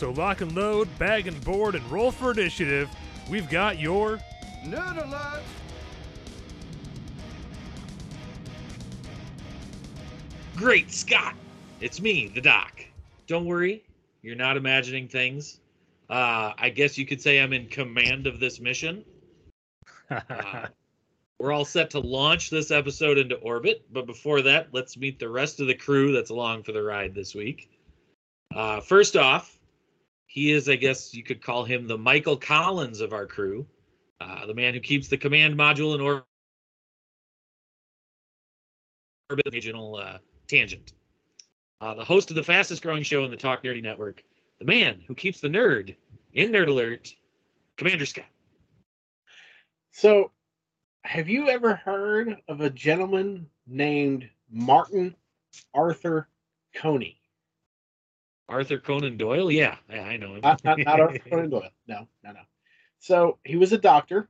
[0.00, 2.88] So lock and load, bag and board, and roll for initiative.
[3.28, 4.18] We've got your
[4.64, 5.42] Nerd alert!
[10.56, 11.34] Great Scott!
[11.82, 12.80] It's me, the Doc.
[13.26, 13.84] Don't worry,
[14.22, 15.60] you're not imagining things.
[16.08, 19.04] Uh, I guess you could say I'm in command of this mission.
[20.10, 20.66] Uh,
[21.38, 25.28] we're all set to launch this episode into orbit, but before that, let's meet the
[25.28, 27.70] rest of the crew that's along for the ride this week.
[28.52, 29.59] Uh, first off,
[30.30, 33.66] he is, I guess you could call him the Michael Collins of our crew,
[34.20, 36.24] uh, the man who keeps the command module in orbit.
[39.52, 40.92] Regional uh, tangent.
[41.80, 44.22] Uh, the host of the fastest growing show in the Talk Nerdy Network,
[44.60, 45.96] the man who keeps the nerd
[46.32, 47.12] in Nerd Alert,
[47.76, 48.26] Commander Scott.
[49.90, 50.30] So,
[51.02, 55.16] have you ever heard of a gentleman named Martin
[55.74, 56.28] Arthur
[56.72, 57.19] Couney?
[58.50, 59.50] Arthur Conan Doyle?
[59.50, 60.40] Yeah, I, I know him.
[60.42, 61.70] Not, not, not Arthur Conan Doyle.
[61.86, 62.40] No, no, no.
[62.98, 64.28] So he was a doctor.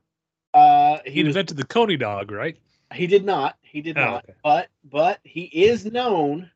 [0.53, 1.35] Uh, he He was.
[1.35, 2.57] invented the Coney dog, right?
[2.93, 3.57] He did not.
[3.61, 4.23] He did Oh, not.
[4.25, 4.33] okay.
[4.43, 6.49] But but he is known.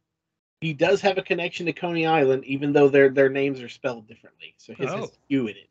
[0.62, 4.08] He does have a connection to Coney Island, even though their their names are spelled
[4.08, 4.54] differently.
[4.58, 5.12] So his has Oh.
[5.30, 5.70] Q in it.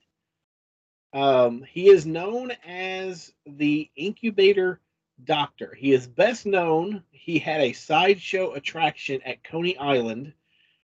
[1.19, 4.81] Um, he is known as the incubator
[5.25, 5.75] doctor.
[5.79, 7.03] He is best known.
[7.13, 10.33] He had a sideshow attraction at Coney Island.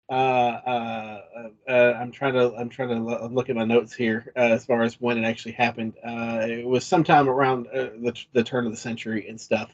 [0.09, 1.21] Uh, uh,
[1.67, 4.81] uh, I'm trying to I'm trying to look at my notes here uh, as far
[4.81, 5.93] as when it actually happened.
[6.03, 9.69] Uh, it was sometime around uh, the the turn of the century and stuff,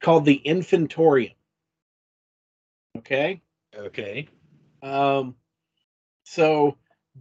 [0.00, 1.34] called the Infantorium.
[2.96, 3.42] Okay.
[3.76, 4.28] Okay.
[4.82, 5.34] Um,
[6.24, 6.78] so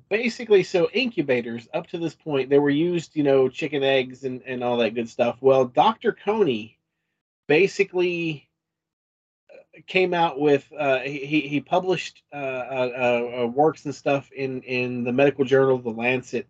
[0.09, 4.41] basically, so incubators up to this point they were used, you know, chicken eggs and
[4.43, 5.37] and all that good stuff.
[5.41, 6.13] Well, Dr.
[6.13, 6.79] Couney
[7.47, 8.47] basically
[9.87, 15.03] came out with uh, he he published uh, uh, uh, works and stuff in in
[15.03, 16.47] the medical journal, the Lancet.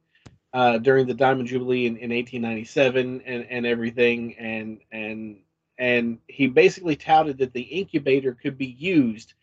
[0.53, 5.39] Uh, during the Diamond Jubilee in, in 1897 and, and everything, and and
[5.77, 9.33] and he basically touted that the incubator could be used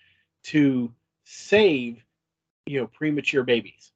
[0.45, 0.91] to
[1.25, 2.03] save
[2.67, 3.93] you know premature babies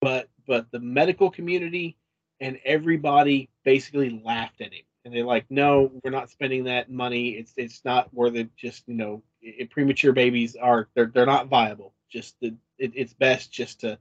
[0.00, 1.96] but but the medical community
[2.40, 7.30] and everybody basically laughed at him and they're like no we're not spending that money.
[7.30, 8.54] It's it's not worth it.
[8.56, 11.94] Just you know i premature babies are they're, they're not viable.
[12.10, 13.98] Just the, it, it's best just to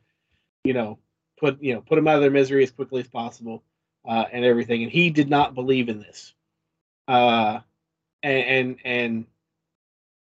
[0.66, 1.00] you know
[1.40, 3.64] put you know put them out of their misery as quickly as possible
[4.06, 4.84] uh, and everything.
[4.84, 6.34] And he did not believe in this.
[7.08, 7.62] Uh
[8.22, 9.26] and and, and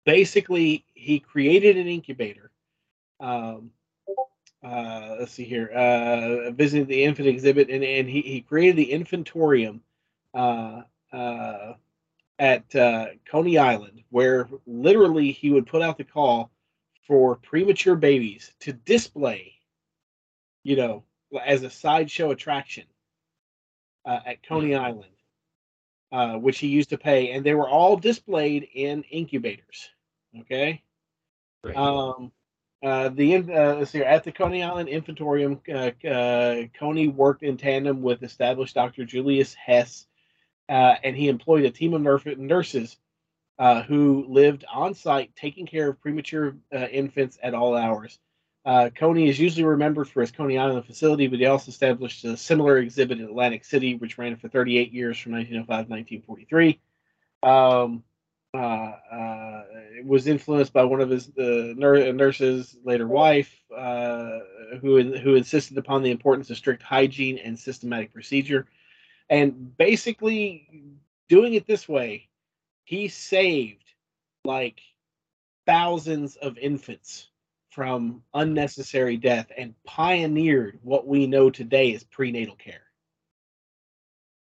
[0.05, 2.49] basically he created an incubator.
[3.19, 3.71] Um
[4.63, 5.67] uh let's see here.
[5.67, 9.81] Uh visiting the infant exhibit and, and he, he created the infantorium
[10.33, 10.81] uh
[11.13, 11.73] uh
[12.39, 16.51] at uh coney island where literally he would put out the call
[17.07, 19.53] for premature babies to display
[20.63, 21.03] you know
[21.45, 22.85] as a sideshow attraction
[24.05, 25.11] uh, at coney island
[26.11, 29.89] uh, which he used to pay, and they were all displayed in incubators.
[30.41, 30.81] Okay.
[31.63, 31.75] Right.
[31.75, 32.31] Um,
[32.83, 37.55] uh, the uh, let's see at the Coney Island Infantorium, uh, uh, Couney worked in
[37.55, 39.05] tandem with established Dr.
[39.05, 40.07] Julius Hess,
[40.71, 42.95] uh, and he employed a team of nurses
[43.59, 48.17] uh, who lived on site taking care of premature uh, infants at all hours.
[48.63, 52.37] Uh, Couney is usually remembered for his Coney Island facility, but he also established a
[52.37, 56.79] similar exhibit in Atlantic City, which ran for 38 years from 1905 to 1943.
[57.43, 58.03] Um,
[58.53, 59.63] uh, uh,
[59.97, 66.01] it was influenced by one of his nur- nurses, later wife, who who insisted upon
[66.01, 68.67] the importance of strict hygiene and systematic procedure.
[69.31, 70.67] And basically,
[71.29, 72.27] doing it this way,
[72.83, 73.85] he saved
[74.43, 74.81] like
[75.65, 77.29] thousands of infants
[77.69, 82.83] from unnecessary death and pioneered what we know today as prenatal care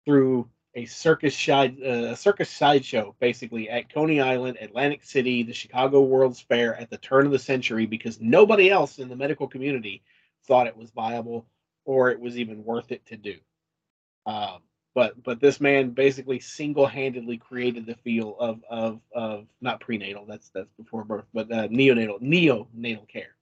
[0.06, 6.02] through a circus side uh, circus sideshow basically at Coney Island, Atlantic City, the Chicago
[6.02, 10.04] World's Fair at the turn of the century because nobody else in the medical community
[10.46, 11.46] thought it was viable
[11.84, 13.34] or it was even worth it to do.
[14.25, 14.60] Um,
[14.94, 20.49] but but this man basically single-handedly created the field of of of not prenatal that's
[20.50, 23.37] that's before birth but uh, neonatal neonatal care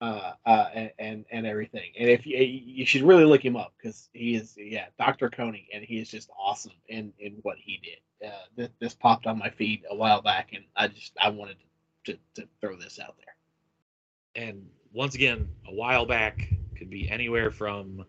[0.00, 1.90] uh, uh, and, and and everything.
[1.98, 5.28] And if you you should really look him up because he is yeah Dr.
[5.28, 8.28] Couney and he is just awesome in in what he did.
[8.28, 11.56] Uh, this, this popped on my feed a while back and I just I wanted
[12.04, 14.44] to, to, to throw this out there.
[14.44, 18.04] And once again, a while back could be anywhere from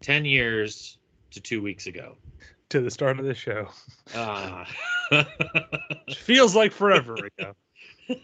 [0.00, 0.98] ten years
[1.30, 2.16] to two weeks ago.
[2.70, 3.68] To the start of the show.
[4.14, 4.64] Uh,
[6.16, 7.54] Feels like forever ago.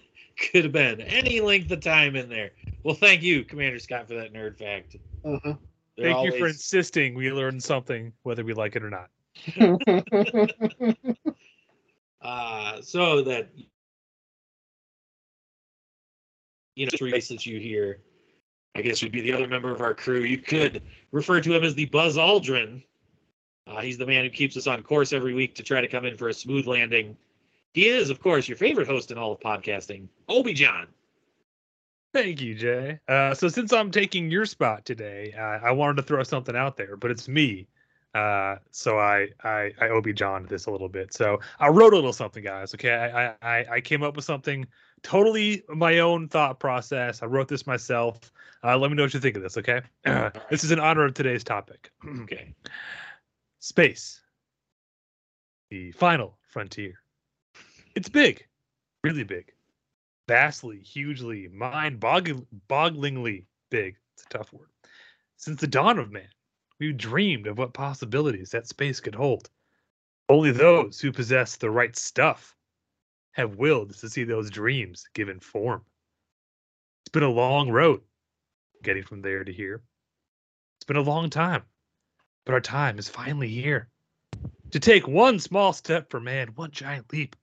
[0.53, 2.53] could have been any length of time in there.
[2.83, 4.97] Well, thank you, Commander Scott, for that nerd fact.
[5.25, 5.55] Uh-huh.
[5.97, 9.11] They're Thank you for insisting we learn something, whether we like it or not.
[12.23, 13.51] uh, so that
[16.75, 17.99] you know voice that you hear
[18.75, 21.63] i guess would be the other member of our crew you could refer to him
[21.63, 22.83] as the buzz aldrin
[23.67, 26.05] uh, he's the man who keeps us on course every week to try to come
[26.05, 27.17] in for a smooth landing
[27.73, 30.87] he is of course your favorite host in all of podcasting obi john
[32.15, 33.01] Thank you, Jay.
[33.09, 36.77] Uh, so since I'm taking your spot today, uh, I wanted to throw something out
[36.77, 37.67] there, but it's me.
[38.15, 41.13] Uh, so I I I Obi John this a little bit.
[41.13, 42.73] So I wrote a little something, guys.
[42.73, 44.65] Okay, I I I came up with something
[45.03, 47.21] totally my own thought process.
[47.21, 48.33] I wrote this myself.
[48.63, 49.59] Uh, let me know what you think of this.
[49.59, 49.81] Okay,
[50.51, 51.91] this is in honor of today's topic.
[52.21, 52.55] okay
[53.65, 54.21] Space,
[55.71, 57.01] the final frontier.
[57.95, 58.47] It's big,
[59.03, 59.55] really big,
[60.29, 63.97] vastly, hugely, mind-bogglingly big.
[64.13, 64.69] It's a tough word.
[65.39, 66.29] Since the dawn of man,
[66.79, 69.49] we've dreamed of what possibilities that space could hold.
[70.29, 72.55] Only those who possess the right stuff
[73.33, 75.81] have willed to see those dreams given form.
[77.03, 78.03] It's been a long road
[78.83, 79.83] getting from there to here.
[80.77, 81.63] It's been a long time,
[82.45, 83.89] but our time is finally here.
[84.71, 87.37] To take one small step for man, one giant leap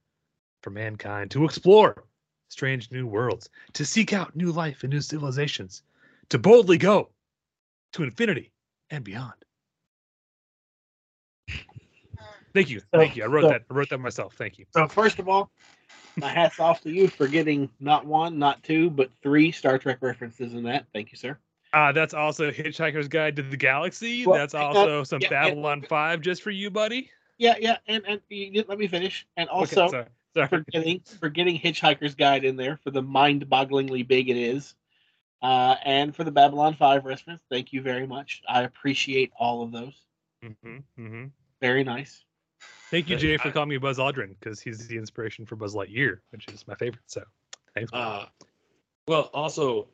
[0.62, 2.04] for mankind, to explore
[2.50, 5.84] strange new worlds, to seek out new life and new civilizations,
[6.30, 7.10] to boldly go
[7.94, 8.52] to infinity
[8.90, 9.34] and beyond.
[12.54, 12.82] Thank you.
[12.94, 13.24] Thank you.
[13.24, 13.64] I wrote so- that.
[13.70, 14.36] I wrote that myself.
[14.36, 14.66] Thank you.
[14.72, 15.50] So first of all,
[16.18, 20.00] my hats off to you for getting not one, not two, but three Star Trek
[20.02, 20.86] references in that.
[20.94, 21.38] Thank you, sir.
[21.74, 24.26] Uh, that's also Hitchhiker's Guide to the Galaxy.
[24.26, 25.50] Well, that's uh, also some yeah, yeah.
[25.50, 27.10] Babylon 5 just for you, buddy.
[27.38, 29.26] Yeah, yeah, and and you didn't let me finish.
[29.36, 30.06] And also okay, sorry.
[30.36, 30.48] sorry.
[30.48, 34.76] for getting for getting Hitchhiker's Guide in there for the mind-bogglingly big it is,
[35.42, 37.42] uh, and for the Babylon Five reference.
[37.50, 38.44] Thank you very much.
[38.48, 39.94] I appreciate all of those.
[40.44, 41.26] hmm hmm
[41.62, 42.26] Very nice.
[42.92, 45.74] Thank you, Uh, Jay, for calling me Buzz Aldrin because he's the inspiration for Buzz
[45.74, 47.02] Lightyear, which is my favorite.
[47.08, 47.24] So,
[47.74, 47.92] thanks.
[47.92, 48.02] man.
[48.02, 48.26] uh,
[49.08, 49.88] well also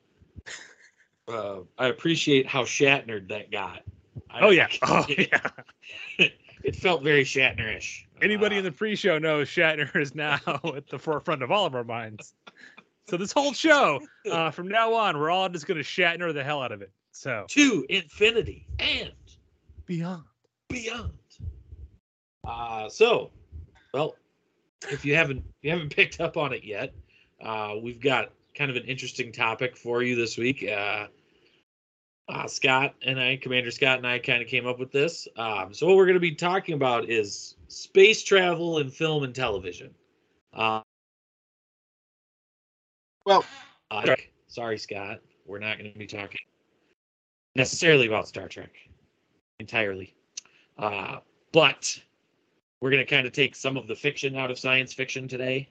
[1.28, 3.82] uh, i appreciate how shatnered that got
[4.30, 5.50] I- oh yeah, oh yeah.
[6.64, 8.06] it felt very Shatnerish.
[8.22, 10.40] Anybody Uh, in the pre-show knows Shatner is now
[10.76, 12.34] at the forefront of all of our minds.
[13.10, 16.44] So this whole show, uh, from now on, we're all just going to Shatner the
[16.44, 16.92] hell out of it.
[17.12, 19.12] So to infinity and
[19.86, 20.24] beyond.
[20.68, 21.14] beyond.
[22.44, 23.32] Uh, so,
[23.94, 24.16] well,
[24.90, 26.94] if you haven't if you haven't picked up on it yet,
[27.42, 30.68] uh, we've got kind of an interesting topic for you this week.
[30.68, 31.08] Uh,
[32.30, 35.28] uh, Scott and I, Commander Scott and I, kind of came up with this.
[35.38, 39.34] Um, so what we're going to be talking about is space travel in film and
[39.34, 39.92] television.
[40.54, 40.82] Uh,
[43.26, 43.46] Well,
[43.92, 44.16] uh,
[44.48, 46.40] sorry, Scott, we're not going to be talking
[47.56, 48.72] necessarily about Star Trek
[49.60, 50.16] entirely,
[50.78, 51.18] uh,
[51.52, 52.00] but
[52.80, 55.68] we're going to kind of take some of the fiction out of science fiction today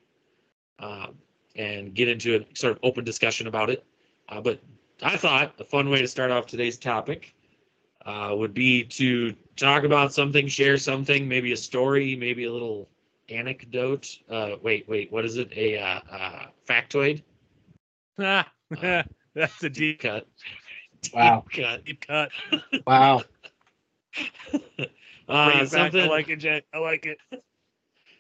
[0.81, 1.15] um,
[1.55, 3.85] and get into a sort of open discussion about it.
[4.29, 4.61] Uh, but
[5.03, 7.35] I thought a fun way to start off today's topic
[8.07, 12.89] uh, would be to talk about something, share something, maybe a story, maybe a little
[13.29, 14.19] anecdote.
[14.31, 15.53] Uh, wait, wait, what is it?
[15.57, 17.23] A uh, uh, factoid?
[18.19, 18.51] Ah,
[19.35, 20.27] that's a deep, cut.
[21.13, 21.45] Wow.
[21.51, 21.85] Deep cut.
[21.85, 22.31] deep cut.
[22.87, 23.23] wow.
[25.29, 25.57] Uh, it back.
[25.57, 26.63] I something like it, Jay.
[26.73, 27.19] I like it.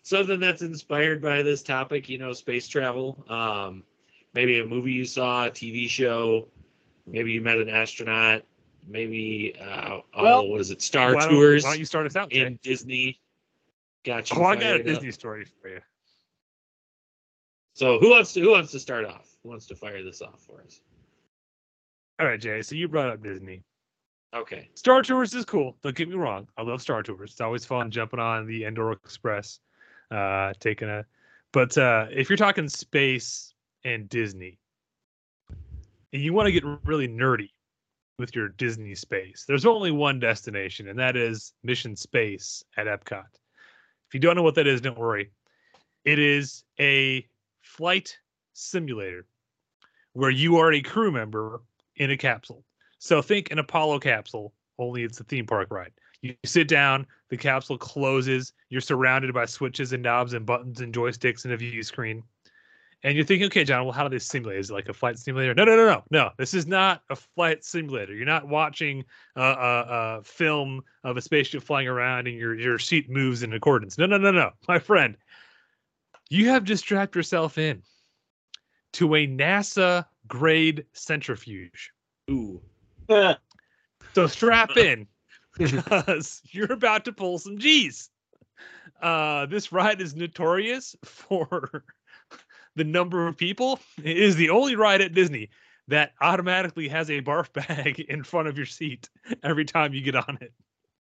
[0.03, 3.25] something that's inspired by this topic, you know, space travel.
[3.29, 3.85] Um,
[4.35, 6.49] maybe a movie you saw, a TV show,
[7.07, 8.43] maybe you met an astronaut,
[8.87, 12.07] maybe uh, Well, oh, what is it, Star Why don't, Tours why don't you start
[12.07, 12.47] us out, Jay?
[12.47, 13.21] in Disney.
[14.05, 14.39] Got you.
[14.39, 14.87] Oh, I got a fired up.
[14.87, 15.81] Disney story for you.
[17.75, 19.37] So who wants to who wants to start off?
[19.47, 20.81] wants to fire this off for us?
[22.19, 22.63] All right, Jay.
[22.63, 23.63] So you brought up Disney.
[24.35, 24.69] Okay.
[24.75, 25.77] Star Tours is cool.
[25.83, 26.49] Don't get me wrong.
[26.57, 27.31] I love Star Tours.
[27.33, 29.61] It's always fun jumping on the Endor Express,
[30.11, 31.05] uh, taking a.
[31.53, 34.59] But uh, if you're talking space and Disney,
[36.13, 37.51] and you want to get really nerdy
[38.19, 43.25] with your Disney space, there's only one destination, and that is Mission Space at Epcot.
[44.09, 45.33] If you don't know what that is, don't worry.
[46.05, 47.27] It is a
[47.61, 48.17] flight
[48.53, 49.27] simulator
[50.13, 51.61] where you are a crew member
[51.97, 52.65] in a capsule.
[52.99, 55.93] So think an Apollo capsule, only it's a theme park ride.
[56.23, 60.95] You sit down, the capsule closes, you're surrounded by switches and knobs and buttons and
[60.95, 62.23] joysticks and a view screen.
[63.07, 64.59] And you're thinking, okay, John, well, how do they simulate?
[64.59, 65.55] Is it like a flight simulator?
[65.55, 66.31] No, no, no, no, no.
[66.39, 68.13] This is not a flight simulator.
[68.13, 69.05] You're not watching
[69.37, 69.85] a, a,
[70.19, 73.97] a film of a spaceship flying around and your your seat moves in accordance.
[73.97, 75.17] No, no, no, no, my friend.
[76.31, 77.81] You have just strapped yourself in
[78.95, 81.93] to a NASA grade centrifuge.
[82.29, 82.61] Ooh.
[84.15, 85.07] So strap in
[85.57, 88.11] because you're about to pull some G's.
[89.01, 91.85] Uh, this ride is notorious for
[92.77, 93.81] the number of people.
[94.03, 95.51] It is the only ride at Disney
[95.89, 99.09] that automatically has a barf bag in front of your seat
[99.43, 100.53] every time you get on it.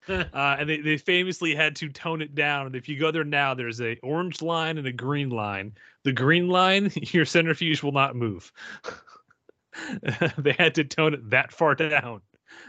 [0.08, 2.66] uh, and they, they famously had to tone it down.
[2.66, 5.74] And if you go there now, there's a orange line and a green line.
[6.04, 8.52] The green line, your centrifuge will not move.
[10.36, 12.20] they had to tone it that far down.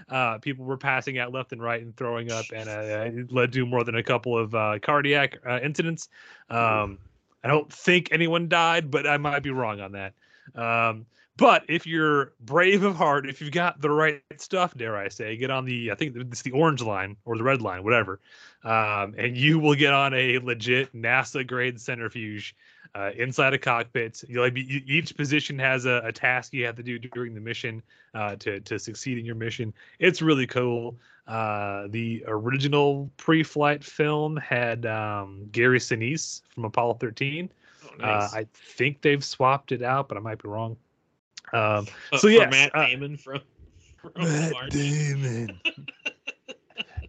[0.10, 3.52] Uh, people were passing out left and right and throwing up, and uh, it led
[3.52, 6.08] to more than a couple of uh, cardiac uh, incidents.
[6.50, 7.00] Um,
[7.44, 10.14] I don't think anyone died, but I might be wrong on that.
[10.56, 15.08] Um, but if you're brave of heart, if you've got the right stuff, dare I
[15.08, 18.20] say, get on the I think it's the orange line or the red line, whatever,
[18.64, 22.56] um, and you will get on a legit NASA grade centrifuge
[22.96, 24.24] uh, inside a cockpit.
[24.28, 27.82] You'll be, each position has a, a, task you have to do during the mission
[28.14, 29.74] uh, to to succeed in your mission.
[30.00, 30.96] It's really cool.
[31.28, 37.50] Uh, the original pre-flight film had um, Gary Sinise from Apollo 13.
[37.86, 38.34] Oh, nice.
[38.34, 40.76] I think they've swapped it out, but I might be wrong.
[41.54, 43.42] Um, Uh, so yeah, Matt uh, Damon from,
[44.02, 44.70] from Matt.
[44.70, 45.60] Damon.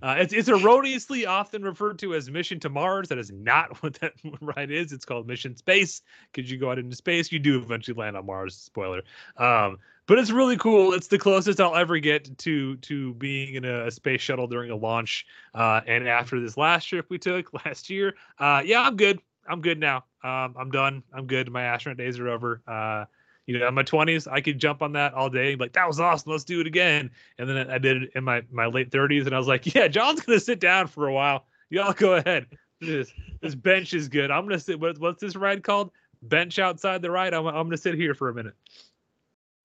[0.04, 3.08] Uh, it's, it's erroneously often referred to as Mission to Mars.
[3.08, 4.92] That is not what that ride is.
[4.92, 7.32] It's called Mission Space because you go out into space.
[7.32, 8.54] You do eventually land on Mars.
[8.54, 9.00] Spoiler.
[9.38, 10.92] Um, but it's really cool.
[10.92, 14.76] It's the closest I'll ever get to to being in a, space shuttle during a
[14.76, 15.24] launch.
[15.54, 19.20] Uh, and after this last trip we took last year, uh, yeah, I'm good.
[19.48, 20.04] I'm good now.
[20.22, 21.02] Um, I'm done.
[21.14, 21.50] I'm good.
[21.50, 22.60] My astronaut days are over.
[22.66, 23.06] Uh,
[23.46, 25.72] you know, in my 20s, I could jump on that all day and be like,
[25.74, 26.32] that was awesome.
[26.32, 27.10] Let's do it again.
[27.38, 29.88] And then I did it in my, my late 30s, and I was like, yeah,
[29.88, 31.46] John's going to sit down for a while.
[31.70, 32.46] Y'all go ahead.
[32.80, 34.30] This, this bench is good.
[34.30, 34.78] I'm going to sit.
[34.80, 35.90] What, what's this ride called?
[36.22, 37.34] Bench outside the ride.
[37.34, 38.54] I'm, I'm going to sit here for a minute.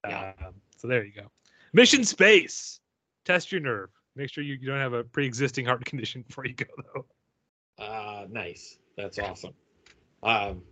[0.08, 0.34] Yeah.
[0.46, 1.30] Um, so there you go.
[1.74, 2.80] Mission Space.
[3.26, 3.90] Test your nerve.
[4.16, 7.06] Make sure you, you don't have a pre existing heart condition before you go, though.
[7.84, 8.78] Uh, nice.
[8.98, 9.54] That's awesome.
[10.24, 10.64] Um,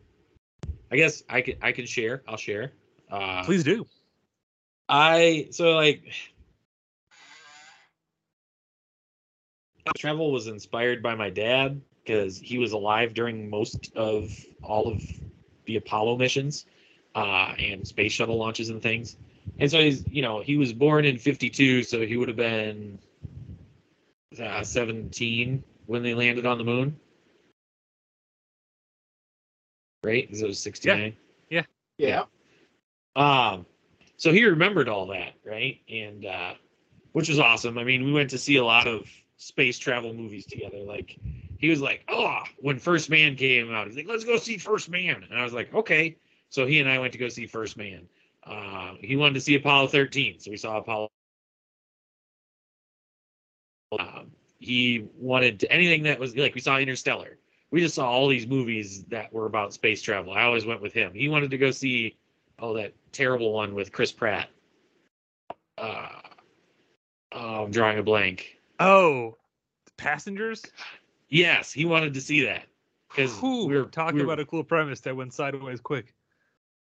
[0.92, 2.24] I guess I can I can share.
[2.28, 2.74] I'll share.
[3.10, 3.86] Uh, Please do.
[4.90, 6.04] I so like
[9.98, 15.02] travel was inspired by my dad because he was alive during most of all of
[15.66, 16.66] the Apollo missions
[17.16, 19.18] uh, and space shuttle launches and things.
[19.60, 23.00] And so he's you know he was born in '52, so he would have been
[24.42, 27.00] uh, 17 when they landed on the moon.
[30.04, 30.28] Right?
[30.28, 31.16] Because it was 69.
[31.50, 31.64] Yeah.
[31.98, 32.24] Yeah.
[33.18, 33.66] Um,
[34.16, 35.80] so he remembered all that, right?
[35.90, 36.54] And uh,
[37.12, 37.78] which was awesome.
[37.78, 39.08] I mean, we went to see a lot of
[39.38, 40.78] space travel movies together.
[40.78, 41.18] Like
[41.58, 44.90] he was like, "Oh, when First Man came out, he's like, let's go see First
[44.90, 46.18] Man," and I was like, "Okay."
[46.50, 48.08] So he and I went to go see First Man.
[48.44, 51.10] Uh, he wanted to see Apollo 13, so we saw Apollo.
[54.00, 57.38] Um, he wanted to, anything that was like we saw Interstellar.
[57.72, 60.34] We just saw all these movies that were about space travel.
[60.34, 61.14] I always went with him.
[61.14, 62.16] He wanted to go see
[62.60, 64.48] oh that terrible one with Chris Pratt.
[65.78, 66.08] Uh,
[67.32, 68.58] oh, I'm drawing a blank.
[68.80, 69.38] Oh,
[69.98, 70.64] passengers?
[71.30, 72.66] Yes, he wanted to see that
[73.10, 76.14] because we were talking we were- about a cool premise that went sideways quick.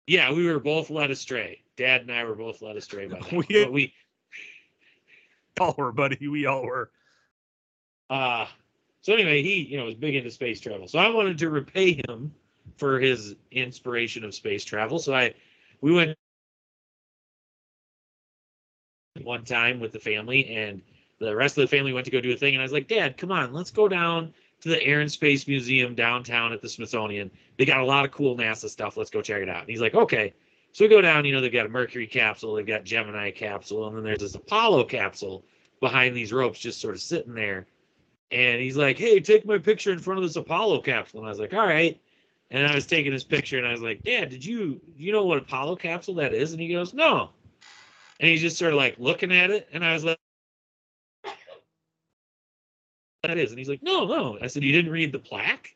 [0.08, 1.62] Yeah, we were both led astray.
[1.78, 3.32] Dad and I were both led astray by that.
[3.50, 3.94] We- But we
[5.60, 6.28] all were, buddy.
[6.28, 6.92] We all were.
[8.10, 8.46] Uh,
[9.02, 10.88] so anyway, he you know was big into space travel.
[10.88, 12.34] So I wanted to repay him
[12.78, 15.00] for his inspiration of space travel.
[15.00, 15.34] So I
[15.82, 16.18] we went
[19.24, 20.82] one time with the family and
[21.20, 22.88] the rest of the family went to go do a thing and I was like,
[22.88, 26.70] "Dad, come on, let's go down to the Air and Space Museum downtown at the
[26.70, 27.32] Smithsonian.
[27.58, 28.98] They got a lot of cool NASA stuff.
[28.98, 30.34] Let's go check it out." And he's like, "Okay."
[30.72, 33.88] So we go down, you know, they've got a Mercury capsule, they've got Gemini capsule,
[33.88, 35.44] and then there's this Apollo capsule
[35.80, 37.66] behind these ropes just sort of sitting there.
[38.32, 41.22] And he's like, Hey, take my picture in front of this Apollo capsule.
[41.22, 42.00] And I was like, All right.
[42.52, 45.26] And I was taking his picture and I was like, Dad, did you you know
[45.26, 46.52] what Apollo capsule that is?
[46.52, 47.32] And he goes, No.
[48.20, 50.18] And he's just sort of like looking at it, and I was like,
[53.24, 53.52] that is.
[53.52, 54.38] And he's like, no, no.
[54.42, 55.76] I said, you didn't read the plaque?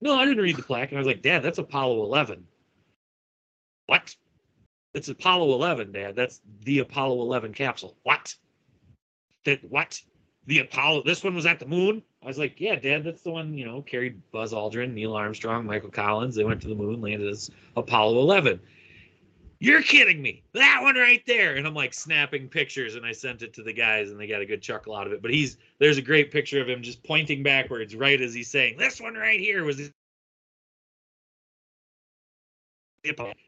[0.00, 0.90] No, I didn't read the plaque.
[0.90, 2.46] And I was like, Dad, that's Apollo 11.
[3.86, 4.14] What?
[4.92, 6.14] It's Apollo 11, Dad.
[6.14, 7.96] That's the Apollo 11 capsule.
[8.02, 8.34] What?
[9.44, 10.00] That what?
[10.46, 11.02] The Apollo?
[11.04, 12.02] This one was at the moon?
[12.22, 13.54] I was like, yeah, Dad, that's the one.
[13.54, 16.34] You know, carried Buzz Aldrin, Neil Armstrong, Michael Collins.
[16.34, 18.60] They went to the moon, landed as Apollo 11.
[19.64, 20.42] You're kidding me.
[20.52, 21.54] That one right there.
[21.54, 24.42] And I'm like snapping pictures and I sent it to the guys and they got
[24.42, 25.22] a good chuckle out of it.
[25.22, 28.76] But he's there's a great picture of him just pointing backwards right as he's saying,
[28.76, 29.90] This one right here was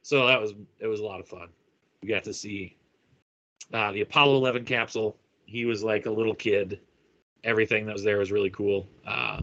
[0.01, 1.49] so that was it was a lot of fun.
[2.03, 2.79] We got to see
[3.75, 5.19] uh, the Apollo 11 capsule.
[5.45, 6.81] He was like a little kid.
[7.45, 8.89] Everything that was there was really cool.
[9.07, 9.43] Uh,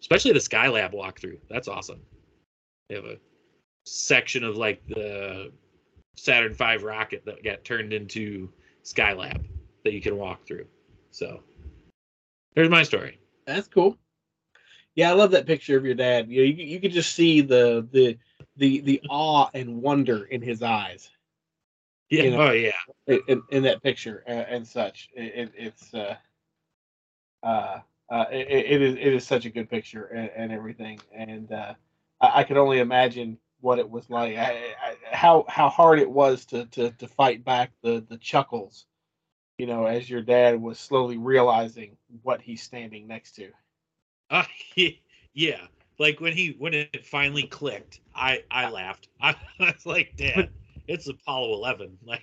[0.00, 1.38] especially the Skylab walkthrough.
[1.48, 2.02] That's awesome.
[2.90, 3.16] They have a
[3.86, 5.50] section of like the
[6.16, 8.50] Saturn V rocket that got turned into
[8.84, 9.44] Skylab
[9.84, 10.66] that you can walk through.
[11.10, 11.42] So
[12.54, 13.18] there's my story.
[13.46, 13.96] That's cool.
[14.94, 16.28] Yeah, I love that picture of your dad.
[16.28, 18.18] You know, you, you could just see the the
[18.56, 21.10] the the awe and wonder in his eyes.
[22.10, 22.24] Yeah.
[22.24, 22.72] You know, oh yeah.
[23.06, 26.16] In, in that picture and, and such, it, it, it's uh,
[27.42, 27.78] uh,
[28.10, 31.74] uh, it, it is it is such a good picture and, and everything, and uh,
[32.20, 36.10] I, I could only imagine what it was like, I, I, how how hard it
[36.10, 38.86] was to to to fight back the the chuckles,
[39.58, 43.50] you know, as your dad was slowly realizing what he's standing next to.
[44.32, 44.44] Uh,
[45.34, 45.66] yeah,
[45.98, 49.08] like when he when it finally clicked, I I laughed.
[49.20, 50.50] I, I was like, Dad,
[50.86, 51.98] it's Apollo 11.
[52.06, 52.22] Like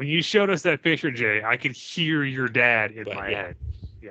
[0.00, 3.28] when you showed us that picture, Jay, I could hear your dad in But, my
[3.28, 3.36] yeah.
[3.36, 3.56] head.
[4.00, 4.10] Yeah.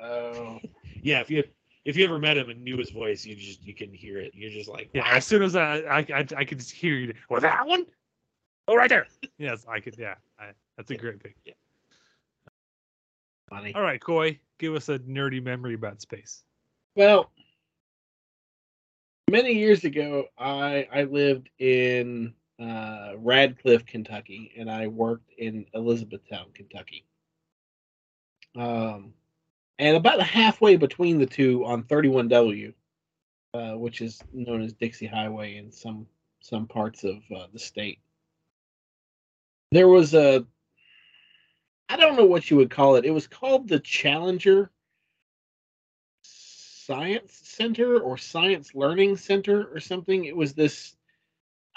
[0.00, 0.60] Oh,
[1.02, 1.42] yeah, if you
[1.88, 4.32] if you ever met him and knew his voice, you just you can hear it.
[4.34, 7.14] You're just like, Yeah, as soon as I I I, I could just hear you.
[7.30, 7.86] Well, that one.
[8.68, 9.06] Oh, right there.
[9.38, 9.96] yes, I could.
[9.96, 11.34] Yeah, I, that's a great pick.
[11.46, 11.54] Yeah.
[13.48, 13.74] funny.
[13.74, 16.44] All right, Coy, give us a nerdy memory about space.
[16.94, 17.30] Well,
[19.30, 26.48] many years ago, I I lived in uh, Radcliff, Kentucky, and I worked in Elizabethtown,
[26.52, 27.06] Kentucky.
[28.54, 29.14] Um,
[29.78, 32.72] and about halfway between the two on 31W,
[33.54, 36.06] uh, which is known as Dixie Highway in some
[36.40, 37.98] some parts of uh, the state,
[39.70, 40.44] there was a
[41.88, 43.04] I don't know what you would call it.
[43.04, 44.70] It was called the Challenger
[46.22, 50.24] Science Center or Science Learning Center or something.
[50.24, 50.96] It was this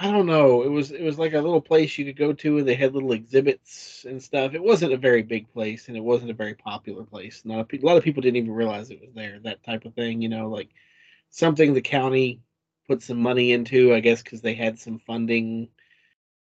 [0.03, 0.63] I don't know.
[0.63, 2.95] It was it was like a little place you could go to and they had
[2.95, 4.55] little exhibits and stuff.
[4.55, 7.43] It wasn't a very big place and it wasn't a very popular place.
[7.45, 9.39] Not a, pe- a lot of people didn't even realize it was there.
[9.41, 10.69] That type of thing, you know, like
[11.29, 12.41] something the county
[12.87, 15.69] put some money into, I guess, because they had some funding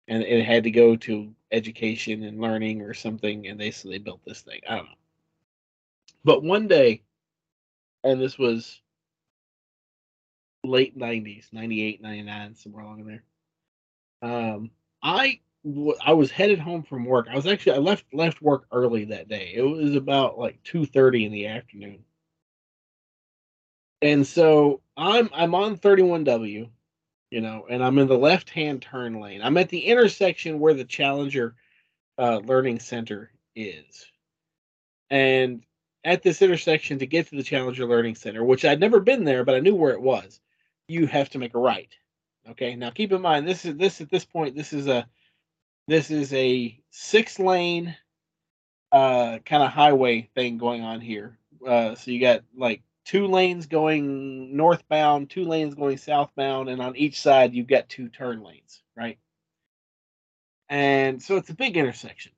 [0.07, 3.99] and it had to go to education and learning or something, and they so they
[3.99, 4.61] built this thing.
[4.69, 4.93] I don't know.
[6.25, 7.03] But one day,
[8.05, 8.81] and this was
[10.65, 13.25] late 90s, 98, 99, somewhere along in there.
[14.23, 14.71] Um,
[15.03, 17.29] I w- I was headed home from work.
[17.31, 19.53] I was actually I left left work early that day.
[19.55, 22.05] It was about like 2:30 in the afternoon.
[24.03, 26.69] And so I'm I'm on 31W,
[27.31, 29.43] you know, and I'm in the left-hand turn lane.
[29.43, 31.55] I'm at the intersection where the Challenger
[32.19, 34.07] uh, Learning Center is.
[35.11, 35.65] And
[36.05, 39.45] at this intersection to get to the Challenger Learning Center, which I'd never been there,
[39.45, 40.41] but I knew where it was,
[40.87, 41.93] you have to make a right.
[42.51, 42.77] Okay.
[42.77, 45.07] Now keep in mind this is this at this point, this is a
[45.87, 47.97] this is a six lane
[48.93, 51.39] uh kind of highway thing going on here.
[51.67, 56.97] Uh so you got like two lanes going northbound, two lanes going southbound, and on
[56.97, 59.19] each side you've got two turn lanes, right?
[60.69, 62.33] And so it's a big intersection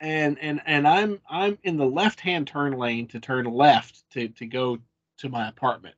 [0.00, 4.28] and and and I'm I'm in the left hand turn lane to turn left to
[4.28, 4.78] to go
[5.18, 5.94] to my apartment.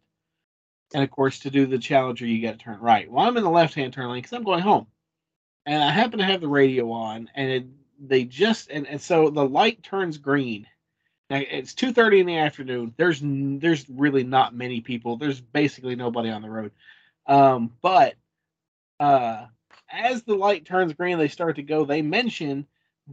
[0.94, 3.10] And of course, to do the Challenger, you got to turn right.
[3.10, 4.86] Well, I'm in the left hand turn lane because I'm going home,
[5.66, 7.66] and I happen to have the radio on, and it,
[7.98, 10.66] they just and and so the light turns green.
[11.30, 12.94] Now it's two thirty in the afternoon.
[12.96, 15.16] There's there's really not many people.
[15.16, 16.72] There's basically nobody on the road,
[17.26, 18.14] um, but
[19.00, 19.46] uh,
[19.90, 21.84] as the light turns green, they start to go.
[21.84, 22.66] They mention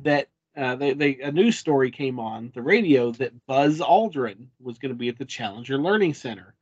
[0.04, 4.78] that uh, they, they a news story came on the radio that Buzz Aldrin was
[4.78, 6.54] going to be at the Challenger Learning Center,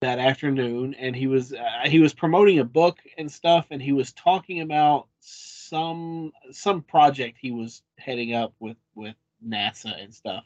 [0.00, 3.92] that afternoon, and he was uh, he was promoting a book and stuff, and he
[3.92, 9.14] was talking about some some project he was heading up with with
[9.46, 10.44] NASA and stuff.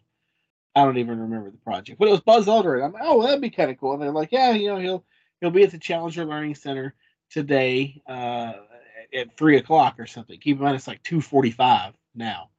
[0.75, 2.85] I don't even remember the project, but it was Buzz Aldrin.
[2.85, 3.95] I'm like, oh, that'd be kind of cool.
[3.95, 5.05] And they're like, yeah, you know, he'll
[5.41, 6.95] he'll be at the Challenger Learning Center
[7.29, 8.53] today uh,
[9.13, 10.39] at three o'clock or something.
[10.39, 12.51] Keep in mind, it's like two forty-five now.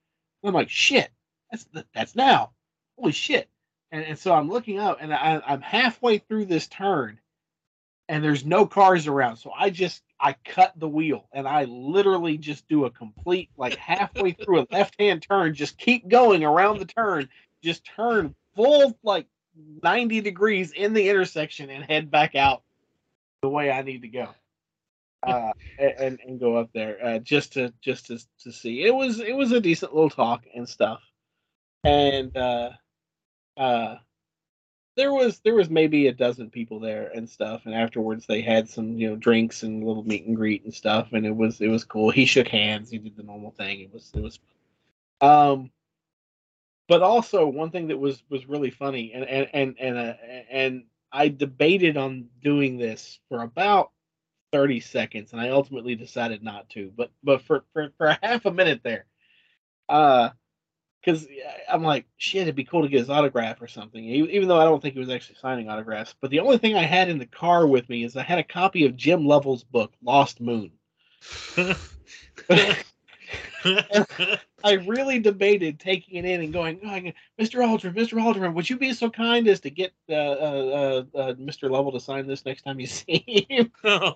[0.44, 1.10] I'm like, shit,
[1.50, 2.52] that's that's now.
[2.98, 3.48] Holy shit!
[3.92, 7.20] And, and so I'm looking up, and I, I'm halfway through this turn,
[8.08, 9.38] and there's no cars around.
[9.38, 13.76] So I just I cut the wheel, and I literally just do a complete like
[13.76, 17.30] halfway through a left-hand turn, just keep going around the turn,
[17.64, 19.28] just turn full like
[19.84, 22.64] 90 degrees in the intersection and head back out
[23.42, 24.30] the way I need to go.
[25.24, 28.84] Uh, and and go up there uh, just to just to to see.
[28.84, 31.00] It was it was a decent little talk and stuff,
[31.84, 32.72] and uh,
[33.58, 33.96] uh,
[34.96, 37.62] there was there was maybe a dozen people there and stuff.
[37.66, 40.74] And afterwards, they had some you know drinks and a little meet and greet and
[40.74, 42.12] stuff, and it was it was cool.
[42.12, 42.90] He shook hands.
[42.90, 43.82] He did the normal thing.
[43.82, 44.40] It was it was.
[45.22, 45.72] Um,
[46.88, 50.14] but also one thing that was was really funny, and and and and uh,
[50.50, 53.92] and I debated on doing this for about
[54.52, 56.92] 30 seconds and I ultimately decided not to.
[56.96, 59.06] But but for for, for a half a minute there,
[59.90, 60.30] uh
[61.04, 61.28] because
[61.70, 64.04] I'm like, shit, it'd be cool to get his autograph or something.
[64.04, 66.16] Even though I don't think he was actually signing autographs.
[66.20, 68.44] But the only thing I had in the car with me is I had a
[68.44, 70.72] copy of Jim Lovell's book, Lost Moon.
[74.64, 77.60] I really debated taking it in and going, oh, Mr.
[77.60, 78.22] Aldrin, Mr.
[78.22, 81.70] Aldrin, would you be so kind as to get uh, uh, uh, Mr.
[81.70, 83.72] Lovell to sign this next time you see him?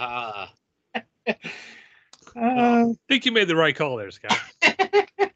[0.00, 0.52] Ah.
[2.36, 4.38] I think you made the right call there, Scott.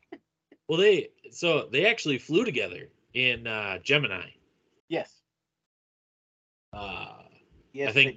[0.69, 4.31] well, they so they actually flew together in uh, Gemini.
[4.89, 5.13] Yes.
[6.73, 7.09] Uh,
[7.73, 7.91] yes.
[7.91, 8.17] I think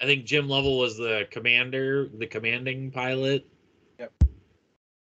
[0.00, 3.46] I think Jim Lovell was the commander, the commanding pilot.
[3.98, 4.12] Yep.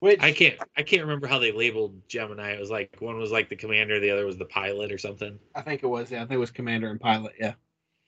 [0.01, 2.51] Which I can't I can't remember how they labeled Gemini.
[2.51, 5.39] It was like one was like the commander, the other was the pilot or something.
[5.55, 6.11] I think it was.
[6.11, 7.33] Yeah, I think it was commander and pilot.
[7.39, 7.55] Yeah.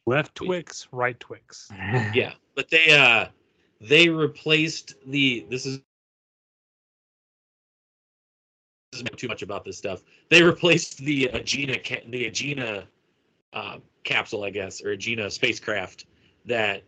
[0.07, 1.71] Left Twix, right Twix.
[2.15, 3.27] yeah, but they uh
[3.81, 5.81] they replaced the this is
[9.17, 10.03] too much about this stuff.
[10.29, 12.85] They replaced the Agena the Agena
[13.53, 16.07] uh, capsule, I guess, or Agena spacecraft
[16.47, 16.83] that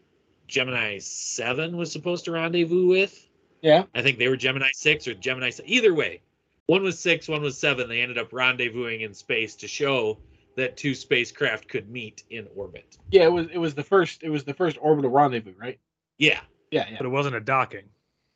[0.47, 3.29] Gemini Seven was supposed to rendezvous with.
[3.63, 5.51] Yeah, I think they were Gemini Six or Gemini.
[5.65, 6.23] Either way,
[6.67, 7.89] one was six, one was seven.
[7.89, 10.19] They ended up rendezvousing in space to show
[10.57, 12.97] that two spacecraft could meet in orbit.
[13.11, 15.79] Yeah, it was it was the first it was the first orbital rendezvous, right?
[16.19, 16.41] Yeah,
[16.71, 16.97] yeah, yeah.
[16.99, 17.85] But it wasn't a docking.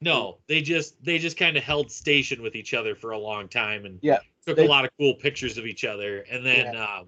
[0.01, 3.49] No, they just they just kind of held station with each other for a long
[3.49, 6.25] time and yeah, took they, a lot of cool pictures of each other.
[6.31, 6.99] And then yeah.
[7.01, 7.07] um,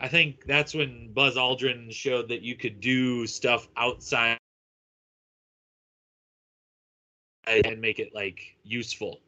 [0.00, 4.38] I think that's when Buzz Aldrin showed that you could do stuff outside
[7.46, 9.20] and make it like useful.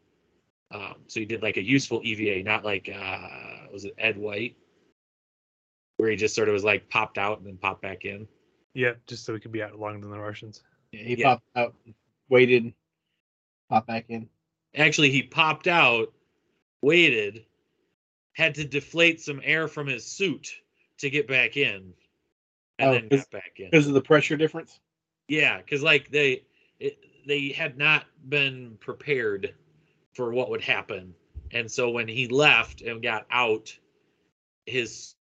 [0.70, 3.28] Um, so he did like a useful EVA, not like uh,
[3.72, 4.56] was it Ed White,
[5.98, 8.26] where he just sort of was like popped out and then popped back in.
[8.74, 10.62] Yeah, just so he could be out longer than the Russians.
[10.92, 11.26] Yeah, he yeah.
[11.26, 11.74] popped out,
[12.28, 12.72] waited,
[13.68, 14.28] popped back in.
[14.74, 16.12] Actually, he popped out,
[16.80, 17.44] waited,
[18.32, 20.50] had to deflate some air from his suit
[20.98, 21.92] to get back in,
[22.78, 24.80] and oh, then got back in because of the pressure difference.
[25.28, 26.44] Yeah, because like they
[26.80, 29.54] it, they had not been prepared
[30.14, 31.14] for what would happen,
[31.50, 33.76] and so when he left and got out,
[34.64, 35.14] his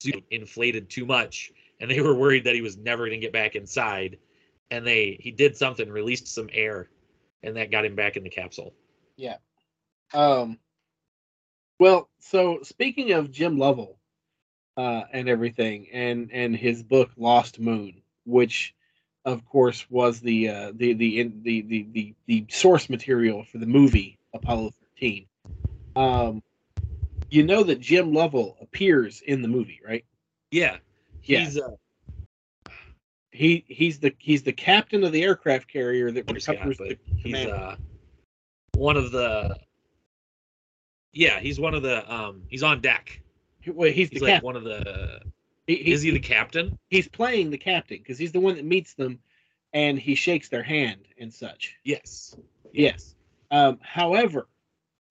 [0.00, 3.32] suit inflated too much, and they were worried that he was never going to get
[3.32, 4.18] back inside.
[4.70, 6.88] And they he did something, released some air,
[7.42, 8.74] and that got him back in the capsule.
[9.16, 9.36] Yeah.
[10.12, 10.58] Um.
[11.78, 13.98] Well, so speaking of Jim Lovell,
[14.76, 18.74] uh, and everything, and and his book Lost Moon, which,
[19.24, 23.66] of course, was the uh, the, the the the the the source material for the
[23.66, 25.26] movie Apollo 13.
[25.96, 26.42] Um,
[27.30, 30.04] you know that Jim Lovell appears in the movie, right?
[30.50, 30.76] Yeah,
[31.20, 31.62] he's yeah.
[31.62, 32.70] Uh,
[33.30, 37.76] he he's the he's the captain of the aircraft carrier that recovers the he's uh,
[38.74, 39.58] one of the
[41.12, 43.20] yeah he's one of the um he's on deck.
[43.66, 44.46] Well, he's, he's like captain.
[44.46, 45.20] one of the.
[45.66, 46.78] He, he, is he the captain?
[46.88, 49.18] He's playing the captain because he's the one that meets them,
[49.72, 51.76] and he shakes their hand and such.
[51.82, 52.36] Yes.
[52.72, 53.16] Yes.
[53.50, 54.46] Um, however,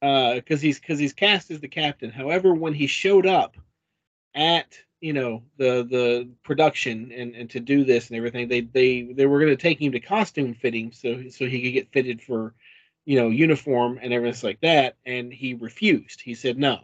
[0.01, 2.12] because uh, he's because he's cast as the captain.
[2.12, 3.55] However, when he showed up
[4.36, 9.03] at you know the the production and and to do this and everything, they they
[9.03, 12.21] they were going to take him to costume fitting so so he could get fitted
[12.21, 12.53] for
[13.05, 16.21] you know uniform and everything like that, and he refused.
[16.21, 16.79] He said no.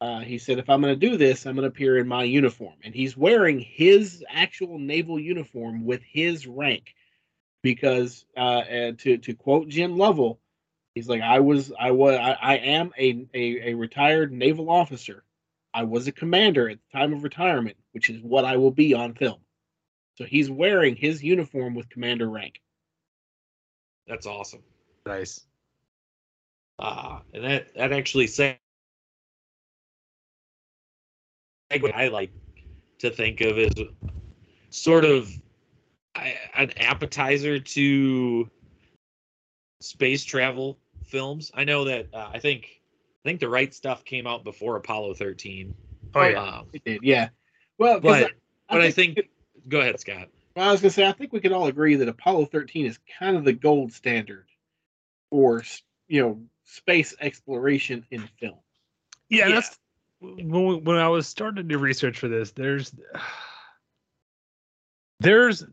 [0.00, 2.22] Uh, he said, if I'm going to do this, I'm going to appear in my
[2.24, 2.72] uniform.
[2.82, 6.94] And he's wearing his actual naval uniform with his rank.
[7.62, 8.62] Because, uh,
[8.96, 10.39] to, to quote Jim Lovell,
[10.94, 15.24] he's like, I was, I was, I, I am a, a, a retired naval officer.
[15.72, 18.94] I was a commander at the time of retirement, which is what I will be
[18.94, 19.38] on film.
[20.16, 22.60] So he's wearing his uniform with commander rank.
[24.06, 24.62] That's awesome.
[25.06, 25.46] Nice.
[26.78, 28.58] Uh, and that that actually say
[31.78, 32.32] what I like
[32.98, 33.72] to think of as
[34.70, 35.30] sort of
[36.14, 38.50] an appetizer to
[39.80, 41.50] space travel films.
[41.54, 42.80] I know that uh, I think
[43.24, 45.74] I think the right stuff came out before Apollo 13.
[46.14, 46.42] Oh yeah.
[46.42, 47.28] Um, It did, yeah.
[47.78, 48.32] Well, but
[48.68, 49.18] but I think
[49.68, 50.28] go ahead, Scott.
[50.56, 52.98] Well, I was gonna say, I think we can all agree that Apollo 13 is
[53.18, 54.46] kind of the gold standard
[55.30, 55.62] for
[56.08, 58.58] you know space exploration in film.
[59.28, 59.54] Yeah, Yeah.
[59.56, 59.78] that's
[60.20, 62.50] when, we- when I was starting to do research for this.
[62.50, 62.92] There's
[65.20, 65.64] there's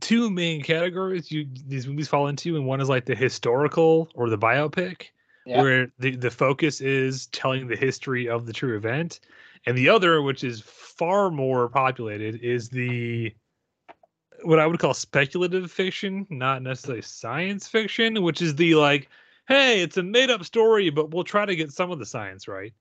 [0.00, 4.28] two main categories you these movies fall into, and one is like the historical or
[4.30, 5.06] the biopic,
[5.44, 5.62] Yeah.
[5.62, 9.20] where the the focus is telling the history of the true event,
[9.66, 13.34] and the other, which is far more populated, is the
[14.42, 19.08] what I would call speculative fiction, not necessarily science fiction, which is the like,
[19.48, 22.46] hey, it's a made up story, but we'll try to get some of the science
[22.46, 22.72] right.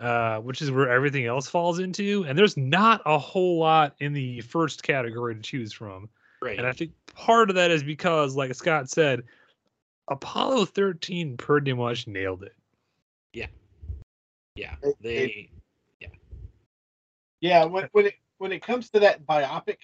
[0.00, 2.24] Uh, which is where everything else falls into.
[2.26, 6.08] And there's not a whole lot in the first category to choose from.
[6.42, 6.58] Right.
[6.58, 9.22] And I think part of that is because, like Scott said,
[10.08, 12.54] Apollo 13 pretty much nailed it.
[14.56, 14.74] yeah.
[14.82, 15.50] It- They
[16.00, 16.08] yeah.
[17.40, 19.78] Yeah, when when it when it comes to that biopic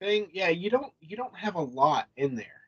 [0.00, 2.60] thing, yeah, you don't you don't have a lot in there.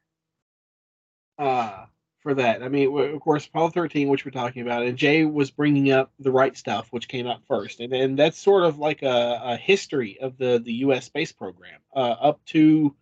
[1.38, 1.87] Uh
[2.23, 2.63] for that.
[2.63, 6.13] I mean, of course, Apollo 13, which we're talking about, and Jay was bringing up
[6.21, 9.57] the right stuff, which came out first, and and that's sort of like a, a
[9.57, 11.05] history of the the U.S.
[11.07, 12.95] space program, uh, up to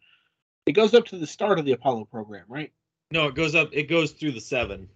[0.66, 2.72] it goes up to the start of the Apollo program, right?
[3.12, 3.70] no, it goes up.
[3.72, 4.88] It goes through the seven.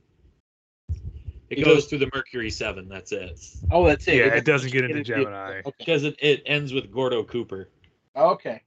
[0.88, 2.88] It, It goes, goes- through the Mercury seven.
[2.88, 3.38] That's it.
[3.70, 4.16] Oh, that's it.
[4.16, 5.58] Yeah, it doesn't get into into- Gemini.
[5.66, 5.72] Okay.
[5.78, 7.68] Because it, it ends with Gordo Cooper.
[8.16, 8.62] Okay.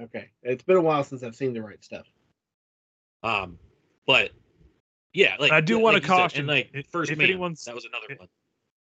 [0.00, 0.28] Okay.
[0.42, 2.06] It's been a while since I've seen the right stuff.
[3.22, 3.58] Um,
[4.06, 4.30] but
[5.12, 7.64] yeah, like I do like wanna you said, caution, And like first if man, anyone's-
[7.64, 8.28] that was another one.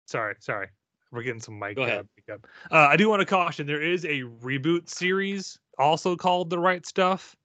[0.07, 0.69] Sorry, sorry.
[1.12, 2.07] We're getting some mic Go ahead.
[2.29, 2.35] uh.
[2.71, 6.85] Uh, I do want to caution there is a reboot series also called The Right
[6.85, 7.37] Stuff.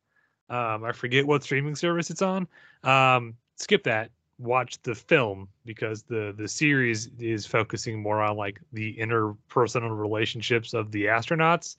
[0.49, 2.47] Um, I forget what streaming service it's on.
[2.83, 4.09] Um, skip that.
[4.39, 10.73] Watch the film because the the series is focusing more on like the interpersonal relationships
[10.73, 11.77] of the astronauts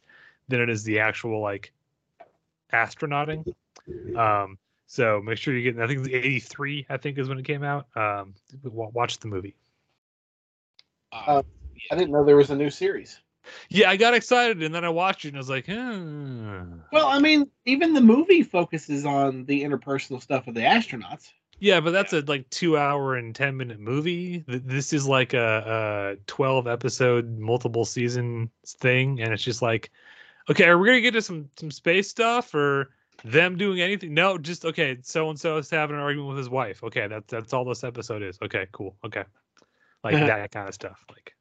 [0.49, 1.73] than it is the actual like
[2.73, 3.53] astronauting.
[4.17, 4.59] Um,
[4.93, 5.83] so make sure you get.
[5.83, 6.85] I think it's eighty three.
[6.91, 7.87] I think is when it came out.
[7.97, 9.57] Um, watch the movie.
[11.11, 11.43] Uh,
[11.91, 13.19] I didn't know there was a new series.
[13.71, 16.81] Yeah, I got excited and then I watched it and I was like, hmm.
[16.93, 21.33] Well, I mean, even the movie focuses on the interpersonal stuff of the astronauts.
[21.59, 24.45] yeah, but that's a like two hour and 10 minute movie.
[24.47, 29.23] This is like a, a 12 episode, multiple season thing.
[29.23, 29.91] And it's just like,
[30.51, 32.91] okay, are we going to get to some, some space stuff or
[33.25, 34.15] them doing anything?
[34.15, 36.83] No, just, okay, so and so is having an argument with his wife.
[36.83, 38.39] Okay, that's, that's all this episode is.
[38.43, 38.97] Okay, cool.
[39.05, 39.25] Okay.
[40.05, 41.05] Like that kind of stuff.
[41.11, 41.35] Like,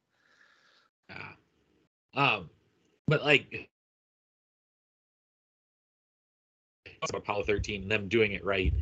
[1.10, 1.34] Yeah.
[2.14, 2.50] Um,
[3.08, 3.70] but like
[7.14, 8.74] Apollo 13, them doing it right.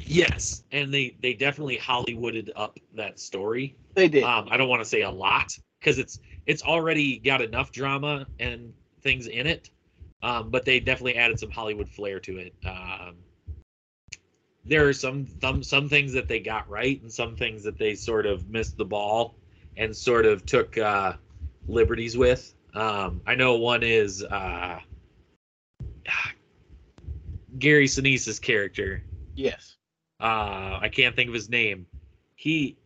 [0.00, 3.76] Yes, and they they definitely Hollywooded up that story.
[3.94, 4.22] They did.
[4.22, 8.26] Um, I don't want to say a lot because it's it's already got enough drama
[8.38, 9.70] and things in it.
[10.22, 12.54] Um, but they definitely added some Hollywood flair to it.
[12.66, 13.16] Um,
[14.64, 17.94] there are some some some things that they got right and some things that they
[17.94, 19.36] sort of missed the ball
[19.76, 21.12] and sort of took uh,
[21.68, 22.54] liberties with.
[22.74, 24.80] Um, I know one is uh,
[27.58, 29.02] Gary Sinise's character.
[29.34, 29.76] yes.
[30.20, 31.86] Uh, I can't think of his name.
[32.34, 32.76] He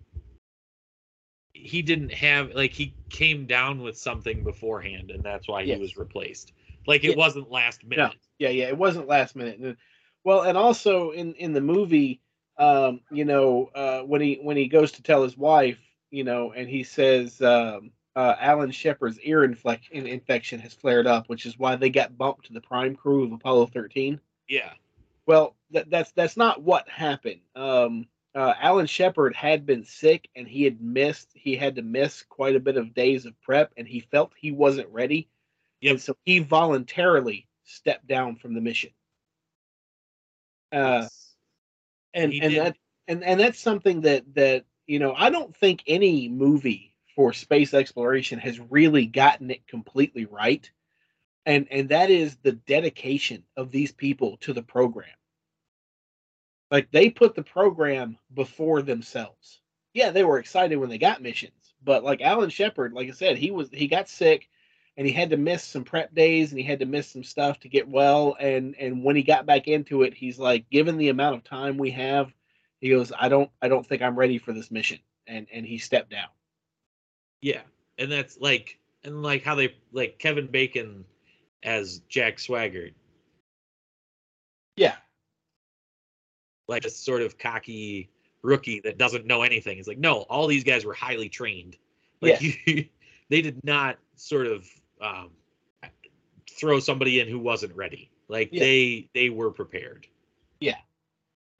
[1.55, 5.77] he didn't have like he came down with something beforehand, and that's why Yes.
[5.77, 6.53] he was replaced.
[6.87, 7.17] Like it Yeah.
[7.17, 8.15] wasn't last minute.
[8.39, 8.67] Yeah, yeah.
[8.67, 9.77] It wasn't last minute.
[10.25, 12.21] Well, and also in in the movie,
[12.59, 15.79] um, you know, uh, when he when he goes to tell his wife,
[16.11, 21.47] you know, and he says um, uh, Alan Shepard's ear infection has flared up, which
[21.47, 24.21] is why they got bumped to the prime crew of Apollo 13.
[24.49, 24.73] Yeah.
[25.27, 27.41] Well, that, that's that's not what happened.
[27.55, 31.31] Um, uh, Alan Shepard had been sick, and he had missed.
[31.35, 34.51] He had to miss quite a bit of days of prep, and he felt he
[34.53, 35.29] wasn't ready.
[35.83, 35.91] Yep.
[35.93, 38.91] And so he voluntarily stepped down from the mission.
[40.73, 41.09] Uh,
[42.15, 42.61] and He and did.
[42.65, 42.77] that
[43.09, 47.75] and and that's something that that you know I don't think any movie for space
[47.75, 50.71] exploration has really gotten it completely right.
[51.47, 55.11] And and that is the dedication of these people to the program.
[56.71, 59.61] Like they put the program before themselves.
[59.95, 63.37] Yeah, they were excited when they got missions, but like Alan Shepard, like I said,
[63.37, 64.49] he was he got sick
[64.97, 67.61] and he had to miss some prep days and he had to miss some stuff
[67.61, 71.09] to get well and and when he got back into it, he's like given the
[71.09, 72.33] amount of time we have,
[72.81, 75.79] he goes, I don't I don't think I'm ready for this mission and and he
[75.79, 76.29] stepped down.
[77.41, 77.63] Yeah,
[77.99, 81.05] and that's like and like how they like Kevin Bacon
[81.63, 82.93] as Jack Swigert,
[84.77, 84.97] Yeah.
[86.69, 88.11] like a sort of cocky
[88.43, 89.79] rookie that doesn't know anything.
[89.79, 91.77] It's like no, all these guys were highly trained.
[92.21, 92.57] Like Yes.
[92.67, 92.85] you,
[93.31, 94.69] they did not sort of
[95.03, 95.31] um,
[96.51, 98.11] throw somebody in who wasn't ready.
[98.29, 98.61] Like Yeah.
[98.61, 100.07] they they were prepared.
[100.61, 100.77] Yeah,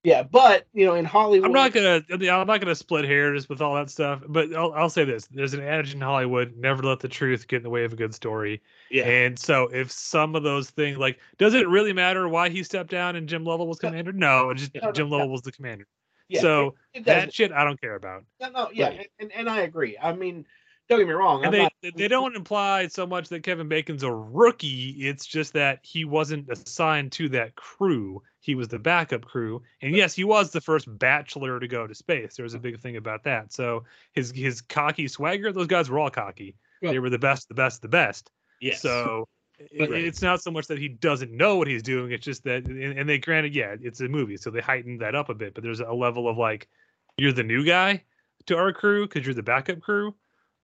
[0.05, 2.03] Yeah, but you know, in Hollywood I'm not gonna.
[2.13, 4.23] I mean, I'm not gonna split hairs with all that stuff.
[4.29, 7.59] But I'll, I'll say this: there's an adage in Hollywood: never let the truth get
[7.59, 8.63] in the way of a good story.
[8.91, 9.05] Yeah.
[9.09, 12.91] And so, if some of those things, like, does it really matter why he stepped
[12.91, 14.13] down and Jim Lovell was commander?
[14.13, 15.17] No, just No, no, Jim no.
[15.17, 15.87] Lovell was the commander.
[16.29, 18.25] yeah, so it- it that shit, I don't care about.
[18.41, 19.11] No, no, yeah, Right.
[19.19, 19.99] and, and I agree.
[20.01, 20.47] I mean,
[20.89, 21.39] don't get me wrong.
[21.45, 24.91] And I'm they not, they- they don't imply so much that Kevin Bacon's a rookie.
[24.99, 28.23] It's just that he wasn't assigned to that crew.
[28.41, 31.95] He was the backup crew, and yes, he was the first bachelor to go to
[31.95, 32.35] space.
[32.37, 33.53] There was a big thing about that.
[33.53, 36.57] So his his cocky swagger, those guys were all cocky.
[36.83, 38.31] Well- they were the best, the best, the best.
[38.61, 38.83] Yes.
[38.83, 40.05] So it, Right.
[40.05, 42.11] it's not so much that he doesn't know what he's doing.
[42.11, 45.15] It's just that, and, and they granted, yeah, it's a movie, so they heightened that
[45.15, 45.55] up a bit.
[45.55, 46.69] But there's a level of like,
[47.17, 48.03] you're the new guy
[48.47, 50.17] to our crew because you're the backup crew.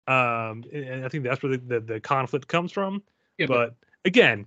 [0.07, 3.03] Um, and and I think that's where the, the, the conflict comes from.
[3.37, 4.45] Yeah, but again,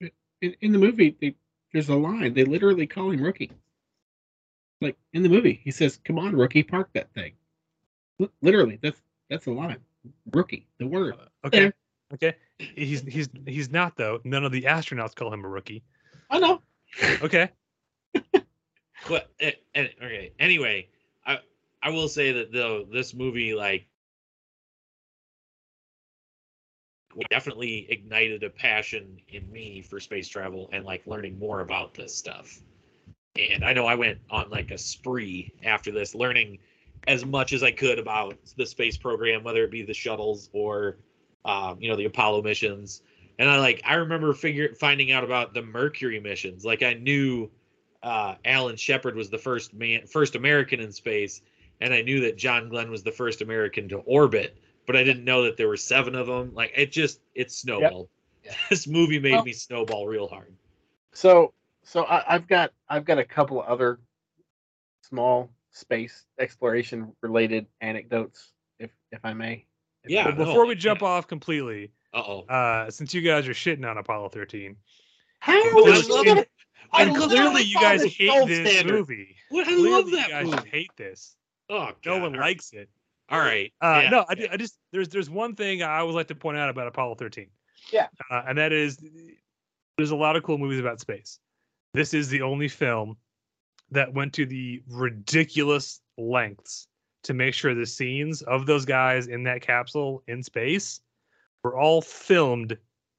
[0.00, 1.34] in, in the movie, they,
[1.72, 2.34] there's a line.
[2.34, 3.50] They literally call him rookie.
[4.80, 7.32] Like in the movie, he says, "Come on, rookie, park that thing."
[8.18, 9.78] Li- Literally, that's that's a line.
[10.32, 11.14] Rookie, the word.
[11.44, 11.72] okay,
[12.14, 14.20] okay, he's he's he's not though.
[14.24, 15.84] None of the astronauts call him a rookie.
[16.30, 16.62] I know.
[17.22, 17.50] Okay,
[19.08, 20.32] But eh, eh, okay.
[20.38, 20.88] Anyway,
[21.26, 21.38] I
[21.82, 23.86] I will say that though this movie like
[27.30, 32.14] definitely ignited a passion in me for space travel and like learning more about this
[32.14, 32.60] stuff.
[33.36, 36.58] And I know I went on like a spree after this, learning
[37.08, 40.98] as much as I could about the space program, whether it be the shuttles or
[41.44, 43.02] um, you know the Apollo missions.
[43.38, 46.64] And I like I remember figure finding out about the Mercury missions.
[46.64, 47.50] Like I knew
[48.02, 51.42] uh, Alan Shepard was the first man, first American in space,
[51.80, 55.24] and I knew that John Glenn was the first American to orbit, but I didn't
[55.24, 56.52] know that there were seven of them.
[56.54, 58.08] Like it just it snowballed.
[58.44, 58.54] Yeah.
[58.70, 60.52] This movie made Well- me snowball real hard.
[61.12, 61.52] So,
[61.84, 64.00] so I, I've got I've got a couple other
[65.02, 69.66] small space exploration related anecdotes, if if I may.
[70.04, 70.24] If- Yeah.
[70.24, 70.80] but no, before we yeah.
[70.80, 72.40] jump off completely, Uh oh.
[72.48, 74.76] uh, since you guys are shitting on Apollo 13,
[75.40, 76.48] How I is love it- it.
[76.94, 78.92] I and clearly you guys hate this standard.
[78.92, 79.36] movie.
[79.48, 80.68] What I Clearly love you that guys movie.
[80.68, 81.36] hate this.
[81.70, 82.22] Oh, No God.
[82.22, 82.90] one likes it.
[83.32, 83.72] All right.
[83.80, 84.46] Uh, yeah, no, I, yeah.
[84.52, 87.46] I just there's there's one thing I always like to point out about Apollo 13.
[87.92, 88.06] Yeah.
[88.30, 88.98] uh, and that is
[89.96, 91.38] there's a lot of cool movies about space.
[91.94, 93.16] This is the only film
[93.90, 96.86] that went to the ridiculous lengths
[97.24, 101.00] to make sure the scenes of those guys in that capsule in space
[101.62, 102.76] were all filmed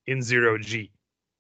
[0.08, 0.92] in zero G.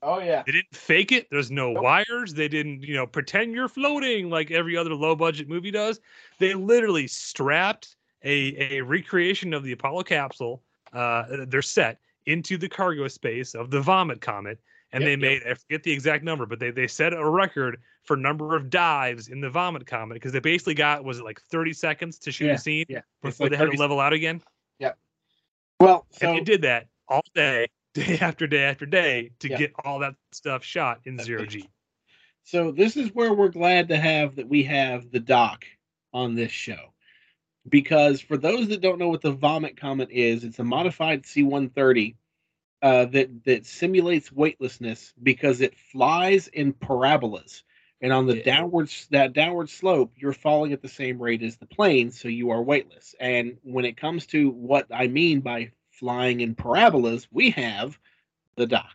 [0.02, 0.44] Oh yeah.
[0.46, 1.28] They didn't fake it.
[1.32, 1.84] There's no Nope.
[1.84, 2.34] wires.
[2.34, 6.00] They didn't, you know, pretend you're floating like every other low budget movie does.
[6.40, 10.62] They literally strapped a, a recreation of the Apollo capsule,
[10.94, 14.60] uh, their set, into the cargo space of the Vomit Comet.
[14.94, 15.20] And Yep, they yep.
[15.20, 18.70] made, I forget the exact number, but they, they set a record for number of
[18.70, 22.32] dives in the Vomit Comet because they basically got, was it like 30 seconds to
[22.32, 23.02] shoot Yeah, a scene yeah.
[23.24, 24.42] Before like they had to level out again?
[24.80, 24.98] Yep.
[25.80, 29.58] Well, and so they did that all day, day after day after day to Yeah.
[29.58, 31.68] get all that stuff shot in zero G.
[32.44, 35.66] so this is where we're glad to have that we have the doc
[36.14, 36.93] on this show.
[37.70, 42.16] Because for those that don't know what the vomit comet is, it's a modified C-130
[42.82, 47.64] uh, that that simulates weightlessness because it flies in parabolas,
[48.02, 48.44] and on the Yeah.
[48.44, 52.50] downwards that downward slope, you're falling at the same rate as the plane, so you
[52.50, 53.16] are weightless.
[53.22, 57.98] And when it comes to what I mean by flying in parabolas, we have
[58.58, 58.92] the doc.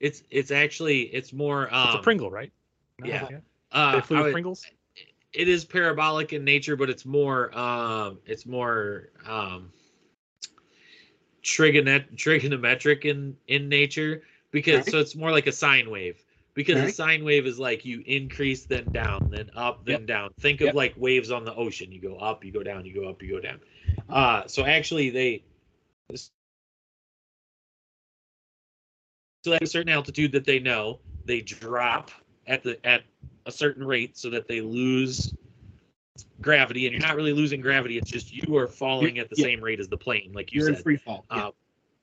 [0.00, 2.52] It's it's actually it's more um It's a Pringle, right?
[2.98, 3.28] No, yeah.
[3.28, 3.38] They
[3.70, 4.66] uh, flew I with would- Pringles.
[5.32, 9.72] It is parabolic in nature, but it's more um it's more um
[11.42, 14.86] trigonet trigonometric in in nature because Right.
[14.86, 16.22] so it's more like a sine wave
[16.54, 20.06] because a sine wave is like you increase then down then up then Yep.
[20.06, 20.30] down.
[20.40, 21.90] Think of like waves on the ocean.
[21.90, 23.60] You go up you go down you go up you go down.
[24.08, 25.42] Uh, so actually, they
[29.44, 32.10] so at a certain altitude that they know, they drop
[32.46, 33.02] at the at
[33.46, 35.32] a certain rate so that they lose
[36.40, 37.96] gravity, and you're not really losing gravity.
[37.98, 39.44] It's just you are falling at the Yeah.
[39.44, 41.24] same rate as the plane, like you You're in free fall.
[41.30, 41.50] uh,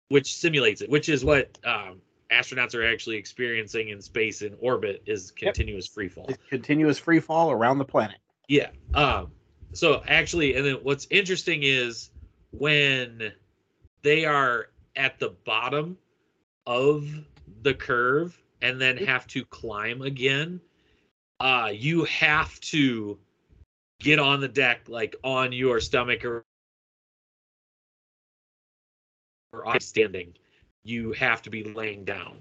[0.10, 5.04] which simulates it, which is what um, astronauts are actually experiencing in space in orbit
[5.06, 6.26] is continuous free fall.
[6.30, 8.18] It's continuous free fall around the planet.
[8.48, 8.70] Yeah.
[8.94, 9.32] Um,
[9.74, 12.10] so actually, and then what's interesting is
[12.52, 13.32] when
[14.02, 15.98] they are at the bottom
[16.66, 17.08] of
[17.62, 20.60] the curve and then have to climb again,
[21.40, 23.18] uh, you have to
[24.00, 26.44] get on the deck like on your stomach or
[29.54, 30.34] or standing.
[30.84, 32.38] You have to be laying down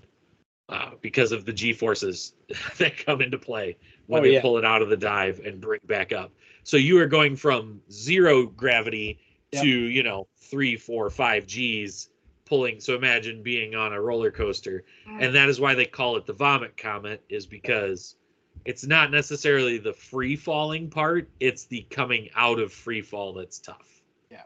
[0.68, 2.34] uh, because of the g forces
[2.78, 3.76] that come into play
[4.06, 4.40] when Oh, they yeah.
[4.40, 6.32] pull it out of the dive and bring back up.
[6.64, 9.18] So you are going from zero gravity
[9.52, 9.62] Yep.
[9.62, 12.10] to you know three, four, five G's
[12.44, 12.80] pulling.
[12.80, 16.32] So imagine being on a roller coaster, and that is why they call it the
[16.34, 18.16] vomit comet, is because
[18.64, 23.58] it's not necessarily the free falling part; it's the coming out of free fall that's
[23.58, 24.02] tough.
[24.30, 24.42] Yeah.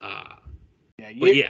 [0.00, 0.36] Uh,
[0.98, 1.48] Yeah, But ye-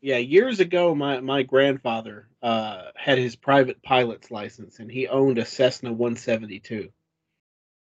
[0.00, 0.16] yeah.
[0.18, 5.44] Years ago, my my grandfather uh, had his private pilot's license, and he owned a
[5.44, 6.90] Cessna 172.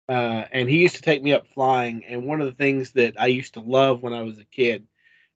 [0.09, 2.05] Uh, and he used to take me up flying.
[2.05, 4.87] And one of the things that I used to love when I was a kid,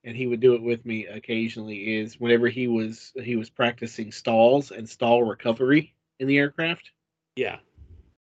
[0.04, 4.10] and he would do it with me occasionally, is whenever he was he was practicing
[4.12, 6.90] stalls and stall recovery in the aircraft.
[7.36, 7.58] yeah,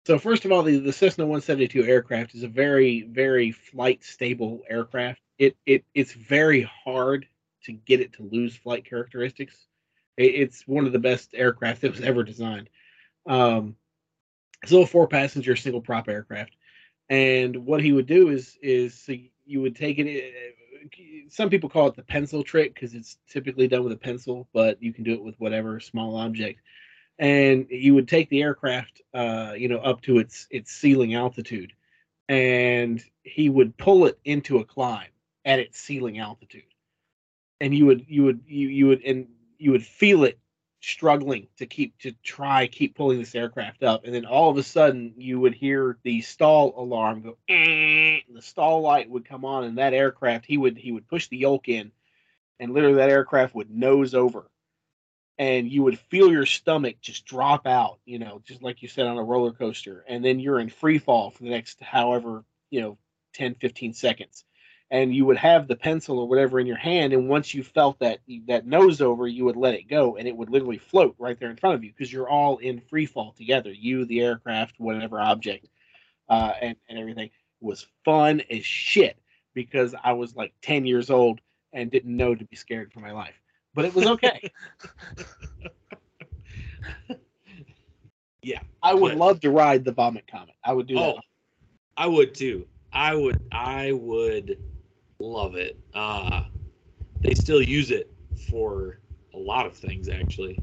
[0.05, 4.61] So first of all, the, the Cessna 172 aircraft is a very, very flight stable
[4.69, 5.21] aircraft.
[5.37, 7.25] It it it's very hard
[7.63, 9.55] to get it to lose flight characteristics.
[10.17, 12.69] It, it's one of the best aircraft that was ever designed.
[13.25, 13.77] Um,
[14.61, 16.55] it's a little four passenger single prop aircraft,
[17.09, 19.13] and what he would do is is so
[19.45, 20.07] you would take it.
[20.07, 24.49] eh, Some people call it the pencil trick because it's typically done with a pencil,
[24.53, 26.59] but you can do it with whatever small object
[27.19, 31.73] and you would take the aircraft uh you know up to its its ceiling altitude
[32.29, 35.09] and he would pull it into a climb
[35.45, 36.63] at its ceiling altitude.
[37.59, 40.39] And you would you would you, you would and you would feel it
[40.81, 44.05] struggling to keep to try keep pulling this aircraft up.
[44.05, 48.41] And then all of a sudden you would hear the stall alarm go "Eh," the
[48.41, 51.69] stall light would come on and that aircraft he would he would push the yoke
[51.69, 51.91] in
[52.59, 54.49] and literally that aircraft would nose over
[55.37, 59.07] and you would feel your stomach just drop out, you know, just like you said
[59.07, 60.05] on a roller coaster.
[60.07, 62.97] And then you're in free fall for the next however, you know,
[63.33, 64.45] 10, 15 seconds.
[64.91, 67.13] And you would have the pencil or whatever in your hand.
[67.13, 70.37] And once you felt that that nose over, you would let it go and it
[70.37, 73.31] would literally float right there in front of you because you're all in free fall
[73.31, 73.71] together.
[73.71, 75.67] You, the aircraft, whatever object,
[76.29, 79.17] uh, and, and everything It was fun as shit
[79.55, 83.11] because I was like 10 years old and didn't know to be scared for my
[83.11, 83.39] life.
[83.73, 84.51] But it was okay.
[88.41, 88.59] yeah.
[88.81, 90.55] I would But- love to ride the vomit comet.
[90.63, 91.23] I would do Oh, that.
[91.97, 92.67] I would too.
[92.91, 93.41] I would.
[93.51, 94.57] I would
[95.19, 95.79] love it.
[95.93, 96.43] Uh,
[97.21, 98.11] they still use it
[98.49, 98.99] for
[99.33, 100.59] a lot of things, actually.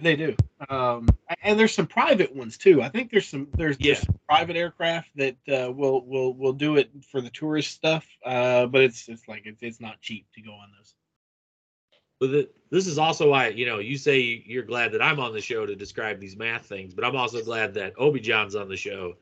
[0.00, 0.36] They do.
[0.68, 1.08] Um,
[1.42, 2.82] and there's some private ones too.
[2.82, 3.94] I think there's some there's, Yeah.
[3.94, 8.06] there's some private aircraft that uh, will will will do it for the tourist stuff.
[8.24, 10.94] Uh, but it's it's like it's, it's not cheap to go on those.
[12.18, 15.32] But the, this is also why you know you say you're glad that I'm on
[15.32, 18.68] the show to describe these math things, but I'm also glad that Obi John's on
[18.68, 19.16] the show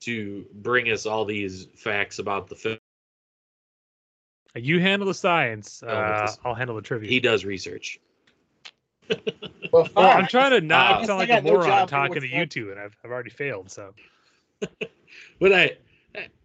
[0.00, 2.78] to bring us all these facts about the film.
[4.54, 5.82] You handle the science.
[5.86, 7.08] Oh, Uh, this- I'll handle the trivia.
[7.08, 7.98] He does research.
[9.72, 12.32] Well, well, I'm trying to not Uh, sound like a moron job talking to doing
[12.32, 13.68] you what's two, and I've, I've already failed.
[13.72, 13.92] So
[15.40, 15.76] But I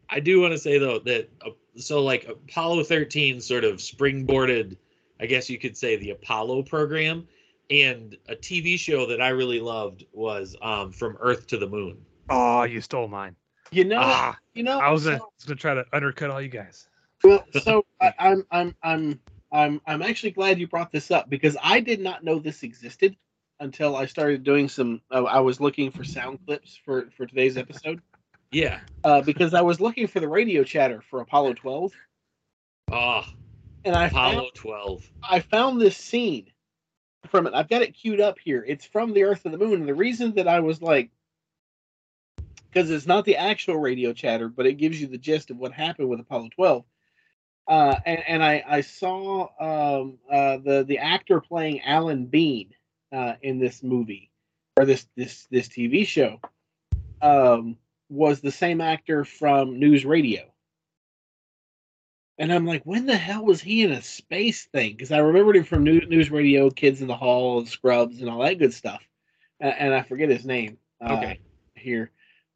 [0.09, 4.77] I do want to say though that uh, so like Apollo 13 sort of springboarded,
[5.20, 7.28] I guess you could say the Apollo program,
[7.70, 11.97] and a TV show that I really loved was um, From Earth to the Moon.
[12.30, 13.36] oh, you stole mine.
[13.72, 16.49] you know Ah, you know I was gonna, so- gonna try to undercut all you
[16.49, 16.88] guys.
[17.24, 19.20] Well, so I, I'm I'm I'm
[19.51, 23.15] I'm I'm actually glad you brought this up because I did not know this existed
[23.59, 25.01] until I started doing some.
[25.11, 28.01] Uh, I was looking for sound clips for for today's episode
[28.51, 28.80] Yeah.
[29.03, 31.91] uh, because I was looking for the radio chatter for Apollo 12,
[32.91, 33.24] Oh,
[33.86, 35.11] and I found, Apollo 12.
[35.23, 36.47] I found this scene
[37.27, 37.53] from it.
[37.53, 38.63] I've got it queued up here.
[38.67, 41.11] It's from the Earth and the Moon, and the reason that I was like.
[42.71, 45.71] Because it's not the actual radio chatter, but it gives you the gist of what
[45.71, 46.86] happened with Apollo 12.
[47.67, 52.73] uh, and, and I, I saw um, uh, the the actor playing Alan Bean
[53.11, 54.32] uh, in this movie
[54.77, 56.39] or this this this TV show
[57.21, 57.77] um,
[58.09, 60.41] was the same actor from News Radio.
[62.39, 64.93] And I'm like, when the hell was he in a space thing?
[64.93, 68.39] Because I remembered him from News, News Radio, Kids in the Hall, Scrubs, and all
[68.39, 69.01] that good stuff.
[69.59, 70.77] And, and I forget his name.
[71.01, 71.39] Uh, Okay.
[71.75, 72.11] Here,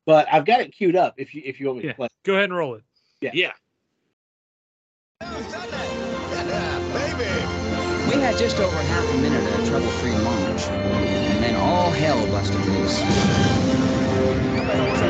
[0.05, 1.13] but I've got it queued up.
[1.15, 1.91] If you if you want me Yeah.
[1.91, 2.07] to play.
[2.23, 2.83] Go ahead and roll it.
[3.21, 3.31] Yeah.
[3.33, 3.51] Yeah.
[8.09, 12.59] We had just over half a minute of trouble-free launch, and then all hell busted
[12.65, 14.52] loose.
[14.73, 15.03] I?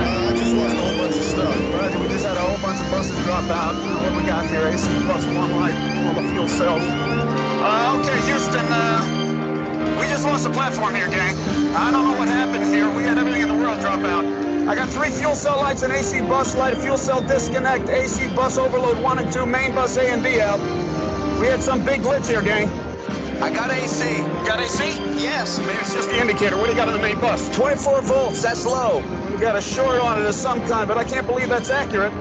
[1.98, 3.76] We just had a whole bunch of buses drop out.
[4.02, 5.74] When we got here, AC bus one light,
[6.32, 6.48] fuel
[8.00, 11.38] okay, Houston, uh, we just lost the platform here, gang.
[11.76, 12.90] I don't know what happened here.
[12.90, 14.26] We had everything in the world drop out.
[14.68, 18.28] I got three fuel cell lights, an AC bus light, a fuel cell disconnect, AC
[18.36, 20.60] bus overload one and two, main bus A and B out.
[21.40, 22.70] We had some big glitch here, gang.
[23.42, 24.20] I got AC.
[24.46, 24.78] Got AC?
[25.22, 25.60] Yes.
[25.60, 26.56] Maybe it's just the indicator.
[26.56, 27.54] What do you got on the main bus?
[27.56, 28.42] 24 volts.
[28.42, 29.02] That's low.
[29.34, 32.14] We got a short on it of some kind, but I can't believe that's accurate.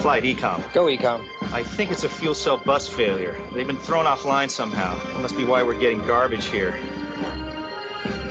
[0.00, 0.72] Flight EECOM.
[0.72, 1.26] Go EECOM.
[1.52, 3.36] I think it's a fuel cell bus failure.
[3.52, 4.96] They've been thrown offline somehow.
[5.06, 6.70] That must be why we're getting garbage here.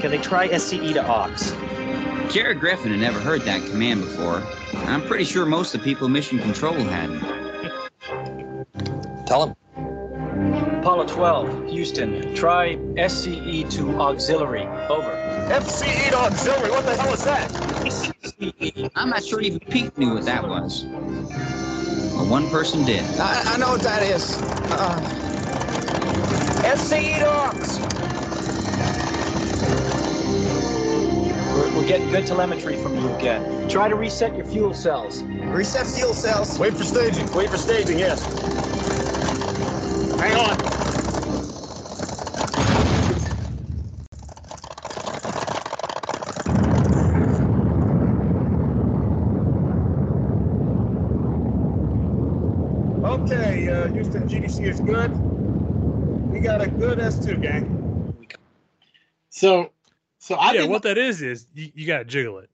[0.00, 2.32] Can they try SCE to AUX?
[2.32, 4.42] Jared Griffin had never heard that command before.
[4.86, 7.20] I'm pretty sure most of the people in Mission Control hadn't.
[9.26, 10.78] Tell him.
[10.78, 12.34] Apollo 12, Houston.
[12.34, 14.66] Try SCE to auxiliary.
[14.88, 15.27] Over.
[15.48, 16.70] SCE to auxiliary.
[16.70, 18.92] What the hell is that?
[18.94, 20.82] I'm not sure even Pete knew what that was.
[20.82, 23.02] But one person did.
[23.18, 24.36] I, I know what that is.
[24.70, 25.00] Uh,
[26.76, 27.52] SCE to aux.
[31.54, 33.68] We're, we're getting good telemetry from you again.
[33.70, 35.22] Try to reset your fuel cells.
[35.22, 36.58] Reset fuel cells.
[36.58, 37.32] Wait for staging.
[37.32, 38.22] Wait for staging, yes.
[40.20, 40.78] Hang on.
[53.04, 55.18] Okay, uh, Houston GDC is good.
[56.30, 57.72] We got a good S2 gang.
[59.30, 59.70] So,
[60.18, 62.50] so I yeah, what that is is you, you gotta jiggle it.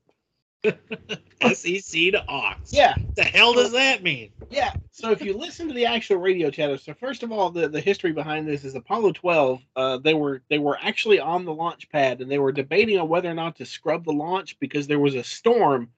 [1.40, 2.54] SCE to aux.
[2.70, 2.90] Yeah.
[2.90, 4.30] What the hell does that mean?
[4.50, 4.72] Yeah.
[4.92, 7.80] So if you listen to the actual radio chatter, so first of all, the, the
[7.80, 9.60] history behind this is Apollo 12.
[9.74, 13.08] Uh, they were they were actually on the launch pad and they were debating on
[13.08, 15.90] whether or not to scrub the launch because there was a storm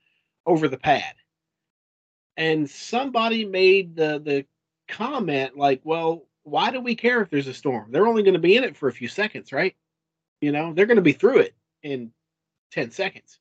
[0.46, 1.14] over the pad.
[2.36, 4.46] And somebody made the the
[4.88, 7.90] comment like, "Well, why do we care if there's a storm?
[7.90, 9.76] They're only going to be in it for a few seconds, right?
[10.40, 12.12] You know, they're going to be through it in
[12.72, 13.38] 10 seconds."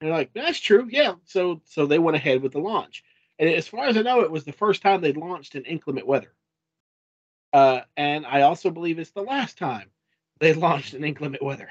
[0.00, 0.88] And they're like, "That's true.
[0.90, 3.04] Yeah." So so they went ahead with the launch.
[3.38, 6.06] And as far as I know, it was the first time they launched in inclement
[6.06, 6.32] weather.
[7.52, 9.90] Uh, and I also believe it's the last time
[10.40, 11.70] they launched in inclement weather,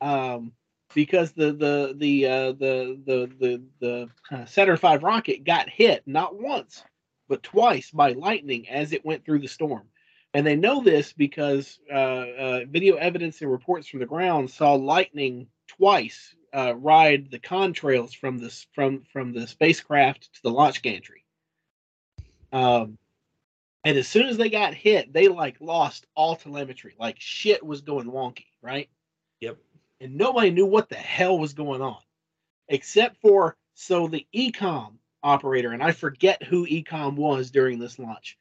[0.00, 0.52] um,
[0.94, 6.02] because the the the uh, the the the the uh, Saturn V rocket got hit
[6.06, 6.82] not once
[7.32, 9.88] but twice by lightning as it went through the storm.
[10.34, 14.74] And they know this because uh, uh, video evidence and reports from the ground saw
[14.74, 20.82] lightning twice uh, ride the contrails from this from from the spacecraft to the launch
[20.82, 21.24] gantry.
[22.52, 22.98] Um,
[23.82, 26.94] and as soon as they got hit, they like lost all telemetry.
[26.98, 28.90] Like shit was going wonky, right?
[29.40, 29.56] Yep.
[30.02, 31.96] And nobody knew what the hell was going on,
[32.68, 38.36] except for so the EECOM operator, and I forget who EECOM was during this launch.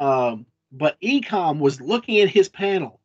[0.00, 3.00] Um, but EECOM was looking at his panel,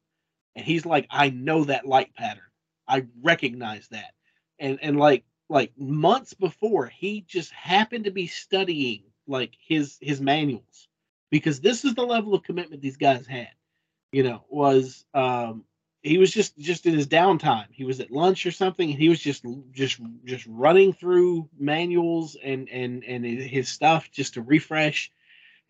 [0.55, 2.43] and he's like, "I know that light pattern.
[2.87, 4.13] I recognize that."
[4.59, 10.19] And and like like months before, he just happened to be studying like his his
[10.19, 10.87] manuals
[11.29, 13.49] because this is the level of commitment these guys had.
[14.11, 15.65] You know, was um
[16.01, 17.67] he was just just in his downtime.
[17.71, 22.37] He was at lunch or something, and he was just just just running through manuals
[22.41, 25.11] and and and his stuff just to refresh.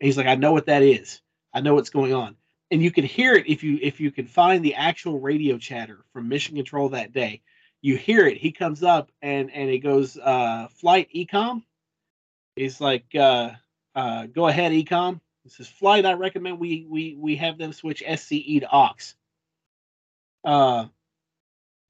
[0.00, 1.20] And he's like, I know what that is.
[1.52, 2.36] I know what's going on.
[2.70, 6.04] And you can hear it if you if you can find the actual radio chatter
[6.12, 7.42] from Mission Control that day.
[7.82, 8.36] You hear it.
[8.36, 11.64] He comes up and and he goes, uh, flight EECOM.
[12.54, 13.50] He's like, uh,
[13.94, 15.20] uh, go ahead, EECOM.
[15.44, 16.06] This is flight.
[16.06, 19.14] I recommend we we we have them switch SCE to aux.
[20.44, 20.86] Uh,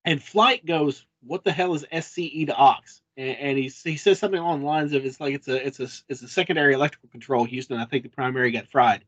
[0.05, 2.77] and flight goes, what the hell is SCE to aux?"
[3.17, 5.81] And, and he he says something along the lines of it's like it's a it's
[5.81, 7.79] a it's a secondary electrical control, Houston.
[7.79, 9.05] I think the primary got fried.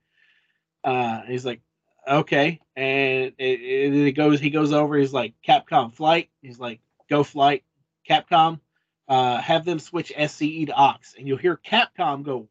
[0.84, 1.60] Uh, and he's like,
[2.06, 4.40] okay, and it, it, it goes.
[4.40, 4.96] He goes over.
[4.96, 6.28] He's like, Capcom flight.
[6.42, 7.64] He's like, go flight,
[8.08, 8.60] Capcom.
[9.08, 12.48] Uh, have them switch SCE to aux, and you'll hear Capcom go,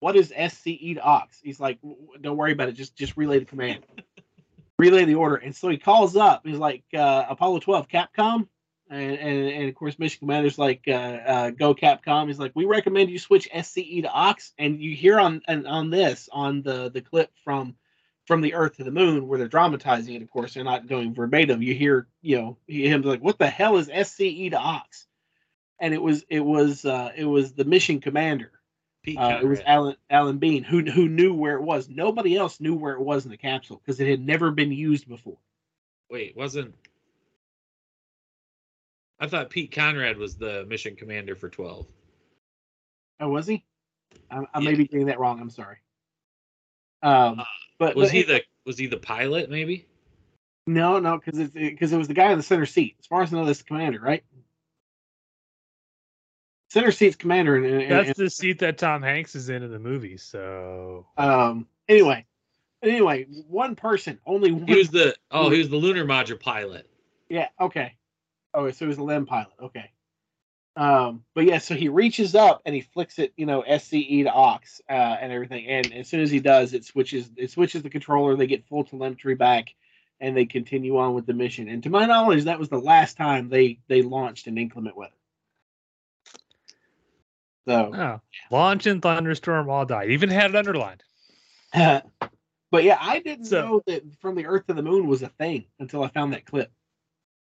[0.00, 1.78] "What is SCE to aux?" He's like,
[2.20, 2.72] "Don't worry about it.
[2.72, 3.84] Just just relay the command,
[4.78, 6.42] relay the order." And so he calls up.
[6.44, 8.48] He's like, uh, "Apollo 12, Capcom."
[8.90, 12.64] And, and, and of course, Mission Commander's like, uh, uh, "Go Capcom." He's like, "We
[12.66, 16.90] recommend you switch SCE to aux." And you hear on on, on this on the
[16.90, 17.76] the clip from
[18.26, 20.22] from the Earth to the Moon, where they're dramatizing it.
[20.22, 21.62] Of course, they're not going verbatim.
[21.62, 24.82] You hear, you know, him like, "What the hell is SCE to aux?"
[25.80, 28.52] And it was it was uh, it was the Mission Commander.
[29.04, 31.88] Pete Uh, it was Alan Alan Bean who who knew where it was.
[31.90, 35.06] Nobody else knew where it was in the capsule because it had never been used
[35.06, 35.36] before.
[36.10, 36.74] Wait, wasn't
[39.20, 41.86] I thought Pete Conrad was the mission commander for 12.
[43.20, 43.64] Oh, was he?
[44.30, 44.70] I, I Yeah.
[44.70, 45.40] may be getting that wrong.
[45.40, 45.76] I'm sorry.
[47.02, 47.42] Um,
[47.78, 49.86] but Was but he it- the was he the pilot maybe?
[50.66, 52.96] No, no, because it's because it was the guy in the center seat.
[52.98, 54.24] As far as I know, that's the commander, right?
[56.74, 59.70] Center seat's commander, and, and, That's and- the seat that Tom Hanks is in in
[59.70, 60.16] the movie.
[60.16, 61.68] So um.
[61.88, 62.26] Anyway,
[62.82, 64.66] anyway, one person, only one.
[64.66, 66.90] He was the oh, he was the lunar module pilot.
[67.28, 67.46] Yeah.
[67.60, 67.94] Okay.
[68.52, 69.52] Oh, so it was a LEM pilot.
[69.62, 69.92] Okay.
[70.74, 74.34] Um, but yeah, so he reaches up and he flicks it, you know, SCE to
[74.34, 74.58] aux
[74.88, 75.68] uh, and everything.
[75.68, 77.30] And as soon as he does, it switches.
[77.36, 78.34] It switches the controller.
[78.34, 79.74] They get full telemetry back,
[80.18, 81.68] and they continue on with the mission.
[81.68, 85.12] And to my knowledge, that was the last time they they launched in inclement weather.
[87.66, 90.10] So, oh, launch and thunderstorm all died.
[90.10, 91.02] Even had it underlined.
[91.72, 95.28] but yeah, I didn't So- know that from the Earth to the Moon was a
[95.28, 96.70] thing until I found that clip.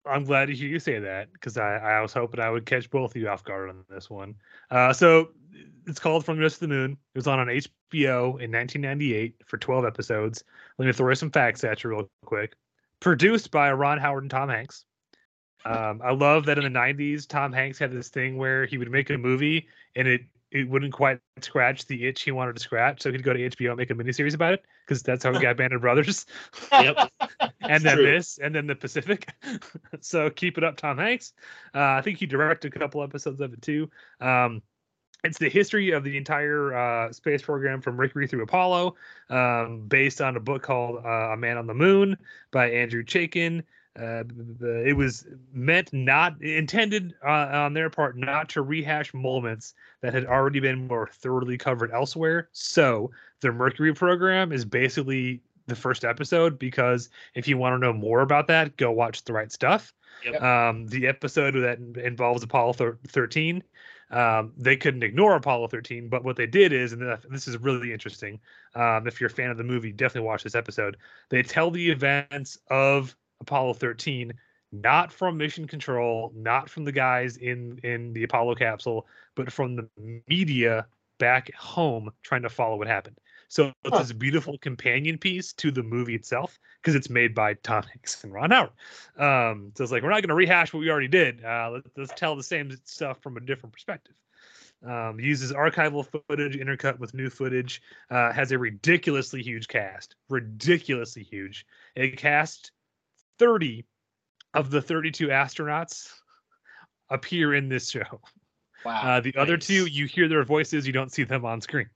[0.07, 2.89] I'm glad to hear you say that because I, I was hoping I would catch
[2.91, 4.35] both of you off guard on this one.
[4.69, 5.29] Uh, so
[5.87, 6.91] it's called From the Earth to the Moon.
[6.91, 10.43] It was on on HBO in 1998 for 12 episodes.
[10.77, 12.53] Let me throw some facts at you real quick.
[12.99, 14.85] Produced by Ron Howard and Tom Hanks.
[15.65, 18.91] Um, I love that in the 90s, Tom Hanks had this thing where he would
[18.91, 23.01] make a movie and it it wouldn't quite scratch the itch he wanted to scratch,
[23.01, 25.39] so he'd go to HBO and make a miniseries about it because that's how he
[25.39, 26.25] got Band of Brothers.
[26.71, 27.11] Yep.
[27.61, 28.05] and then true.
[28.05, 29.27] this, and then the Pacific.
[29.99, 31.33] so keep it up, Tom Hanks.
[31.73, 33.89] Uh, I think he directed a couple episodes of it too.
[34.21, 34.61] Um,
[35.25, 38.95] it's the history of the entire uh, space program from Mercury through Apollo,
[39.29, 42.15] um, based on a book called uh, A Man on the Moon
[42.51, 43.63] by Andrew Chaikin.
[43.97, 44.23] Uh,
[44.61, 50.25] it was meant not intended uh, on their part not to rehash moments that had
[50.25, 52.49] already been more thoroughly covered elsewhere.
[52.51, 57.93] So the Mercury program is basically the first episode because if you want to know
[57.93, 59.93] more about that, go watch the right stuff.
[60.25, 60.41] Yep.
[60.41, 63.63] Um, the episode that involves Apollo thir- 13,
[64.11, 67.91] um, they couldn't ignore Apollo 13, but what they did is, and this is really
[67.91, 68.39] interesting.
[68.75, 70.97] Um, if you're a fan of the movie, definitely watch this episode.
[71.29, 74.33] They tell the events of Apollo 13
[74.71, 79.75] not from mission control, not from the guys in in the Apollo capsule, but from
[79.75, 79.87] the
[80.27, 80.85] media
[81.17, 83.17] back home trying to follow what happened.
[83.47, 83.99] So it's Huh.
[83.99, 88.33] this beautiful companion piece to the movie itself because it's made by Tom Hanks and
[88.33, 88.71] Ron Howard.
[89.17, 91.45] Um, so it's like we're not going to rehash what we already did.
[91.45, 94.15] Uh, let, let's tell the same stuff from a different perspective.
[94.85, 97.81] Um, uses archival footage intercut with new footage.
[98.09, 101.65] Uh, has a ridiculously huge cast, ridiculously huge.
[101.95, 102.71] It cast
[103.39, 103.85] 30
[104.53, 106.09] of the 32 astronauts
[107.09, 108.21] appear in this show.
[108.85, 109.01] Wow.
[109.03, 111.89] Uh, the other two, you hear their voices, you don't see them on screen.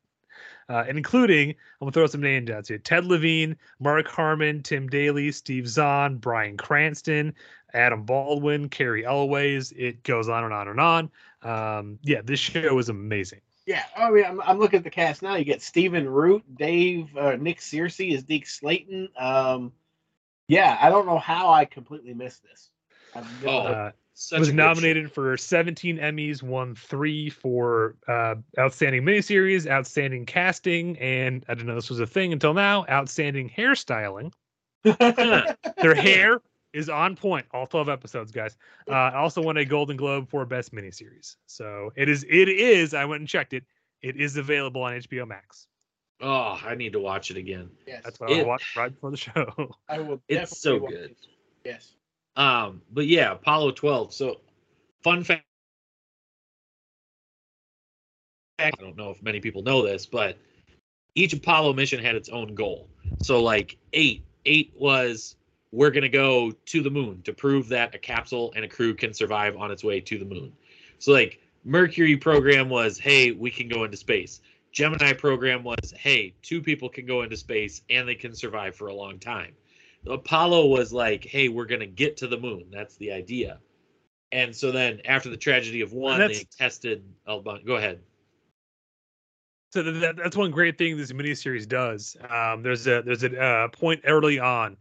[0.69, 4.61] Uh, and including, I'm gonna throw some names out to you: Ted Levine, Mark Harmon,
[4.61, 7.33] Tim Daly, Steve Zahn, Bryan Cranston,
[7.73, 9.73] Adam Baldwin, Cary Elwes.
[9.75, 11.11] It goes on and on and on.
[11.41, 13.41] Um, yeah, this show is amazing.
[13.65, 15.35] Yeah, I mean, I'm, I'm looking at the cast now.
[15.35, 19.09] You get Stephen Root, Dave, uh, Nick Searcy is Deke Slayton.
[19.17, 19.71] Um,
[20.49, 22.69] yeah, I don't know how I completely missed this.
[23.15, 23.91] I've no- Oh, Uh,
[24.33, 30.97] was a good nominated for 17 Emmys, won three for uh, outstanding miniseries, outstanding casting,
[30.97, 32.85] and I didn't know this was a thing until now.
[32.89, 34.33] Outstanding hairstyling.
[34.83, 36.41] Their hair
[36.73, 37.45] is on point.
[37.53, 38.57] All 12 episodes, guys.
[38.89, 41.37] Uh, also won a Golden Globe for best miniseries.
[41.45, 42.25] So it is.
[42.29, 42.93] It is.
[42.93, 43.63] I went and checked it.
[44.01, 45.67] It is available on HBO Max.
[46.21, 47.69] Oh, I need to watch it again.
[47.87, 49.71] yes, That's what I watched right before the show.
[49.87, 50.21] I will.
[50.27, 51.11] It's so watch good.
[51.11, 51.17] it.
[51.63, 51.93] Yes.
[52.35, 54.13] Um, but yeah, Apollo 12.
[54.13, 54.41] So,
[55.03, 55.43] fun fact.
[58.59, 60.37] I don't know if many people know this, but
[61.15, 62.89] each Apollo mission had its own goal.
[63.21, 65.37] So, like eight, eight was
[65.71, 69.13] we're gonna go to the moon to prove that a capsule and a crew can
[69.13, 70.51] survive on its way to the moon.
[70.97, 74.41] So, like Mercury program was, hey, we can go into space.
[74.71, 78.87] Gemini program was, hey, two people can go into space and they can survive for
[78.87, 79.53] a long time.
[80.07, 82.65] Apollo was like, hey, we're going to get to the moon.
[82.71, 83.59] That's the idea.
[84.31, 87.03] And so then after the tragedy of one, they tested.
[87.25, 87.99] Go ahead.
[89.71, 92.15] So that, that's one great thing this miniseries does.
[92.29, 94.77] Um, there's a there's a uh, point early on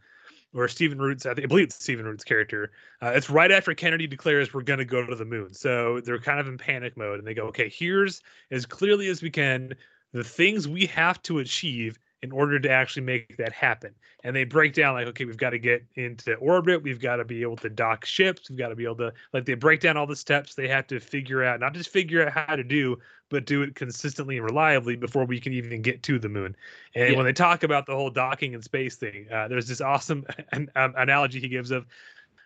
[0.55, 2.71] or Stephen Root's, I, think, I believe it's Stephen Root's character.
[3.03, 5.53] Uh, it's right after Kennedy declares we're going to go to the moon.
[5.53, 9.23] So they're kind of in panic mode and they go, okay, here's as clearly as
[9.23, 9.75] we can
[10.13, 13.95] the things we have to achieve in order to actually make that happen.
[14.25, 17.25] And they break down like, okay, we've got to get into orbit, we've got to
[17.25, 19.97] be able to dock ships, we've got to be able to like they break down
[19.97, 22.99] all the steps they have to figure out, not just figure out how to do,
[23.29, 26.57] but do it consistently and reliably before we can even get to the moon.
[26.95, 27.17] And Yeah.
[27.17, 30.71] when they talk about the whole docking and space thing, uh, there's this awesome an,
[30.75, 31.87] um, analogy he gives of.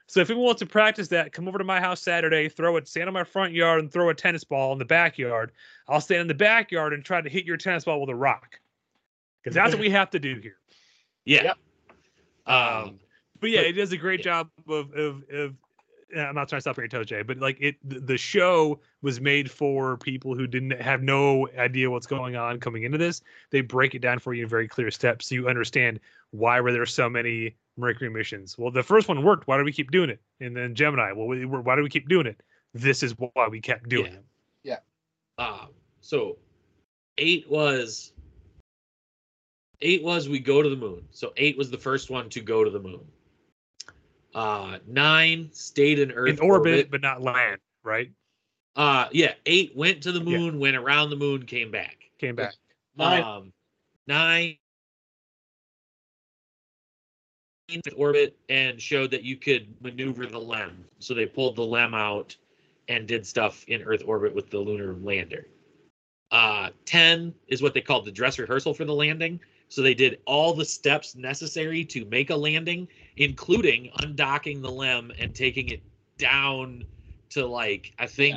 [0.08, 2.84] So if anyone wants to practice that, come over to my house Saturday, throw a
[2.84, 5.52] stand on my front yard and throw a tennis ball in the backyard.
[5.88, 8.60] I'll stand in the backyard and try to hit your tennis ball with a rock.
[9.42, 10.56] Because that's what we have to do here.
[11.24, 11.54] Yeah.
[12.46, 13.00] Um,
[13.42, 15.54] But yeah, it does a great job of of of.
[16.16, 19.18] I'm not trying to stop on your toe, Jay, but like it, the show was
[19.18, 23.22] made for people who didn't have no idea what's going on coming into this.
[23.50, 26.70] They break it down for you in very clear steps, so you understand why were
[26.70, 28.58] there so many Mercury missions.
[28.58, 29.48] Well, the first one worked.
[29.48, 30.20] Why do we keep doing it?
[30.38, 31.12] And then Gemini.
[31.12, 32.40] Well, we, why do we keep doing it?
[32.74, 34.24] This is why we kept doing it.
[34.62, 34.78] Yeah.
[35.38, 35.68] Um,
[36.00, 36.36] so
[37.16, 38.11] eight was
[39.82, 41.02] eight was we go to the moon.
[41.10, 43.04] So eight was the first one to go to the moon.
[44.34, 47.60] Uh nine stayed in Earth In orbit, but not land.
[47.84, 48.10] Right?
[48.76, 51.96] Uh yeah, eight went to the moon, went around the moon, came back.
[52.18, 52.54] Came back.
[52.96, 53.22] Nine.
[53.22, 53.52] Um
[54.06, 54.56] nine
[57.68, 60.84] into orbit and showed that you could maneuver the LEM.
[60.98, 62.36] So they pulled the LEM out
[62.88, 65.46] and did stuff in Earth orbit with the lunar lander.
[66.30, 69.38] Uh, 10 is what they called the dress rehearsal for the landing.
[69.72, 75.10] So they did all the steps necessary to make a landing, including undocking the LEM
[75.18, 75.80] and taking it
[76.18, 76.84] down
[77.30, 78.36] to like, I think,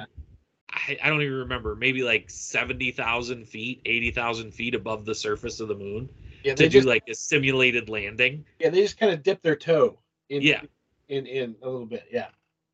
[0.71, 5.67] I, I don't even remember, maybe like 70,000 feet, 80,000 feet above the surface of
[5.67, 6.07] the moon
[6.45, 8.45] Yeah, to they do like a simulated landing.
[8.59, 10.61] yeah they just kind of dip their toe in Yeah.
[11.09, 12.05] in in a little bit.
[12.09, 12.29] Yeah.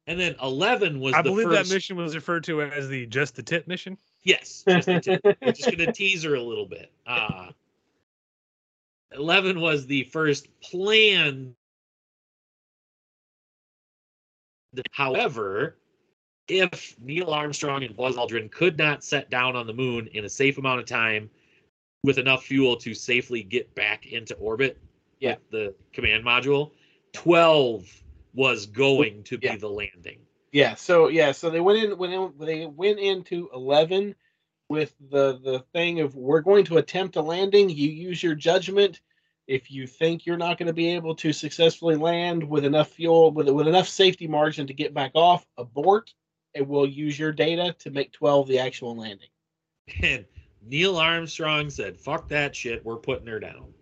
[0.06, 1.68] And then 11 was I the believe first.
[1.70, 3.98] that mission was referred to as the just the tip mission.
[4.22, 5.22] Yes, just a tip.
[5.42, 6.92] We're just gonna tease her a little bit.
[7.08, 7.48] Uh,
[9.14, 11.56] Eleven was the first planned.
[14.92, 15.78] However,
[16.48, 20.30] if Neil Armstrong and Buzz Aldrin could not set down on the moon in a
[20.30, 21.30] safe amount of time
[22.04, 24.78] with enough fuel to safely get back into orbit,
[25.20, 25.36] Yeah.
[25.36, 26.72] with the command module,
[27.12, 27.88] twelve
[28.34, 29.58] was going to be Yeah.
[29.58, 30.26] the landing.
[30.54, 34.16] Yeah, so yeah, so they went in went in they went into eleven
[34.72, 37.70] with the the thing of we're going to attempt a landing.
[37.70, 39.02] You use your judgment.
[39.48, 43.32] If you think you're not going to be able to successfully land with enough fuel,
[43.32, 46.14] with with enough safety margin to get back off, abort.
[46.56, 49.28] And we'll use your data to make twelve the actual landing.
[50.02, 50.26] And
[50.66, 52.84] Neil Armstrong said, "Fuck that shit.
[52.86, 53.74] We're putting her down."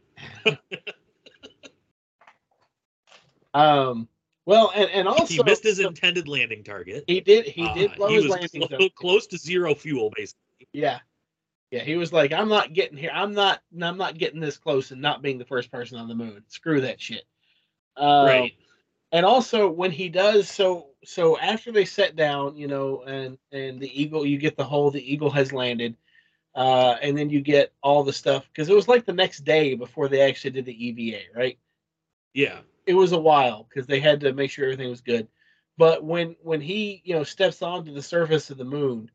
[3.54, 4.08] Um,
[4.46, 7.04] well, and and also he missed his intended landing target.
[7.08, 8.90] he did he Uh, did blow he his was landing.
[8.96, 10.40] close to zero fuel, basically.
[10.74, 11.00] Yeah.
[11.72, 13.12] Yeah, he was like, I'm not getting here.
[13.14, 16.16] I'm not I'm not getting this close and not being the first person on the
[16.16, 16.44] moon.
[16.48, 17.26] Screw that shit.
[17.96, 18.54] Um, right.
[19.12, 23.80] And also when he does so so after they set down, you know, and and
[23.80, 25.96] the eagle you get the whole the eagle has landed.
[26.56, 29.76] Uh and then you get all the stuff because it was like the next day
[29.76, 31.60] before they actually did the EVA, right?
[32.34, 32.62] Yeah.
[32.88, 35.28] it was a while because they had to make sure everything was good.
[35.78, 39.12] But when when he you know steps onto the surface of the moon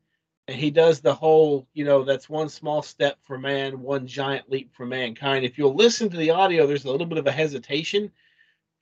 [0.47, 4.49] and he does the whole you know that's one small step for man, one giant
[4.49, 5.45] leap for mankind.
[5.45, 8.11] If you'll listen to the audio, there's a little bit of a hesitation.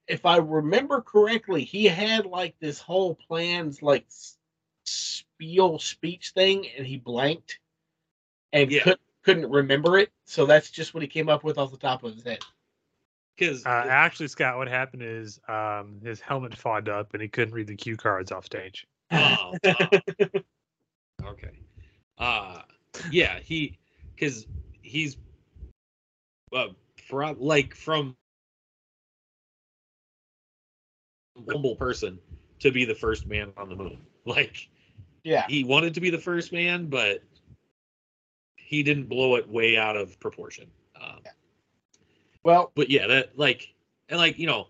[0.07, 4.05] If I remember correctly, he had like this whole plans like
[4.85, 7.59] spiel speech thing, and he blanked
[8.51, 8.83] and Yeah.
[8.83, 10.11] could, couldn't remember it.
[10.25, 12.39] So that's just what he came up with off the top of his head.
[13.35, 17.53] Because Uh, actually, Scott, what happened is um, his helmet fogged up and he couldn't
[17.53, 18.85] read the cue cards off stage.
[19.11, 19.87] oh, oh.
[21.27, 21.51] okay.
[22.17, 22.61] Uh
[23.09, 23.77] yeah, he
[24.15, 24.45] because
[24.81, 25.17] he's
[26.55, 26.67] uh,
[27.09, 28.15] pro- like from
[31.49, 32.19] humble person
[32.59, 33.99] to be the first man on the moon.
[34.25, 34.69] Like
[35.25, 35.45] Yeah.
[35.49, 37.21] he wanted to be the first man, but
[38.55, 40.71] he didn't blow it way out of proportion.
[40.99, 41.19] Um,
[42.43, 43.73] Well, but yeah, that like
[44.07, 44.67] and like you know,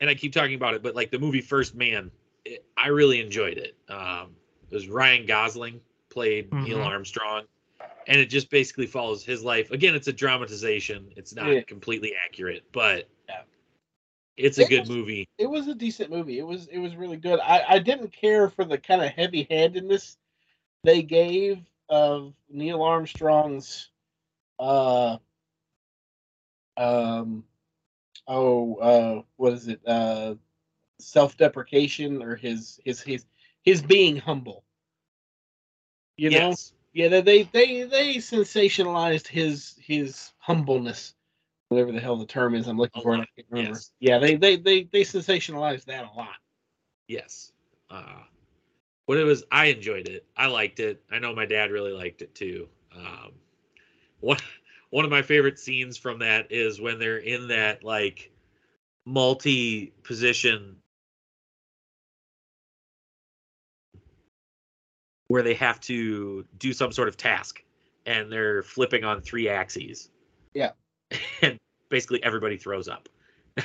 [0.00, 2.10] and I keep talking about it, but like the movie First Man,
[2.46, 3.76] it, I really enjoyed it.
[3.90, 4.34] Um,
[4.70, 6.86] it was Ryan Gosling played Neil Mhm.
[6.86, 7.44] Armstrong,
[8.06, 9.70] and it just basically follows his life.
[9.70, 11.62] Again, it's a dramatization; it's not Yeah.
[11.62, 13.42] completely accurate, but Yeah.
[14.36, 15.28] it's a It good was- movie.
[15.38, 16.38] it was a decent movie.
[16.38, 17.40] It was it was really good.
[17.40, 20.18] I, I didn't care for the kind of heavy handedness
[20.82, 21.58] they gave
[21.88, 23.90] of Neil Armstrong's
[24.58, 25.18] uh
[26.76, 27.44] um
[28.28, 30.34] oh uh what is it uh
[31.00, 33.26] self-deprecation or his his his
[33.64, 34.64] his being humble
[36.16, 36.72] you know Yes.
[36.92, 41.14] yeah they they they, sensationalized his his humbleness
[41.68, 43.70] whatever the hell the term is i'm looking for I can't remember.
[43.72, 43.90] yes.
[44.00, 46.36] yeah they, they they they sensationalized that a lot
[47.06, 47.52] Yes.
[47.90, 48.22] Uh,
[49.06, 50.26] but it was, I enjoyed it.
[50.36, 51.02] I liked it.
[51.10, 52.68] I know my dad really liked it too.
[52.94, 53.32] Um,
[54.20, 54.38] one,
[54.90, 58.30] one of my favorite scenes from that is when they're in that like
[59.04, 60.76] multi position
[65.28, 67.62] where they have to do some sort of task
[68.06, 70.10] and they're flipping on three axes
[70.52, 70.70] yeah
[71.42, 71.58] and
[71.88, 73.08] basically everybody throws up.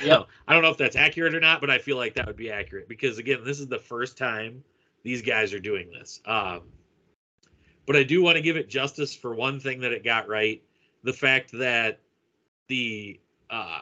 [0.04, 0.28] Yep.
[0.46, 2.48] I don't know if that's accurate or not, but I feel like that would be
[2.48, 4.62] accurate because again, this is the first time
[5.02, 6.20] these guys are doing this.
[6.26, 6.60] Um,
[7.88, 10.62] but I do want to give it justice for one thing that it got right:
[11.02, 11.98] the fact that
[12.68, 13.18] the
[13.50, 13.80] uh,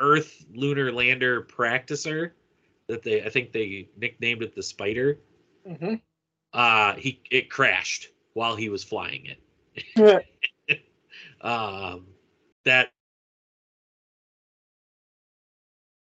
[0.00, 2.32] Earth lunar lander practicer
[2.88, 5.20] that they I think they nicknamed it the Spider.
[5.64, 5.94] mm-hmm.
[6.54, 10.24] Uh, he it crashed while he was flying it.
[11.40, 12.06] um,
[12.64, 12.90] that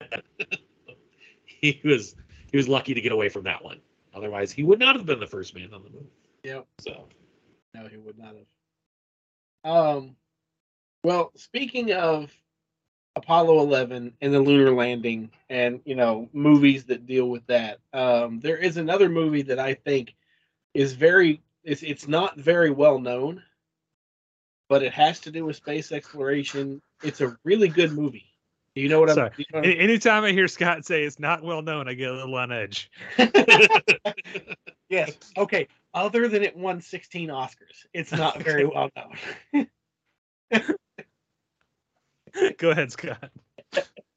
[1.45, 2.17] he was
[2.51, 3.81] he was lucky to get away from that one.
[4.15, 6.09] Otherwise, he would not have been the first man on the moon.
[6.43, 6.67] Yep.
[6.81, 7.07] So
[7.75, 8.47] No, he would not have.
[9.73, 10.17] Um,
[11.05, 12.33] well, speaking of
[13.15, 18.41] Apollo 11 and the lunar landing, and you know movies that deal with that, um,
[18.41, 20.15] there is another movie that I think
[20.75, 23.43] is very it's it's not very well known,
[24.69, 26.81] but it has to do with space exploration.
[27.03, 28.27] It's a really good movie.
[28.75, 29.31] Do you know what Sorry.
[29.31, 29.37] I'm?
[29.37, 31.95] do you know what I'm- Anytime I hear Scott say it's not well known, I
[31.95, 32.91] get a little on edge.
[34.91, 35.13] Yes.
[35.37, 35.69] Okay.
[35.95, 39.69] Other than it won 16 Oscars, it's not very well known.
[42.59, 43.31] Go ahead, Scott.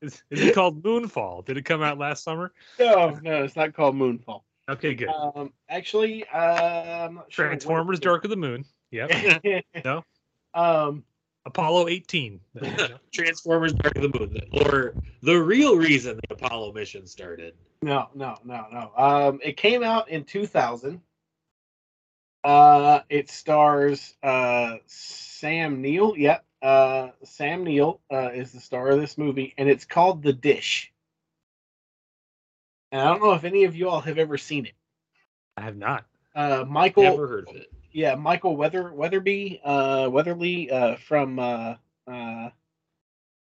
[0.02, 1.46] Is, is it called Moonfall?
[1.46, 2.52] Did it come out last summer?
[2.80, 4.42] No, no, it's not called Moonfall.
[4.70, 5.10] Okay, good.
[5.10, 7.46] Um, actually, uh, I'm not sure.
[7.50, 8.66] Transformers: Dark of the Moon.
[8.92, 9.64] Yep.
[9.84, 10.04] no.
[10.54, 11.04] Um,
[11.46, 12.40] Apollo 18.
[13.12, 17.56] Transformers: Dark of the Moon, or the real reason the Apollo mission started.
[17.82, 18.92] no, no, no, no.
[18.96, 21.02] Um, it came out in 2000.
[22.46, 26.18] Uh, it stars uh Sam Neill.
[26.18, 26.46] Yep.
[26.62, 30.93] Uh, Sam Neill uh, is the star of this movie, and it's called The Dish.
[32.94, 34.74] And I don't know if any of you all have ever seen it.
[35.58, 36.06] I have not.
[36.36, 37.04] Uh, Michael.
[37.04, 37.72] Never heard of it.
[37.92, 41.76] yeah, Michael Weather Weatherby, uh, Weatherly, uh, from uh,
[42.08, 42.50] uh,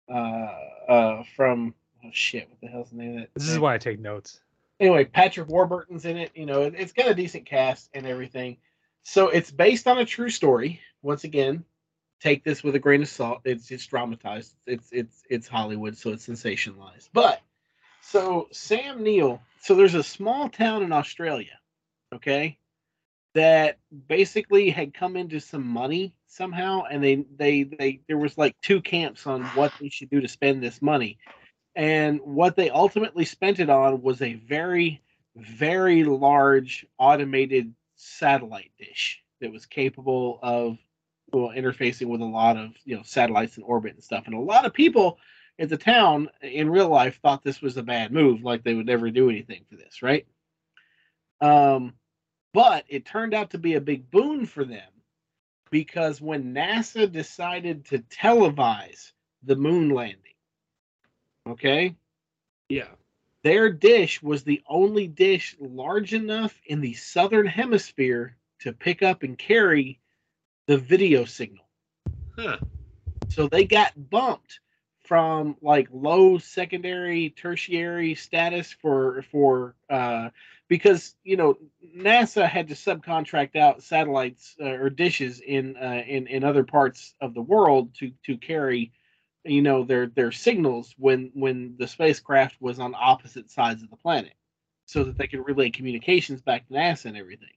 [0.07, 0.13] uh,
[0.87, 1.73] uh, from
[2.05, 3.29] oh shit, what the hell's the name of that?
[3.33, 4.41] This is why I take notes.
[4.79, 6.31] Anyway, Patrick Warburton's in it.
[6.35, 8.57] You know, it- it's got a decent cast and everything.
[9.03, 10.79] So it's based on a true story.
[11.01, 11.65] Once again,
[12.19, 13.41] take this with a grain of salt.
[13.45, 14.53] It's it's dramatized.
[14.67, 17.09] It's it's it's Hollywood, so it's sensationalized.
[17.13, 17.41] But
[18.01, 19.41] so Sam Neill.
[19.61, 21.59] So there's a small town in Australia.
[22.13, 22.57] Okay
[23.33, 23.77] that
[24.07, 28.81] basically had come into some money somehow and they they they there was like two
[28.81, 31.17] camps on what they should do to spend this money
[31.75, 35.01] and what they ultimately spent it on was a very
[35.35, 40.77] very large automated satellite dish that was capable of
[41.33, 44.39] well, interfacing with a lot of you know satellites in orbit and stuff and a
[44.39, 45.17] lot of people
[45.59, 48.85] at the town in real life thought this was a bad move like they would
[48.85, 50.25] never do anything for this right
[51.41, 51.93] um
[52.53, 54.91] but it turned out to be a big boon for them
[55.69, 60.33] because when NASA decided to televise the moon landing,
[61.47, 61.95] okay,
[62.69, 62.89] Yeah.
[63.43, 69.23] their dish was the only dish large enough in the southern hemisphere to pick up
[69.23, 69.99] and carry
[70.67, 71.65] the video signal.
[72.37, 72.59] Huh.
[73.29, 74.59] So they got bumped
[75.03, 80.29] from like low secondary tertiary status for for uh
[80.67, 81.57] because you know
[81.97, 87.15] NASA had to subcontract out satellites uh, or dishes in uh, in in other parts
[87.21, 88.91] of the world to to carry
[89.43, 93.97] you know their their signals when when the spacecraft was on opposite sides of the
[93.97, 94.33] planet
[94.85, 97.49] so that they could relay communications back to NASA and everything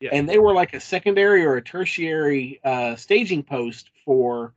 [0.00, 0.10] Yeah.
[0.12, 4.54] and they were like a secondary or a tertiary uh, staging post for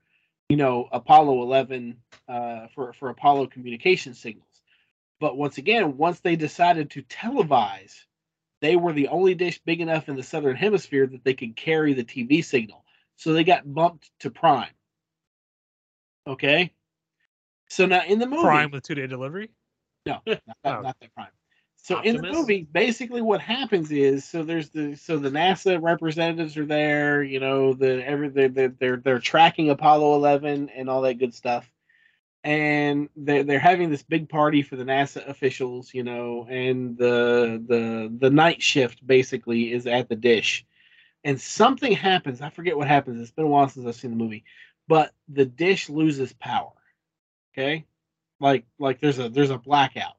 [0.50, 4.62] you know Apollo 11 uh, for for Apollo communication signals.
[5.20, 7.96] But once again, once they decided to televise,
[8.62, 11.94] they were the only dish big enough in the southern hemisphere that they could carry
[11.94, 12.84] the TV signal.
[13.16, 14.70] So they got bumped to prime.
[16.28, 16.72] Okay.
[17.70, 19.50] So now in the movie, Prime with two day delivery.
[20.06, 20.82] no, not, Oh.
[20.82, 21.28] not that prime.
[21.88, 26.58] So in the movie, basically what happens is so there's the so the NASA representatives
[26.58, 31.02] are there, you know, the every they're they're they're, they're tracking Apollo 11 and all
[31.04, 31.72] that good stuff.
[32.44, 37.64] and they're they're having this big party for the NASA officials, you know, and the
[37.68, 40.66] the the night shift basically is at the dish,
[41.24, 42.42] and something happens.
[42.42, 43.22] I forget what happens.
[43.22, 44.46] It's been a while since I've seen the movie,
[44.88, 46.74] but the dish loses power.
[47.54, 47.86] Okay,
[48.42, 50.17] like like there's a there's a blackout,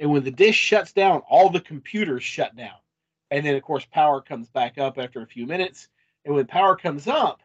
[0.00, 2.76] and when the dish shuts down, all the computers shut down,
[3.30, 5.88] and then of course power comes back up after a few minutes,
[6.24, 7.40] and when power comes up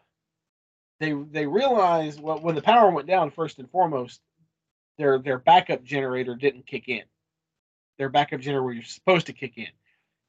[1.03, 4.21] they they realize well when the power went down first and foremost
[4.97, 7.03] their their backup generator didn't kick in.
[7.97, 9.67] Their backup generator was supposed to kick in.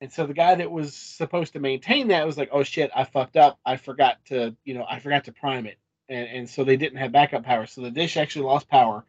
[0.01, 3.05] And so the guy that was supposed to maintain that was like oh shit i
[3.05, 3.59] fucked up.
[3.65, 5.79] I forgot to you know i forgot to prime it.
[6.09, 7.67] And, and so they didn't have backup power.
[7.67, 9.05] So the dish actually lost power.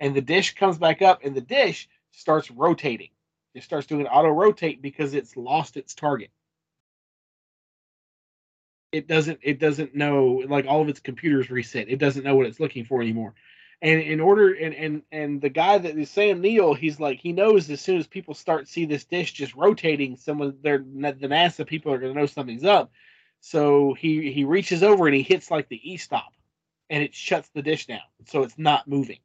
[0.00, 3.10] And the dish comes back up and the dish starts rotating.
[3.54, 6.30] It starts doing auto rotate because it's lost its target.
[8.92, 11.88] It doesn't it doesn't know like all of its computers reset.
[11.88, 13.34] It doesn't know what it's looking for anymore.
[13.80, 17.32] And in order and and and the guy that is Sam Neill, he's like he
[17.32, 21.28] knows as soon as people start see this dish just rotating some of their the
[21.28, 22.92] nasa people are going to know something's up.
[23.40, 26.32] So he he reaches over and he hits like the e stop
[26.90, 28.00] and it shuts the dish down.
[28.26, 29.18] So it's not moving.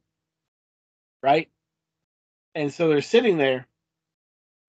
[1.22, 1.50] Right
[2.58, 3.66] and so they're sitting there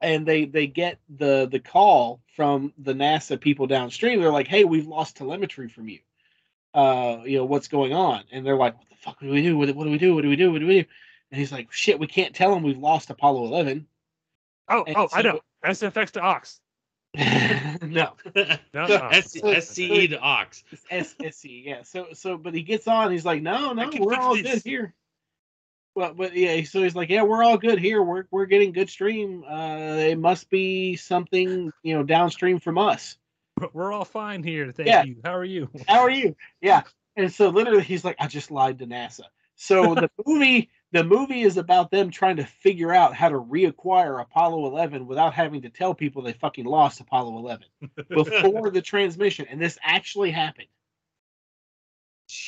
[0.01, 4.21] and they they get the the call from the NASA people downstream.
[4.21, 5.99] They're like, "Hey, we've lost telemetry from you.
[6.73, 9.57] Uh, you know what's going on?" And they're like, "What the fuck do we do?
[9.57, 10.15] What, what do we do?
[10.15, 10.51] What do we do?
[10.51, 10.87] What do we do?"
[11.31, 13.87] And he's like, "Shit, we can't tell them we've lost Apollo 11."
[14.69, 15.39] Oh, And oh, I so- know.
[15.65, 16.59] SFX to aux.
[17.85, 18.13] no,
[18.73, 20.45] No, S- SCE to aux.
[20.71, 20.85] It's
[21.15, 21.81] SSC, yeah.
[21.83, 24.93] So so but he gets on, he's like, No, no, we're all this." good here.
[25.95, 28.01] Well, but yeah, so he's like, Yeah, we're all good here.
[28.01, 29.43] We're we're getting good stream.
[29.43, 33.17] Uh it must be something, you know, downstream from us.
[33.73, 34.71] We're all fine here.
[34.71, 35.03] Thank Yeah.
[35.03, 35.17] you.
[35.25, 35.69] How are you?
[35.87, 36.35] How are you?
[36.61, 36.83] Yeah.
[37.17, 39.23] And so literally he's like, I just lied to NASA.
[39.55, 44.21] So the movie the movie is about them trying to figure out how to reacquire
[44.21, 47.65] Apollo 11 without having to tell people they fucking lost Apollo 11
[48.09, 49.45] before the transmission.
[49.49, 50.67] And this actually happened.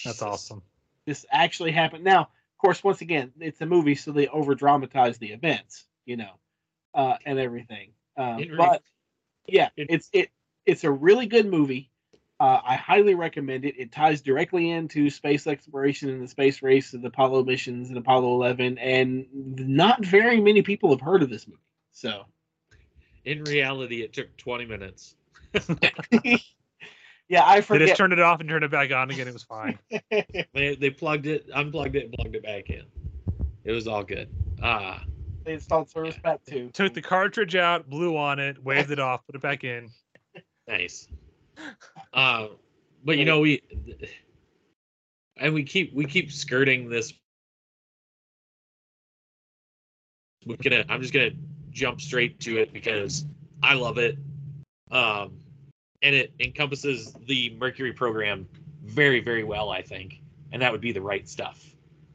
[0.05, 0.61] That's awesome.
[1.05, 2.03] this actually happened.
[2.03, 2.29] Now,
[2.61, 6.33] course, once again, it's a movie, so they over dramatize the events, you know,
[6.93, 7.91] uh, and everything.
[8.17, 8.83] Um, but
[9.47, 10.29] yeah, it- it's it
[10.65, 11.89] it's a really good movie.
[12.39, 13.75] Uh, I highly recommend it.
[13.77, 17.97] It ties directly into space exploration and the space race of the Apollo missions and
[17.97, 21.59] Apollo 11, and not very many people have heard of this movie.
[21.91, 22.25] So
[23.25, 25.15] In reality, it took 20 minutes.
[27.31, 27.79] yeah, I forgot.
[27.79, 29.25] They just turned it off and turned it back on again.
[29.25, 29.79] It was fine.
[30.53, 32.83] They, they plugged it, unplugged it, and plugged it back in.
[33.63, 34.27] It was all good.
[34.61, 35.01] Ah,
[35.45, 36.71] they installed Service Pack 2.
[36.73, 39.89] Took the cartridge out, blew on it, waved it off, put it back in.
[40.67, 41.07] nice.
[42.13, 42.47] Uh,
[43.05, 43.61] but you know we,
[45.37, 47.13] and we keep we keep skirting this.
[50.45, 50.83] We're gonna.
[50.89, 51.31] I'm just gonna
[51.71, 53.25] jump straight to it because
[53.63, 54.17] I love it.
[54.91, 55.40] Um,
[56.01, 58.47] and it encompasses the Mercury program
[58.83, 60.21] very, very well, I think,
[60.51, 61.63] and that would be the right stuff.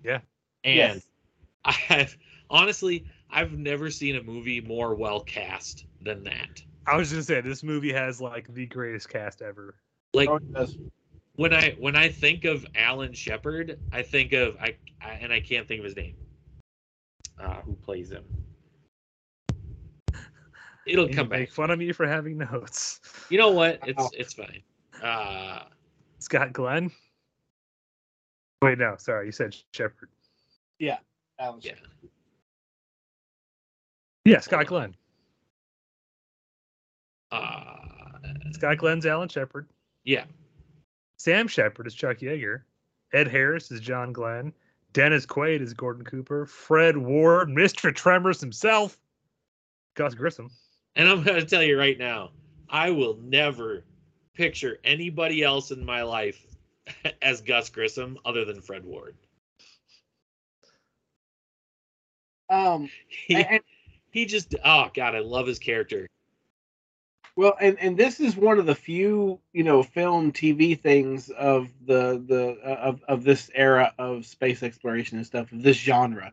[0.04, 0.20] Yeah.
[0.64, 1.06] And Yes.
[1.64, 2.16] I have
[2.50, 6.62] honestly, I've never seen a movie more well cast than that.
[6.86, 9.74] I was just gonna say this movie has like the greatest cast ever.
[10.14, 10.70] Like Oh, it
[11.34, 15.40] when I when I think of Alan Shepard, I think of I, I and I
[15.40, 16.16] can't think of his name.
[17.38, 18.24] Uh, who plays him?
[20.86, 21.38] It'll And come you back.
[21.40, 23.00] Make fun of me for having notes.
[23.30, 23.80] You know what?
[23.86, 24.10] It's Oh.
[24.14, 24.62] it's fine.
[25.02, 25.64] Uh,
[26.18, 26.90] Scott Glenn.
[28.62, 30.08] Wait, no, sorry, you said Shepard.
[30.78, 30.98] Yeah,
[31.38, 31.72] Alan yeah.
[34.24, 34.94] Yeah, Scott Glenn.
[37.30, 37.76] Uh,
[38.52, 39.68] Scott Glenn's Alan Shepard.
[40.04, 40.24] yeah.
[41.18, 42.62] Sam Shepard is Chuck Yeager.
[43.12, 44.52] Ed Harris is John Glenn.
[44.92, 46.44] Dennis Quaid is Gordon Cooper.
[46.46, 47.94] Fred Ward, Mr.
[47.94, 48.98] Tremors himself.
[49.94, 50.50] Gus Grissom.
[50.96, 52.30] And I'm going to tell you right now,
[52.70, 53.84] I will never
[54.34, 56.42] picture anybody else in my life
[57.22, 59.14] as Gus Grissom other than Fred Ward.
[62.48, 63.60] Um, He, and,
[64.10, 66.08] he just, oh, God, I love his character.
[67.36, 71.68] Well, and and this is one of the few, you know, film TV things of
[71.84, 76.32] the the uh, of of this era of space exploration and stuff of this genre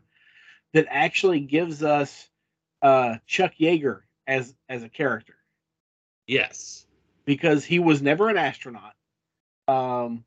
[0.72, 2.30] that actually gives us
[2.80, 5.36] uh Chuck Yeager as as a character
[6.26, 6.86] Yes.
[7.24, 8.94] because he was never an astronaut.
[9.68, 10.24] Um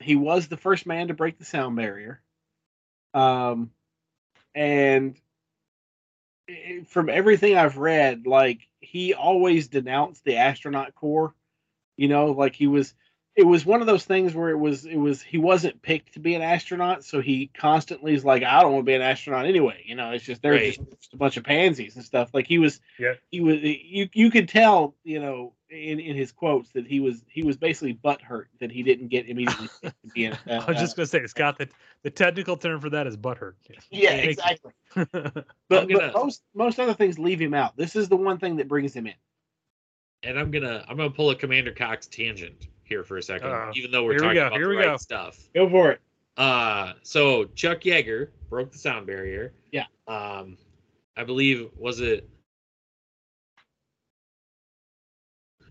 [0.00, 2.20] he was the first man to break the sound barrier.
[3.14, 3.70] Um
[4.54, 5.16] and
[6.86, 11.34] from everything I've read, like he always denounced the astronaut corps.
[11.96, 12.94] You know, like he was
[13.38, 16.18] it was one of those things where it was it was he wasn't picked to
[16.20, 19.46] be an astronaut, so he constantly is like, I don't want to be an astronaut
[19.46, 19.84] anyway.
[19.86, 20.74] You know, it's just they're Right.
[20.74, 22.30] just, just a bunch of pansies and stuff.
[22.34, 23.14] Like he was, Yeah.
[23.30, 23.60] he was.
[23.62, 27.56] You you could tell, you know, in, in his quotes that he was he was
[27.56, 30.32] basically butthurt that he didn't get immediately picked to be an.
[30.48, 31.58] Uh, I was just gonna say, Scott.
[31.58, 31.68] The
[32.02, 33.54] the technical term for that is butthurt.
[33.90, 34.72] yeah, Thank exactly.
[35.68, 37.76] But, gonna- but most most other things leave him out.
[37.76, 39.14] This is the one thing that brings him in.
[40.24, 43.70] and I'm gonna I'm gonna pull a Commander Cox tangent here for a 2nd Uh-oh.
[43.74, 44.96] even though we're Here we talking go, about here the we right go.
[44.96, 45.38] stuff.
[45.54, 46.00] Go for it.
[46.36, 49.52] Uh, so Chuck Yeager broke the sound barrier.
[49.72, 49.84] Yeah.
[50.06, 50.56] Um,
[51.16, 52.28] I believe was it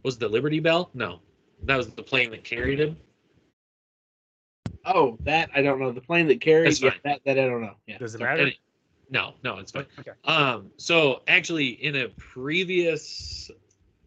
[0.03, 0.89] was it the Liberty Bell?
[0.93, 1.19] No,
[1.63, 2.97] that was the plane that carried him.
[4.85, 5.91] Oh, that I don't know.
[5.91, 7.75] The plane that carried yeah, that that I don't know.
[7.87, 7.97] Yeah.
[7.97, 8.47] Does it matter?
[8.47, 8.57] it-
[9.09, 9.85] no, no, it's fine.
[9.99, 10.11] Okay.
[10.25, 13.49] Um, so actually, in a previous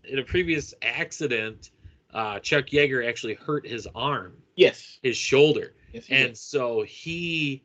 [0.04, 1.70] in a previous accident,
[2.14, 4.98] uh, Chuck Yeager actually hurt his arm, Yes.
[5.02, 6.06] his shoulder, Yes.
[6.10, 6.38] and did.
[6.38, 7.62] so he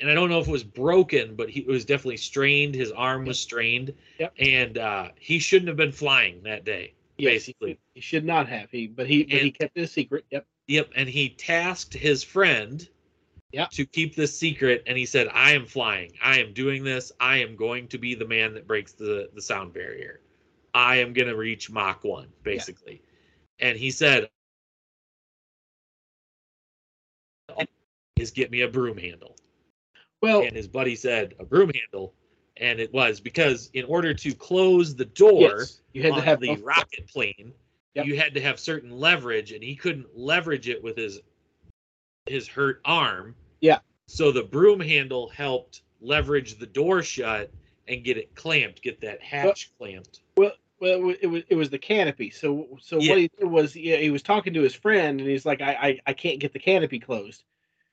[0.00, 2.74] and I don't know if it was broken, but he it was definitely strained.
[2.74, 4.32] His arm was strained, Yep.
[4.38, 6.94] and uh, he shouldn't have been flying that day.
[7.18, 7.78] Yes, basically.
[7.94, 8.70] he, should not have.
[8.70, 10.24] He but he but he kept it a secret.
[10.30, 10.46] Yep.
[10.68, 12.88] Yep, and he tasked his friend
[13.52, 13.70] Yep.
[13.70, 16.12] to keep this secret, and he said, "I am flying.
[16.22, 17.12] I am doing this.
[17.20, 20.20] I am going to be the man that breaks the the sound barrier.
[20.74, 23.00] I am going to reach Mach one, basically."
[23.58, 24.28] And he said,
[28.16, 29.36] "Is get me a broom handle."
[30.22, 32.14] Well, and his buddy said, "A broom handle."
[32.58, 36.40] And it was because in order to close the door, yes, you had to have
[36.40, 37.52] the rocket plane,
[37.94, 38.06] Yep.
[38.06, 41.20] you had to have certain leverage, and he couldn't leverage it with his
[42.26, 43.34] his hurt arm.
[43.60, 43.78] Yeah.
[44.06, 47.50] So the broom handle helped leverage the door shut
[47.88, 50.20] and get it clamped, get that hatch clamped.
[50.36, 52.30] Well, well, it was it was the canopy.
[52.30, 53.10] So so Yeah.
[53.10, 55.72] what he did was yeah, he was talking to his friend, and he's like, I
[55.80, 57.44] I, I can't get the canopy closed,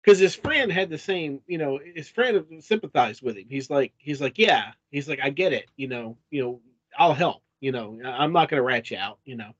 [0.01, 3.47] because his friend had the same, you know, his friend sympathized with him.
[3.49, 6.61] He's like he's like yeah, he's like I get it, you know, you know,
[6.97, 9.53] I'll help, you know, I'm not gonna rat you out, you know.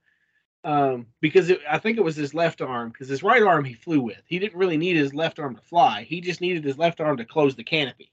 [0.65, 3.73] Um, because it, I think it was his left arm, because his right arm he
[3.73, 4.21] flew with.
[4.25, 6.03] He didn't really need his left arm to fly.
[6.03, 8.12] He just needed his left arm to close the canopy.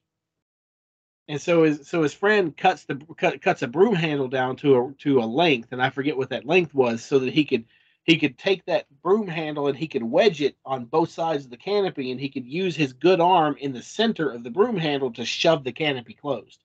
[1.29, 4.77] And so his so his friend cuts the cut, cuts a broom handle down to
[4.77, 7.67] a to a length, and I forget what that length was, so that he could
[8.05, 11.51] he could take that broom handle and he could wedge it on both sides of
[11.51, 14.77] the canopy, and he could use his good arm in the center of the broom
[14.77, 16.65] handle to shove the canopy closed,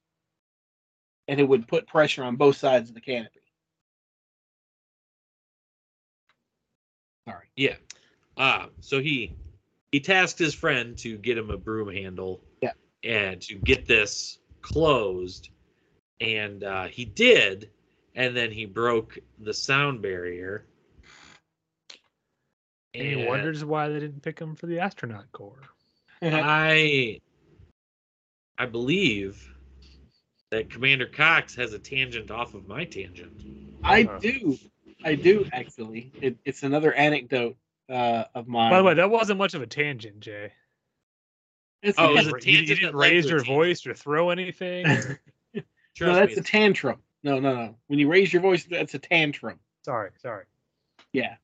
[1.28, 3.42] and it would put pressure on both sides of the canopy.
[7.28, 7.46] Sorry.
[7.56, 7.76] Yeah.
[8.38, 9.36] Uh, so he
[9.92, 12.42] he tasked his friend to get him a broom handle.
[12.62, 12.72] Yeah.
[13.04, 15.50] And to get this closed,
[16.20, 17.70] and uh, he did,
[18.16, 20.66] and then he broke the sound barrier.
[22.96, 25.62] And he wonders why they didn't pick him for the astronaut corps.
[26.22, 27.20] I
[28.58, 29.54] I believe
[30.50, 33.34] that Commander Cox has a tangent off of my tangent.
[33.84, 34.58] I do,
[35.04, 36.12] I do actually.
[36.22, 37.58] It, it's another anecdote
[37.90, 38.72] uh, of mine.
[38.72, 40.54] By the way, that wasn't much of a tangent, Jay.
[41.86, 43.56] It's Oh, a- it was a You- you, didn't raise your tangent.
[43.56, 44.86] voice or throw anything.
[44.88, 45.22] or-
[46.02, 47.00] no, that's me, a tantrum.
[47.24, 47.76] No, no, no.
[47.88, 49.60] When you raise your voice, that's a tantrum.
[49.84, 50.46] sorry, sorry.
[51.14, 51.36] Yeah.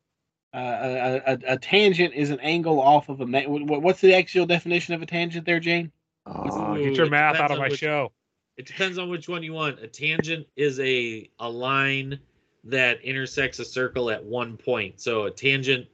[0.54, 3.26] Uh, a, a, a tangent is an angle off of a.
[3.26, 5.92] Ma- what's the actual definition of a tangent there, Jane?
[6.26, 8.12] Oh, Ooh, get your it math out of my which- show.
[8.58, 9.80] It depends on which one you want.
[9.80, 12.20] A tangent is a a line
[12.66, 15.00] that intersects a circle at one point.
[15.00, 15.88] So a tangent.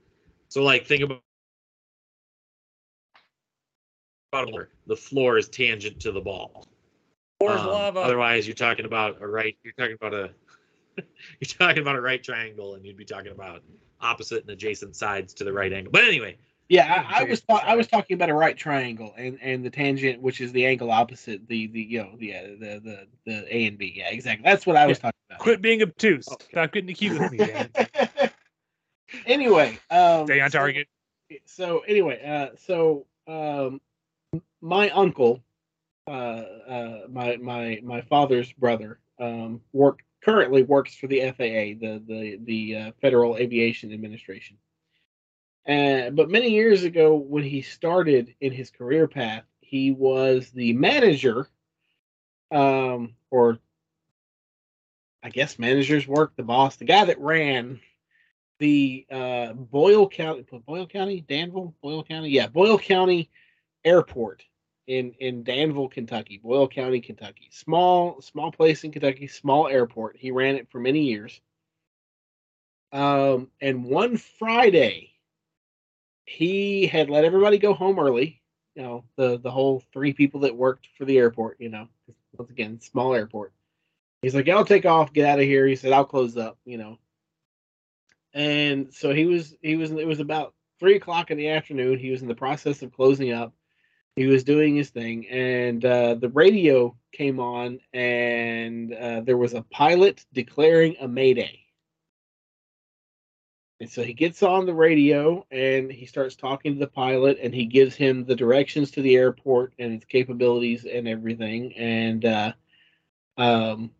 [0.50, 1.22] So like think about
[4.40, 4.70] about a floor.
[4.88, 6.68] the floor is tangent to the ball.
[7.40, 8.00] Floor's Um, lava.
[8.00, 9.58] Otherwise, you're talking about a right.
[9.64, 10.32] You're talking about a.
[10.98, 13.62] you're talking about a right triangle, and you'd be talking about
[14.02, 15.92] opposite and adjacent sides to the right angle.
[15.92, 16.38] But anyway,
[16.70, 19.70] Yeah, I, I was ta- I was talking about a right triangle and, and the
[19.70, 23.56] tangent, which is the angle opposite the the you know the uh, the the the
[23.56, 23.94] A and B.
[23.96, 24.44] Yeah, exactly.
[24.44, 25.40] That's what I was talking about.
[25.40, 26.26] Quit being obtuse.
[26.26, 27.70] Stop getting accused with me, Dan.
[29.26, 30.88] anyway, um, Stay on so- target.
[31.46, 33.80] so anyway, uh, so um,
[34.62, 35.44] my uncle,
[36.08, 42.02] uh, uh, my my my father's brother, um, work currently works for the FAA, the
[42.08, 44.58] the the uh, Federal Aviation Administration.
[45.68, 50.72] Uh, but many years ago, when he started in his career path, he was the
[50.74, 51.50] manager,
[52.52, 53.60] um, or
[55.22, 57.82] I guess managers work the boss, the guy that ran
[58.60, 63.30] the uh, Boyle County, Boyle County, Danville, Boyle County, yeah, Boyle County
[63.84, 64.44] Airport
[64.88, 67.50] in in Danville, Kentucky, Boyle County, Kentucky.
[67.52, 70.18] Small small place in Kentucky, small airport.
[70.18, 71.40] He ran it for many years.
[72.92, 75.12] Um, and one Friday,
[76.26, 78.42] he had let everybody go home early.
[78.76, 81.58] You know, the the whole three people that worked for the airport.
[81.60, 81.88] You know,
[82.38, 83.54] once again, small airport.
[84.22, 86.78] He's like, "I'll take off, get out of here." He said, "I'll close up." You
[86.78, 87.00] know,
[88.34, 92.00] and so he was he was it was about three o'clock in the afternoon.
[92.00, 93.54] He was in the process of closing up.
[94.18, 99.54] He was doing his thing, and uh, the radio came on, and uh, there was
[99.54, 101.60] a pilot declaring a mayday.
[103.80, 107.54] And so he gets on the radio and he starts talking to the pilot, and
[107.54, 111.74] he gives him the directions to the airport and its capabilities and everything.
[111.78, 112.54] And uh,
[113.38, 113.92] um,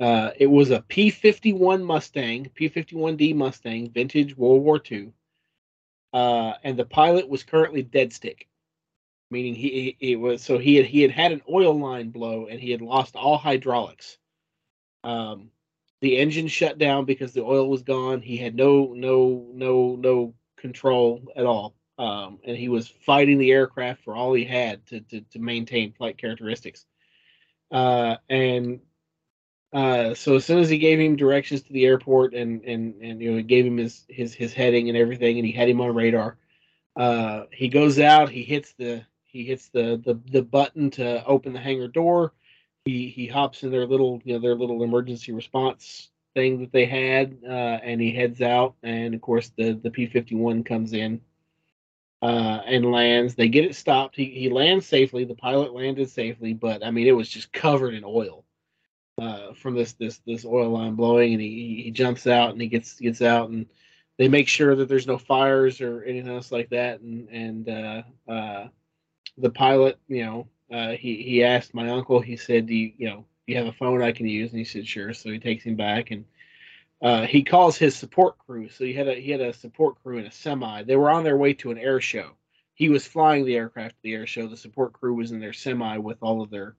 [0.00, 5.12] uh, it was a P 51 Mustang, P 51D Mustang, vintage World War II.
[6.14, 8.48] Uh, and the pilot was currently dead stick,
[9.32, 12.60] meaning he, he was so he had he had had an oil line blow and
[12.60, 14.18] he had lost all hydraulics.
[15.02, 15.50] Um,
[16.00, 18.20] the engine shut down because the oil was gone.
[18.20, 23.50] He had no no no no control at all, um, and he was fighting the
[23.50, 26.84] aircraft for all he had to to, to maintain flight characteristics.
[27.70, 28.80] Uh, and
[29.72, 33.22] uh, so as soon as he gave him directions to the airport and and and
[33.22, 35.94] you know gave him his his his heading and everything, and he had him on
[35.94, 36.36] radar.
[36.94, 38.28] Uh, he goes out.
[38.28, 42.32] He hits the he hits the the the button to open the hangar door.
[42.84, 46.86] He he hops in their little you know their little emergency response thing that they
[46.86, 48.74] had, uh, and he heads out.
[48.82, 51.20] And of course the the P fifty one comes in
[52.22, 53.34] uh, and lands.
[53.34, 54.16] They get it stopped.
[54.16, 55.24] He he lands safely.
[55.24, 58.44] The pilot landed safely, but I mean it was just covered in oil
[59.20, 62.68] uh, from this this this oil line blowing, and he he jumps out and he
[62.68, 63.66] gets gets out, and
[64.18, 68.02] they make sure that there's no fires or anything else like that, and and uh,
[68.30, 68.68] uh,
[69.38, 72.20] the pilot, you know, uh, he he asked my uncle.
[72.20, 74.64] He said, "Do you you know you have a phone I can use?" And he
[74.64, 76.24] said, "Sure." So he takes him back and.
[77.02, 78.68] Uh, he calls his support crew.
[78.68, 80.84] So he had a he had a support crew in a semi.
[80.84, 82.36] They were on their way to an air show.
[82.74, 84.46] He was flying the aircraft to the air show.
[84.46, 86.76] The support crew was in their semi with all of their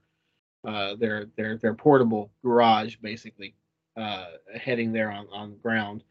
[0.65, 3.55] uh, their their their portable garage, basically,
[3.97, 6.03] uh, heading there on on the ground.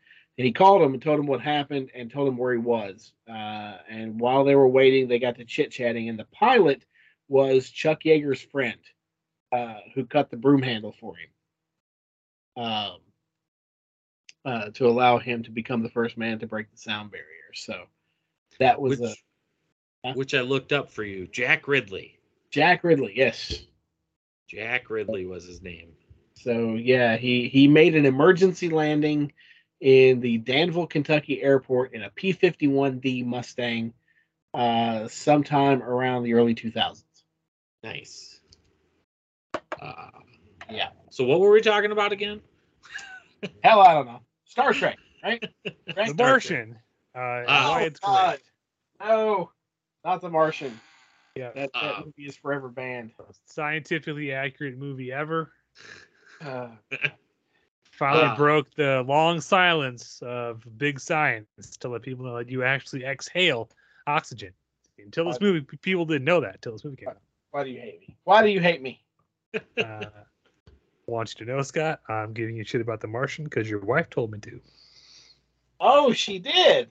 [0.42, 3.12] And he called him and told him what happened and told him where he was.
[3.28, 6.08] Uh, and while they were waiting, they got to chit chatting.
[6.08, 6.84] And the pilot
[7.28, 8.80] was Chuck Yeager's friend,
[9.52, 12.96] uh, who cut the broom handle for him, um,
[14.44, 17.52] uh, to allow him to become the first man to break the sound barrier.
[17.54, 17.84] So
[18.58, 19.10] that was which,
[20.02, 22.18] a which I looked up for you, Jack Ridley.
[22.50, 23.62] Jack Ridley, yes.
[24.48, 25.92] Jack Ridley was his name.
[26.34, 29.32] So yeah, he he made an emergency landing
[29.82, 33.92] in the Danville, Kentucky airport in a P-51D Mustang
[34.54, 37.02] uh, sometime around the early 2000s.
[37.82, 38.40] Nice.
[39.80, 40.10] Uh,
[40.70, 40.90] yeah.
[41.10, 42.40] So what were we talking about again?
[43.64, 44.20] Hell, I don't know.
[44.44, 45.44] Star Trek, right?
[45.96, 46.08] right?
[46.08, 46.78] The Martian.
[47.12, 48.38] Uh, oh, it's God.
[49.00, 49.50] No,
[50.04, 50.80] not the Martian.
[51.34, 53.10] Yeah, that, that uh, movie is forever banned.
[53.46, 55.50] Scientifically accurate movie ever.
[56.40, 56.68] Uh,
[58.02, 61.46] Finally uh, broke the long silence of big science
[61.78, 63.70] to let people know that you actually exhale
[64.08, 64.52] oxygen.
[64.98, 67.18] Until this movie, people didn't know that until this movie came out.
[67.52, 68.16] Why do you hate me?
[68.24, 69.04] Why do you hate me?
[69.54, 70.06] uh,
[71.06, 74.10] want you to know, Scott, I'm giving you shit about the Martian because your wife
[74.10, 74.60] told me to.
[75.78, 76.90] Oh, she did.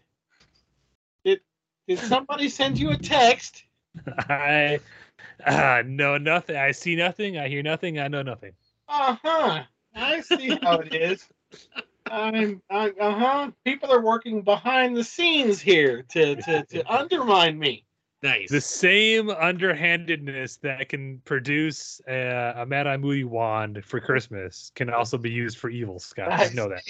[1.26, 1.42] Did
[1.90, 3.66] did somebody send you a text?
[4.30, 4.80] I
[5.46, 6.56] uh, know nothing.
[6.56, 7.38] I see nothing.
[7.38, 8.00] I hear nothing.
[8.00, 8.54] I know nothing.
[8.88, 9.64] Uh huh.
[9.96, 11.28] I see how it is.
[12.10, 13.52] I'm, I'm uh huh.
[13.64, 17.86] People are working behind the scenes here to to, to undermine me.
[18.24, 18.52] Nice.
[18.52, 24.92] The same underhandedness that can produce a, a Mad Eye Moody wand for Christmas can
[24.92, 26.30] also be used for evil, Scott.
[26.38, 26.84] Just know that.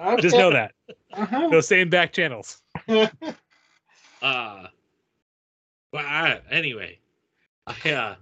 [0.00, 0.22] Okay.
[0.22, 0.72] Just know that.
[1.12, 1.48] Uh-huh.
[1.50, 2.62] Those same back channels.
[2.88, 3.08] uh
[4.22, 6.98] well, I, anyway,
[7.66, 8.14] I, uh,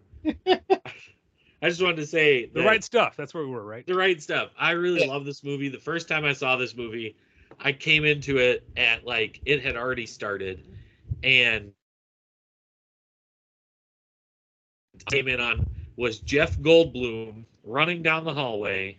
[1.61, 3.17] I just wanted to say the right stuff.
[3.17, 3.87] That's where we were, right?
[3.87, 4.51] The right stuff.
[4.59, 5.69] I really love this movie.
[5.69, 7.17] The first time I saw this movie,
[7.59, 10.67] I came into it at like it had already started,
[11.23, 11.73] and
[15.11, 15.67] came in on
[15.97, 18.99] was Jeff Goldblum running down the hallway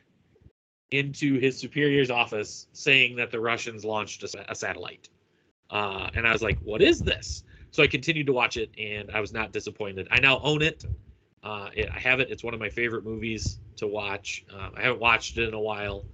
[0.91, 5.09] into his superior's office saying that the Russians launched a, a satellite.
[5.69, 7.43] Uh, and I was like, what is this?
[7.71, 10.07] So I continued to watch it, and I was not disappointed.
[10.11, 10.83] I now own it.
[11.43, 12.29] Uh, it I have it.
[12.29, 14.45] It's one of my favorite movies to watch.
[14.53, 16.05] Um, I haven't watched it in a while.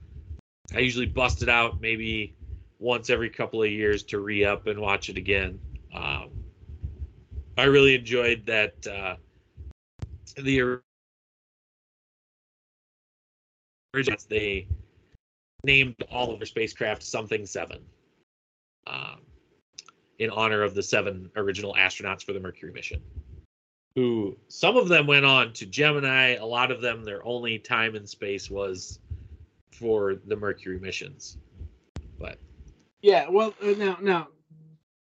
[0.74, 2.36] I usually bust it out maybe
[2.80, 5.60] once every couple of years to re up and watch it again.
[5.94, 6.30] Um,
[7.58, 8.86] I really enjoyed that.
[8.86, 9.16] Uh,
[10.38, 10.80] the
[13.94, 14.68] original they
[15.64, 17.80] named all of their spacecraft something seven.
[18.88, 19.22] Um,
[20.20, 23.02] in honor of the seven original astronauts for the Mercury mission.
[23.96, 27.96] Who some of them went on to Gemini, a lot of them their only time
[27.96, 29.00] in space was
[29.72, 31.38] for the Mercury missions.
[32.20, 32.38] But
[33.02, 34.28] Yeah, well, uh, now now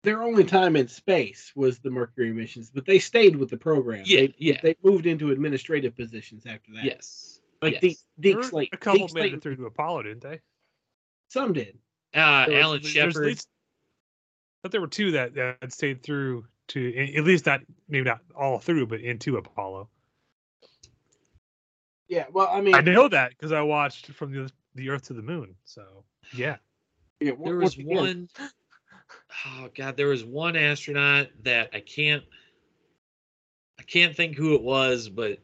[0.05, 4.05] their only time in space was the Mercury missions, but they stayed with the program.
[4.07, 4.61] Yeah, they, yeah.
[4.63, 6.85] They moved into administrative positions after that.
[6.85, 7.81] yes, like yes.
[7.83, 8.69] Deke, There Deke were Slate.
[8.73, 10.41] a couple Deke made Slate- it through to Apollo, didn't they?
[11.31, 11.79] Some did.
[12.15, 13.17] uh, Alan Shepard.
[13.27, 13.49] least-
[14.63, 18.59] But there were two that, that stayed through to at least not maybe not all
[18.59, 19.89] through, but into Apollo.
[22.09, 25.15] Yeah, well, I mean, I know that because I watched from the the Earth to
[25.15, 25.55] the Moon.
[25.65, 26.57] So yeah,
[27.21, 28.29] yeah, there was one
[29.47, 32.23] oh god there was one astronaut that i can't
[33.79, 35.39] i can't think who it was but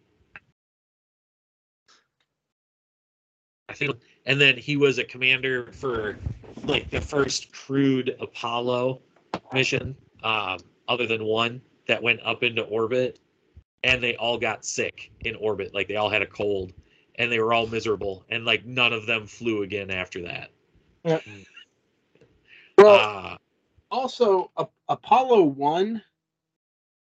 [3.69, 3.97] i think
[4.27, 6.17] and then he was a commander for
[6.65, 9.01] like the first crewed apollo
[9.53, 10.59] mission um
[10.89, 13.19] other than one that went up into orbit
[13.83, 16.73] and they all got sick in orbit like they all had a cold
[17.17, 20.51] and they were all miserable and like none of them flew again after that
[21.05, 21.21] Yeah.
[22.79, 23.37] Well, uh,
[23.91, 26.03] also A- Apollo One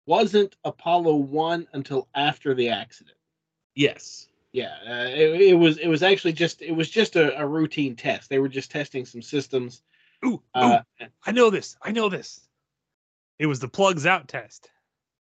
[0.06, 3.16] wasn't Apollo One until after the accident.
[3.74, 5.78] yes Yeah, uh, it, it was.
[5.78, 6.60] It was actually just.
[6.60, 8.28] It was just a, a routine test.
[8.28, 9.82] They were just testing some systems.
[10.24, 10.80] Ooh, Uh,
[11.24, 11.76] I know this.
[11.80, 12.48] I know this.
[13.42, 14.70] It was the plugs out test.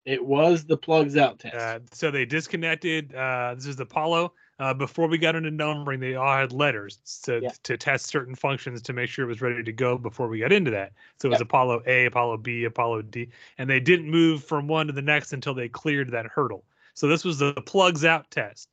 [0.04, 1.56] It was the plugs out test.
[1.56, 3.14] Uh, so they disconnected.
[3.14, 4.34] Uh, this is Apollo.
[4.58, 7.52] Uh, before we got into numbering, they all had letters to, Yeah.
[7.62, 10.52] to test certain functions to make sure it was ready to go before we got
[10.52, 10.94] into that.
[11.22, 11.44] So it was Yeah.
[11.44, 13.30] Apollo A, Apollo B, Apollo D,
[13.60, 16.66] and they didn't move from one to the next until they cleared that hurdle.
[16.96, 18.70] So this was the plugs out test,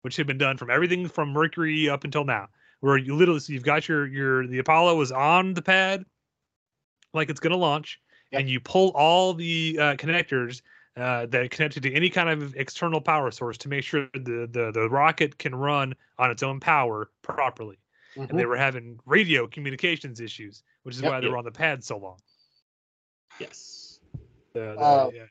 [0.00, 2.48] which had been done from everything from Mercury up until now,
[2.80, 6.06] where you literally so you've got your your the Apollo was on the pad,
[7.12, 8.40] like it's going to launch, Yep.
[8.40, 10.60] and you pull all the uh, connectors
[10.96, 14.48] uh, that are connected to any kind of external power source to make sure the,
[14.50, 17.78] the the rocket can run on its own power properly.
[18.16, 18.48] And they Mhm.
[18.48, 21.10] were having radio communications issues, which is Yep.
[21.10, 21.30] why they Yep.
[21.32, 22.18] were on the pad so long.
[23.38, 24.00] yes
[24.54, 25.24] The, the, Uh, yeah,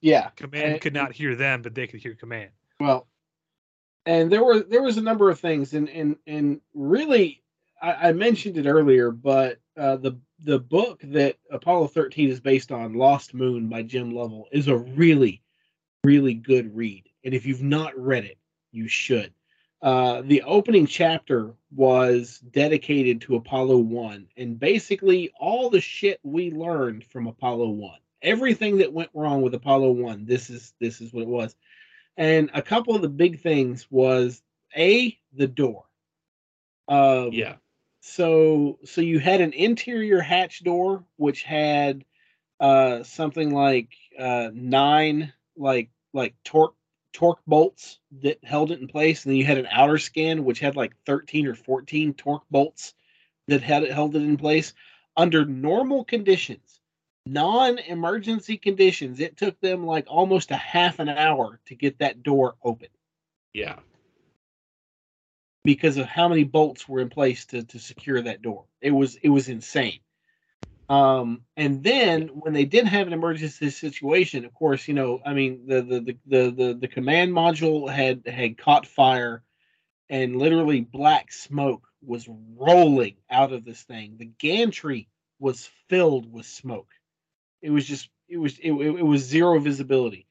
[0.00, 0.28] yeah.
[0.30, 2.50] command and- could not hear them, but they could hear command.
[2.78, 3.08] Well,
[4.04, 7.42] and there were there was a number of things, and and and really,
[7.80, 12.70] I, I mentioned it earlier, but uh, the the book that Apollo thirteen is based
[12.72, 15.42] on, Lost Moon by Jim Lovell, is a really,
[16.04, 17.08] really good read.
[17.24, 18.38] And if you've not read it,
[18.70, 19.32] you should.
[19.82, 26.50] Uh, the opening chapter was dedicated to Apollo 1, and basically all the shit we
[26.50, 31.12] learned from Apollo 1, everything that went wrong with Apollo 1, this is this is
[31.12, 31.54] what it was.
[32.16, 34.42] And a couple of the big things was
[34.76, 35.84] a the door.
[36.88, 37.56] Um, yeah
[38.06, 42.04] so so you had an interior hatch door which had
[42.60, 46.76] uh something like uh nine like like torque
[47.12, 49.24] torque bolts that held it in place.
[49.24, 52.94] And then you had an outer skin which had like 13 or 14 torque bolts
[53.48, 54.72] that had it held it in place.
[55.16, 56.80] Under normal conditions
[57.28, 62.54] non-emergency conditions it took them like almost a half an hour to get that door
[62.62, 62.88] open.
[63.52, 63.80] Yeah
[65.66, 68.64] because of how many bolts were in place to, to secure that door.
[68.80, 70.00] It was it was insane.
[70.88, 75.34] Um, and then when they did have an emergency situation, of course, you know, I
[75.34, 79.42] mean, the the the the the, the command module had had caught fire,
[80.08, 84.16] and literally black smoke was rolling out of this thing.
[84.18, 85.08] The gantry
[85.40, 86.92] was filled with smoke.
[87.60, 90.26] It was just it was it, it, it was zero visibility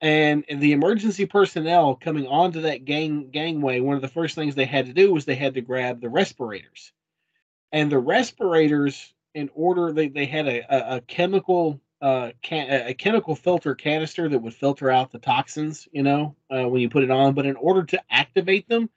[0.00, 4.64] and, the emergency personnel coming onto that gang gangway one of the first things they
[4.64, 6.92] had to do was they had to grab the respirators.
[7.72, 12.94] And the respirators in order they, they had a, a, a chemical uh can, a
[12.94, 17.02] chemical filter canister that would filter out the toxins you know uh, when you put
[17.02, 17.34] it on.
[17.34, 18.88] But in order to activate them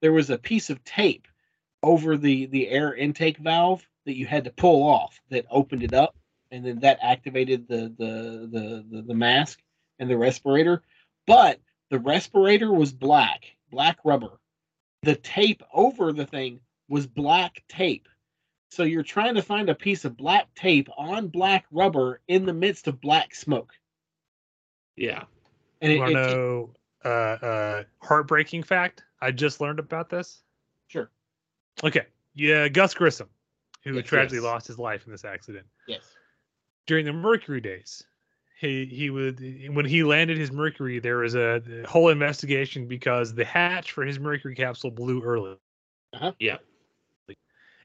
[0.00, 1.26] there was a piece of tape
[1.82, 5.94] over the the air intake valve that you had to pull off that opened it
[5.94, 6.14] up
[6.50, 9.58] and then that activated the the the the, the mask
[9.98, 10.82] and the respirator,
[11.26, 11.60] but
[11.90, 14.38] the respirator was black, black rubber.
[15.02, 18.08] The tape over the thing was black tape.
[18.70, 22.52] So you're trying to find a piece of black tape on black rubber in the
[22.52, 23.72] midst of black smoke.
[24.96, 25.24] yeah
[25.80, 26.70] And it, Want to it- know
[27.04, 29.04] uh, uh, heartbreaking fact?
[29.20, 30.42] I just learned about this.
[30.88, 31.10] sure.
[31.82, 33.28] Okay, yeah, Gus Grissom,
[33.84, 34.44] who Yes, tragically yes.
[34.44, 36.02] lost his life in this accident Yes.
[36.86, 38.02] during the Mercury days.
[38.64, 39.40] He he would
[39.74, 44.18] when he landed his Mercury, there was a whole investigation because the hatch for his
[44.18, 45.56] Mercury capsule blew early.
[46.14, 46.32] Uh-huh.
[46.38, 46.56] yeah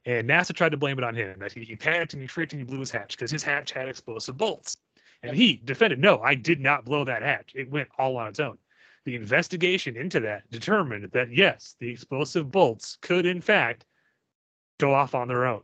[0.06, 2.54] And NASA tried to blame it on him that he, he panicked and he freaked
[2.54, 4.78] and he blew his hatch because his hatch had explosive bolts.
[5.22, 7.52] And he defended, no, I did not blow that hatch.
[7.56, 8.58] It went all on its own.
[9.04, 13.86] The investigation into that determined that yes, the explosive bolts could in fact
[14.78, 15.62] go off on their own.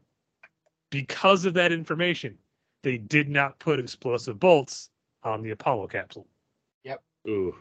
[0.89, 2.37] Because of that information,
[2.83, 4.89] they did not put explosive bolts
[5.25, 6.27] on the Apollo capsule.
[6.83, 7.01] Yep.
[7.27, 7.55] Ooh.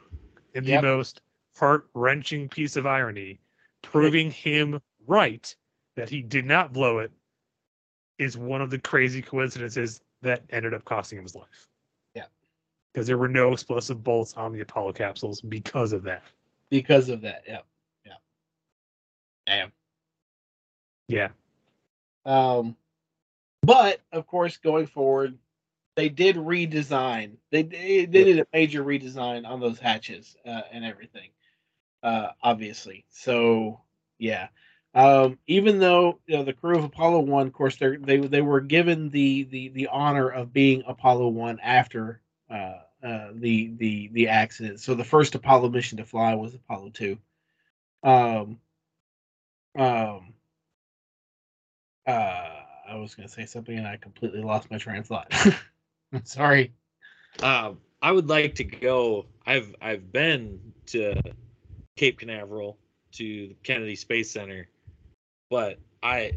[0.54, 0.82] In the Yep.
[0.82, 1.20] most
[1.56, 3.40] heart wrenching piece of irony,
[3.82, 5.54] proving him right
[5.96, 7.12] that he did not blow it
[8.18, 11.68] is one of the crazy coincidences that ended up costing him his life.
[12.14, 12.26] Yeah.
[12.92, 16.22] Because there were no explosive bolts on the Apollo capsules because of that.
[16.70, 17.44] Because of that.
[17.46, 17.60] yeah.
[18.04, 18.12] Yeah.
[19.46, 19.72] Damn.
[21.08, 21.28] Yeah.
[22.24, 22.76] Um,
[23.62, 25.38] but of course, going forward,
[25.96, 27.36] they did redesign.
[27.50, 31.30] They they, they did a major redesign on those hatches uh, and everything.
[32.02, 33.80] Uh, obviously, so
[34.18, 34.48] yeah.
[34.94, 38.42] Um, even though you know the crew of Apollo One, of course, they they they
[38.42, 44.08] were given the the the honor of being Apollo One after uh, uh, the the
[44.12, 44.80] the accident.
[44.80, 47.18] So the first Apollo mission to fly was Apollo Two.
[48.02, 48.60] Um,
[49.76, 50.34] um,
[52.06, 52.50] uh,
[52.88, 55.32] I was going to say something and I completely lost my train of thought.
[56.14, 56.72] I'm sorry.
[57.42, 59.26] Um, I would like to go.
[59.46, 61.14] I've I've been to
[61.96, 62.78] Cape Canaveral
[63.12, 64.68] to the Kennedy Space Center,
[65.50, 66.32] but I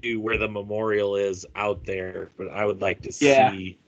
[0.00, 2.30] do where the memorial is out there.
[2.36, 3.50] But I would like to Yeah.
[3.50, 3.78] see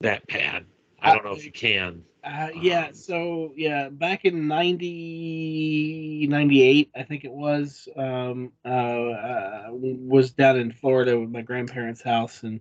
[0.00, 0.64] that pad.
[1.00, 2.04] I don't know if you can.
[2.24, 9.66] Uh, yeah, so yeah, back in 90, 98, I think it was, um, uh, uh,
[9.70, 12.60] was down in Florida with my grandparents' house and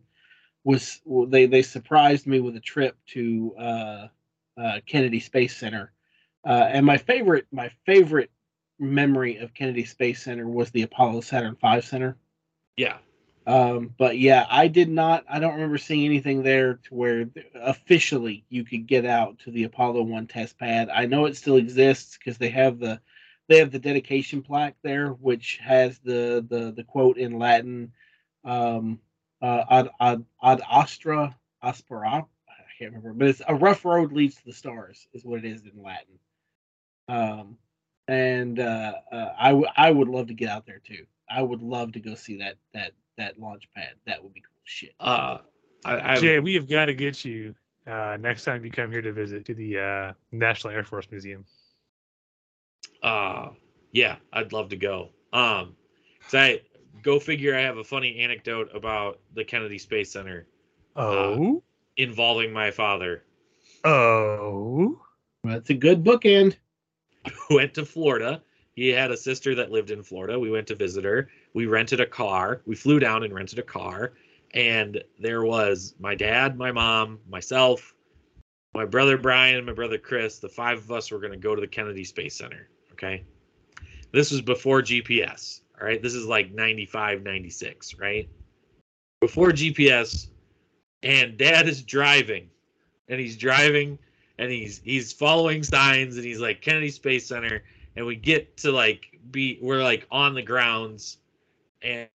[0.64, 4.08] was they they surprised me with a trip to uh,
[4.58, 5.92] uh, Kennedy Space Center.
[6.46, 8.32] Uh, and my favorite my favorite
[8.80, 12.18] memory of Kennedy Space Center was the Apollo Saturn V Center.
[12.78, 12.98] Yeah.
[13.48, 15.26] Um, but yeah, I did not.
[15.30, 19.64] I don't remember seeing anything there to where officially you could get out to the
[19.64, 20.90] Apollo One test pad.
[20.90, 23.02] I know it still exists because they have the
[23.50, 27.94] they have the dedication plaque there, which has the the the quote in Latin,
[28.46, 29.00] um,
[29.42, 32.26] uh, ad ad ad astra aspera.
[32.48, 35.46] I can't remember, but it's a rough road leads to the stars is what it
[35.46, 36.20] is in Latin.
[37.08, 37.58] Um,
[38.08, 41.06] and uh, uh, I w- I would love to get out there too.
[41.30, 43.94] I would love to go see that that that launch pad.
[44.06, 44.94] That would be cool shit.
[45.00, 45.40] Uh,
[45.86, 47.56] I, I Jay, we have got to get you
[47.88, 51.46] uh, next time you come here to visit to the uh, National Air Force Museum.
[53.04, 53.50] Uh
[53.92, 55.10] yeah, I'd love to go.
[55.34, 55.76] Um
[56.28, 56.62] so I
[57.02, 60.46] go figure I have a funny anecdote about the Kennedy Space Center
[60.96, 61.64] Oh,
[61.98, 63.24] involving my father
[63.84, 65.02] oh,
[65.44, 66.58] That's a good bookend.
[67.48, 68.44] who went to Florida.
[68.76, 70.40] He had a sister that lived in Florida.
[70.40, 71.30] We went to visit her.
[71.54, 72.62] We rented a car.
[72.66, 74.14] We flew down and rented a car.
[74.54, 77.94] And there was my dad, my mom, myself,
[78.74, 80.40] my brother Brian, and my brother Chris.
[80.40, 82.70] The five of us were going to go to the Kennedy Space Center.
[82.94, 83.24] Okay.
[84.12, 85.62] This was before GPS.
[85.80, 86.02] All right.
[86.02, 88.30] This is like 95, 96, right?
[89.20, 90.28] Before GPS.
[91.04, 92.50] And dad is driving.
[93.08, 93.98] And he's driving
[94.42, 97.64] and he's he's following signs and he's like Kennedy Space Center
[97.96, 101.20] and we get to like be we're like on the grounds
[101.82, 102.08] and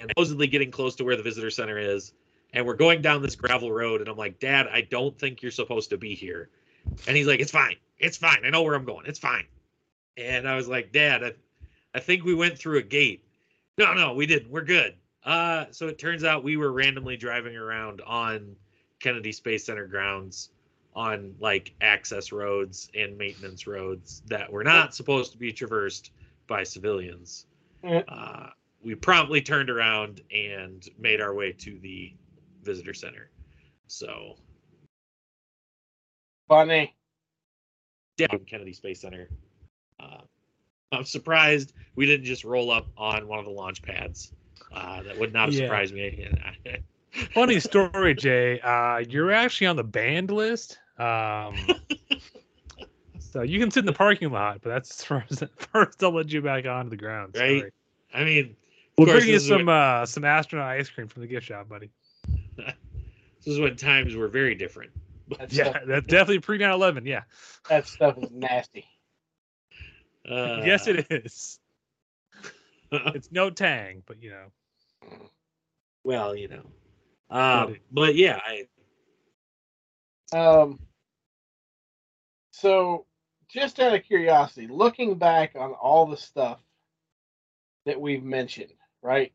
[0.00, 2.12] and supposedly getting close to where the visitor center is
[2.52, 5.50] and we're going down this gravel road and I'm like dad I don't think you're
[5.50, 6.50] supposed to be here.
[7.06, 7.76] And he's like it's fine.
[7.98, 8.44] It's fine.
[8.44, 9.06] I know where I'm going.
[9.06, 9.44] It's fine.
[10.16, 11.32] And I was like dad I,
[11.94, 13.24] I think we went through a gate.
[13.76, 14.50] No no we didn't.
[14.50, 14.94] We're good.
[15.24, 18.56] Uh so it turns out we were randomly driving around on
[19.00, 20.50] Kennedy Space Center grounds
[20.94, 26.10] on like access roads and maintenance roads that were not supposed to be traversed
[26.48, 27.46] by civilians.
[27.84, 28.02] Mm.
[28.08, 28.46] Uh,
[28.82, 32.12] we promptly turned around and made our way to the
[32.64, 33.30] visitor center.
[33.86, 34.36] So,
[36.48, 36.94] Funny.
[38.16, 39.28] down Kennedy Space Center.
[40.00, 40.22] Uh,
[40.90, 44.32] I'm surprised we didn't just roll up on one of the launch pads.
[44.72, 45.66] Uh, that would not have Yeah.
[45.66, 46.28] surprised me.
[47.34, 48.60] funny story, Jay.
[48.60, 50.78] Uh, you're actually on the banned list.
[50.98, 51.54] Um,
[53.30, 55.42] so you can sit in the parking lot, but that's first.
[55.56, 57.34] First, I'll let you back onto the ground.
[57.36, 57.64] Right?
[58.14, 58.56] I mean,
[58.96, 61.90] We'll bring you some when- uh, some astronaut ice cream from the gift shop, buddy.
[62.56, 62.74] this
[63.46, 64.90] is when times were very different.
[65.38, 67.06] That Yeah, stuff, that's definitely pre 9/11.
[67.06, 67.22] Yeah.
[67.68, 68.86] that stuff is nasty.
[70.28, 71.60] Uh, yes, it is.
[72.90, 75.18] It's no Tang, but you know.
[76.04, 76.62] well, you know.
[77.30, 78.66] Um, but yeah, I
[80.36, 80.78] Um.
[82.50, 83.06] So
[83.48, 86.60] just out of curiosity, looking back on all the stuff
[87.86, 88.72] that we've mentioned,
[89.02, 89.32] right?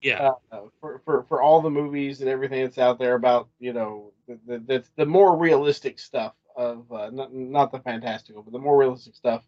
[0.00, 0.32] Yeah.
[0.50, 4.12] Uh, for, for for all the movies and everything that's out there about you know
[4.26, 8.58] the the, the, the more realistic stuff of uh, not not the fantastical, but the
[8.58, 9.44] more realistic stuff.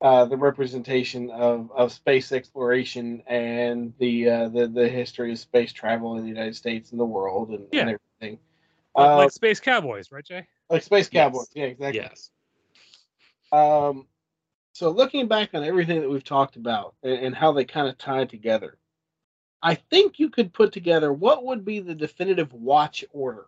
[0.00, 5.72] Uh, the representation of, of space exploration and the uh, the the history of space
[5.72, 7.82] travel in the United States and the world and, Yeah.
[7.82, 8.38] and everything.
[8.96, 10.44] Like, Uh, like Space Cowboys, right, Jay?
[10.68, 11.22] like Space Yes.
[11.24, 12.00] Cowboys, yeah, exactly.
[12.00, 12.30] Yes.
[13.52, 14.06] Um,
[14.72, 17.98] so looking back on everything that we've talked about and, and how they kind of
[17.98, 18.78] tie together,
[19.62, 23.46] I think you could put together what would be the definitive watch order.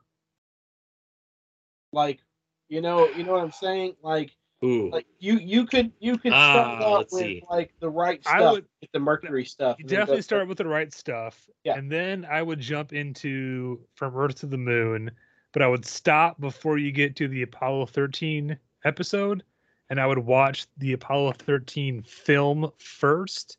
[1.93, 2.21] Like,
[2.69, 3.95] you know, you know what I'm saying?
[4.03, 4.91] Like, Ooh.
[4.91, 7.43] like you you could you could Ah, start out with see.
[7.51, 9.77] like the right I stuff, would- with the Mercury stuff.
[9.79, 11.49] You definitely start with the right stuff.
[11.65, 11.77] Yeah.
[11.77, 15.11] And then I would jump into From Earth to the Moon,
[15.53, 19.43] but I would stop before you get to the Apollo 13 episode.
[19.91, 23.59] And I would watch the Apollo 13 film first,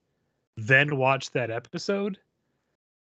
[0.58, 2.18] then watch that episode.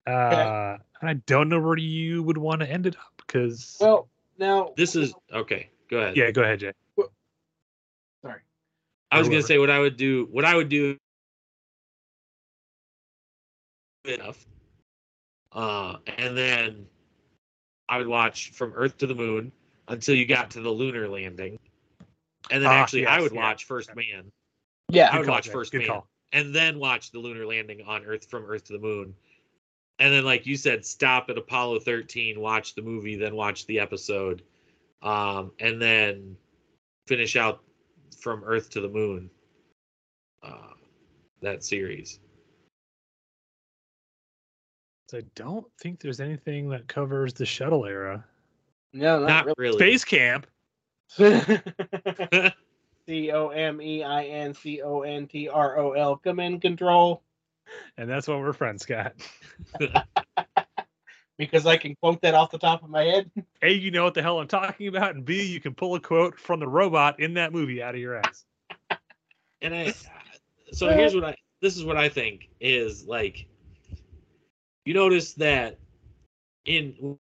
[0.06, 3.76] Uh, and I don't know where you would want to end it up because.
[3.80, 4.08] Well,
[4.38, 5.68] now This is okay.
[5.90, 6.16] Go ahead.
[6.16, 6.72] yeah, go ahead, Jay.
[8.22, 8.40] sorry.
[9.10, 10.28] I was Or gonna say what I would do.
[10.30, 10.96] What I would do.
[14.04, 14.46] Enough.
[15.52, 16.86] Uh, and then
[17.88, 19.50] I would watch from Earth to the Moon
[19.88, 21.58] until you got to the lunar landing,
[22.50, 23.40] and then Ah, actually I would yeah.
[23.40, 24.30] watch First Man,
[24.90, 25.52] Yeah, I would watch Jay.
[25.52, 26.08] First Good Man, call.
[26.32, 29.14] and then watch the lunar landing on Earth from Earth to the Moon,
[29.98, 33.78] and then like you said, stop at Apollo 13, watch the movie, then watch the
[33.80, 34.42] episode,
[35.02, 36.36] um, and then
[37.06, 37.62] finish out
[38.20, 39.30] from Earth to the Moon.
[40.42, 40.72] Uh,
[41.42, 42.20] that series.
[45.08, 48.24] So I don't think there's anything that covers the shuttle era.
[48.92, 49.78] no, Not not, really.
[49.78, 50.46] Space Camp.
[51.08, 51.32] C
[53.32, 56.16] O M E I N C O N T R O L.
[56.16, 57.22] Command control.
[57.96, 59.14] And that's what we're friends, Scott.
[61.38, 63.30] Because I can quote that off the top of my head.
[63.62, 66.00] A, you know what the hell I'm talking about, and B, you can pull a
[66.00, 68.44] quote from the robot in that movie out of your ass.
[69.62, 69.94] and I
[70.72, 73.46] so here's what I this is what I think is like
[74.84, 75.78] you notice that
[76.64, 77.18] in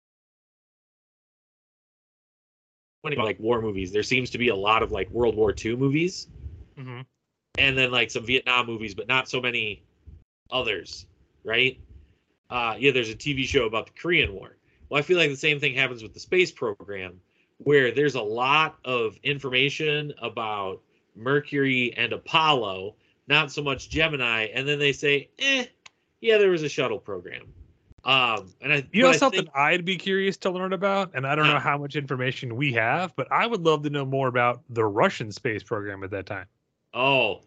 [3.02, 5.54] when it- like war movies there seems to be a lot of like World War
[5.64, 6.28] II movies
[6.78, 7.00] Mm-hmm.
[7.58, 9.82] and then like some Vietnam movies but not so many
[10.50, 11.06] others
[11.44, 11.78] right
[12.50, 14.56] uh yeah there's a TV show about the Korean War
[14.88, 17.20] well I feel like the same thing happens with the space program
[17.58, 20.80] where there's a lot of information about
[21.16, 22.94] Mercury and Apollo,
[23.26, 25.64] not so much Gemini, and then they say, eh,
[26.20, 27.52] yeah, there was a shuttle program.
[28.04, 31.10] Um, and I, You know but I something think- I'd be curious to learn about,
[31.14, 34.04] and I don't know how much information we have, but I would love to know
[34.06, 36.46] more about the Russian space program at that time.
[36.94, 37.40] oh,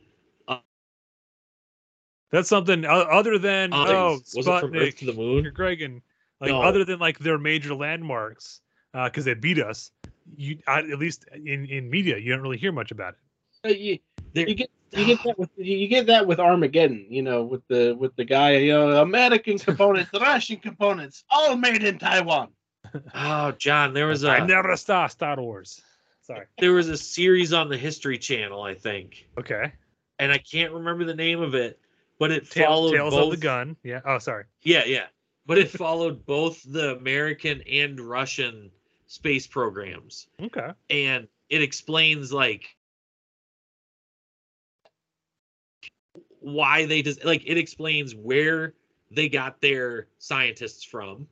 [2.32, 5.52] That's something other than uh, oh, was it from Earth to the Moon?
[5.54, 6.02] Gregan,
[6.40, 6.62] like No.
[6.62, 8.62] other than like their major landmarks,
[8.94, 9.92] because they beat us.
[10.38, 13.70] You I, at least in in media, you don't really hear much about it.
[13.70, 14.00] Uh, you,
[14.34, 17.06] There- you get you get that with you get that with Armageddon.
[17.10, 18.58] You know, with the with the guy.
[18.58, 22.50] You know, American components, Russian components, all made in Taiwan.
[23.16, 25.82] Oh, John, there was I a never saw Star Wars.
[26.24, 26.46] Sorry.
[26.60, 29.72] there was a series on the History Channel, I think, Okay.
[30.20, 31.80] and I can't remember the name of it,
[32.20, 33.24] but it Tail, followed Tales both.
[33.34, 33.76] of the Gun.
[33.84, 34.02] Yeah.
[34.06, 34.44] Oh, sorry.
[34.62, 35.06] Yeah, yeah.
[35.48, 38.70] But it followed both the American and Russian
[39.08, 40.28] space programs.
[40.42, 40.70] Okay.
[40.92, 42.76] And it explains like
[46.42, 48.74] why they just like it explains where
[49.10, 51.28] they got their scientists from.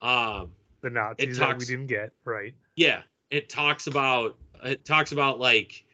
[0.00, 0.52] Um
[0.82, 2.54] The Nazis that we didn't get right.
[2.76, 5.84] yeah, it talks about it talks about like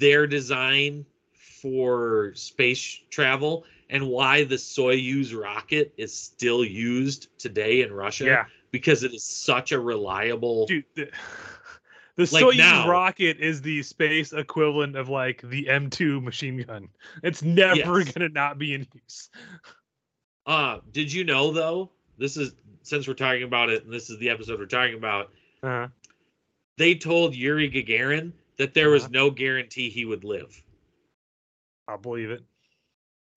[0.00, 1.04] their design
[1.62, 8.44] for space travel and why the Soyuz rocket is still used today in Russia Yeah.
[8.70, 11.10] because it is such a reliable Dude, the,
[12.16, 16.88] the Like Soyuz now- rocket is the space equivalent of like the M2 machine gun.
[17.22, 18.12] It's never Yes.
[18.12, 19.30] gonna not be in use.
[20.46, 21.90] Uh, did you know though?
[22.18, 25.32] This is since we're talking about it, and this is the episode we're talking about.
[25.62, 25.88] Uh,
[26.76, 29.12] They told Yuri Gagarin that there was Uh-huh.
[29.12, 30.60] no guarantee he would live.
[31.88, 32.42] I'll believe it.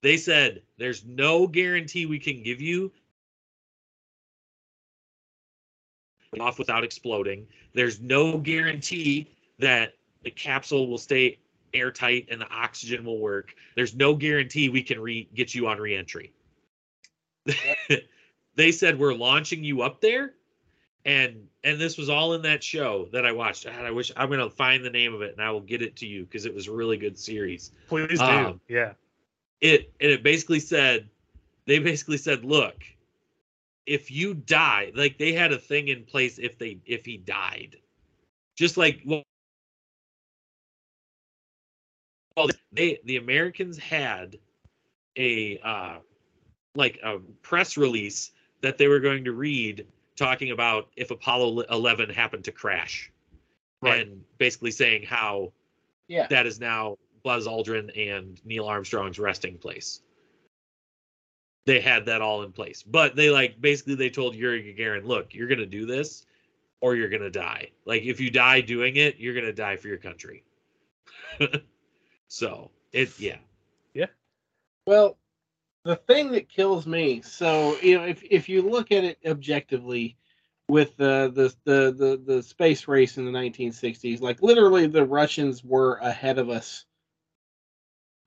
[0.02, 2.92] They said there's no guarantee we can give you
[6.42, 7.48] off without exploding.
[7.74, 9.94] There's no guarantee that
[10.24, 11.40] the capsule will stay
[11.74, 13.54] airtight and the oxygen will work.
[13.76, 16.34] There's no guarantee we can re- get you on reentry.
[18.56, 20.34] they said we're launching you up there
[21.06, 23.66] and and this was all in that show that I watched.
[23.66, 25.96] God, I wish I'm gonna find the name of it and I will get it
[25.98, 27.72] to you because it was a really good series.
[27.88, 28.26] Please do.
[28.26, 28.94] Um, yeah.
[29.62, 31.10] It and it basically said,
[31.66, 32.84] they basically said, look,
[33.88, 37.78] if you die, like they had a thing in place if they if he died,
[38.56, 39.24] just like well,
[42.74, 44.38] they the Americans had
[45.18, 45.96] a uh
[46.76, 48.32] like a press release
[48.62, 53.12] that they were going to read talking about if Apollo 11 happened to crash
[53.84, 55.52] and basically saying how
[56.08, 56.28] Yeah.
[56.28, 60.02] that is now Buzz Aldrin and Neil Armstrong's resting place.
[61.68, 62.82] They had that all in place.
[62.82, 66.26] But they like basically they told Yuri Gagarin, look, you're gonna do this
[66.80, 67.72] or you're gonna die.
[67.84, 70.46] Like if you die doing it, you're gonna die for your country.
[72.30, 73.36] so it yeah.
[73.94, 74.06] Yeah.
[74.86, 75.18] Well,
[75.84, 80.16] the thing that kills me, so you know, if if you look at it objectively,
[80.70, 85.66] with the the the the, the space race in the 1960s, like literally the Russians
[85.66, 86.86] were ahead of us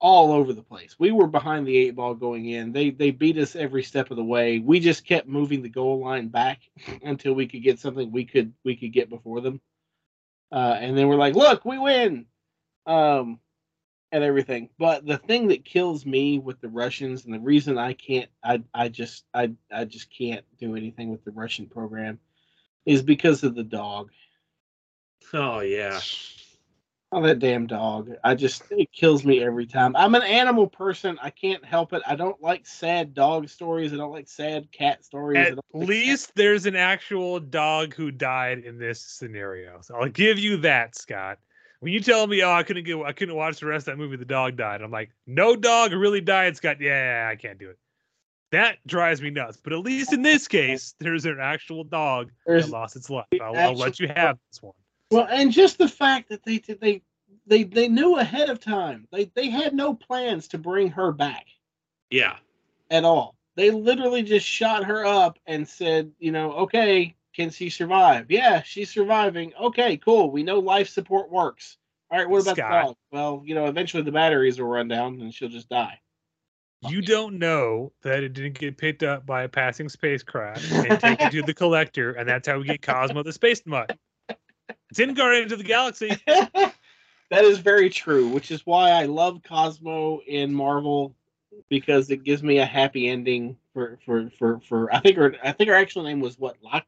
[0.01, 0.97] all over the place.
[0.99, 2.73] We were behind the eight ball going in.
[2.73, 4.59] They they beat us every step of the way.
[4.59, 6.61] We just kept moving the goal line back
[7.03, 9.61] until we could get something we could we could get before them.
[10.51, 12.27] Uh, and then we're like, look, we win.
[12.87, 13.39] Um,
[14.13, 14.71] and everything.
[14.79, 18.63] But the thing that kills me with the Russians and the reason I can't I
[18.75, 22.19] I just I I just can't do anything with the Russian program
[22.87, 24.11] is because of the dog.
[25.33, 26.01] Oh yeah.
[27.13, 28.13] Oh that damn dog.
[28.23, 29.97] I just it kills me every time.
[29.97, 31.19] I'm an animal person.
[31.21, 32.03] I can't help it.
[32.07, 33.93] I don't like sad dog stories.
[33.93, 35.49] I don't like sad cat stories.
[35.49, 39.81] At like least there's an actual dog who died in this scenario.
[39.81, 41.39] So I'll give you that, Scott.
[41.81, 43.99] When you tell me, oh, I couldn't get, I couldn't watch the rest of that
[43.99, 44.83] movie, the dog died.
[44.83, 46.77] I'm like, no dog really died, Scott.
[46.79, 47.79] Yeah, I can't do it.
[48.53, 49.59] That drives me nuts.
[49.63, 53.27] But at least in this case, there's an actual dog There's that lost its life.
[53.43, 54.75] I'll, I'll let you have this one.
[55.11, 57.03] Well, and just the fact that they they
[57.47, 59.09] they they knew ahead of time.
[59.13, 61.47] They they had no plans to bring her back.
[62.11, 62.37] Yeah.
[62.91, 63.37] at all.
[63.57, 68.31] They literally just shot her up and said, you know, okay, can she survive?
[68.31, 69.53] Yeah, she's surviving.
[69.61, 70.31] Okay, cool.
[70.31, 71.77] We know life support works.
[72.11, 72.71] All right, what about Scott.
[72.71, 72.97] the dog?
[73.13, 76.01] Well, you know, eventually the batteries will run down and she'll just die.
[76.89, 81.31] You don't know that it didn't get picked up by a passing spacecraft and taken
[81.31, 83.99] to the collector, and that's how we get Cosmo the Space Mutt.
[84.91, 86.17] It's in Guardians of the Galaxy.
[86.27, 86.75] that
[87.31, 91.15] is very true, which is why I love Cosmo in Marvel
[91.69, 94.93] because it gives me a happy ending for for for for.
[94.95, 96.87] I think her I think her actual name was what Lak,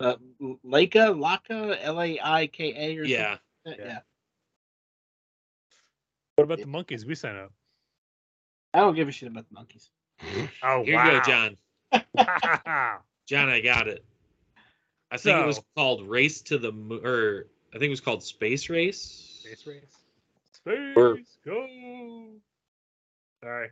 [0.00, 3.36] uh, Laika Laka L A I K A or Yeah.
[3.64, 3.84] something.
[3.84, 3.98] yeah.
[6.36, 7.52] What about the monkeys we sent up?
[8.74, 9.90] I don't give a shit about the monkeys.
[10.62, 11.04] Oh, Here wow.
[11.04, 11.56] you go, John.
[13.26, 14.04] John, I got it.
[15.12, 18.22] I think it was called Race to the Moon, or I think it was called
[18.22, 19.42] Space Race.
[19.44, 19.98] Space race.
[20.52, 22.30] Space Or- go.
[23.42, 23.68] Sorry.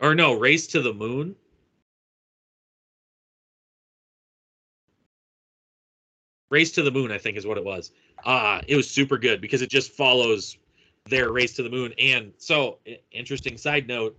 [0.00, 1.34] Or no, Race to the Moon.
[6.50, 7.90] Race to the Moon, I think is what it was.
[8.24, 10.58] Uh it was super good because it just follows
[11.08, 11.94] their race to the moon.
[11.98, 12.78] And so,
[13.10, 14.18] interesting side note: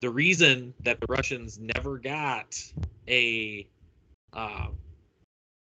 [0.00, 2.56] the reason that the Russians never got
[3.08, 3.66] a
[4.32, 4.68] uh,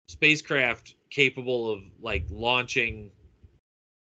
[0.07, 3.11] spacecraft capable of like launching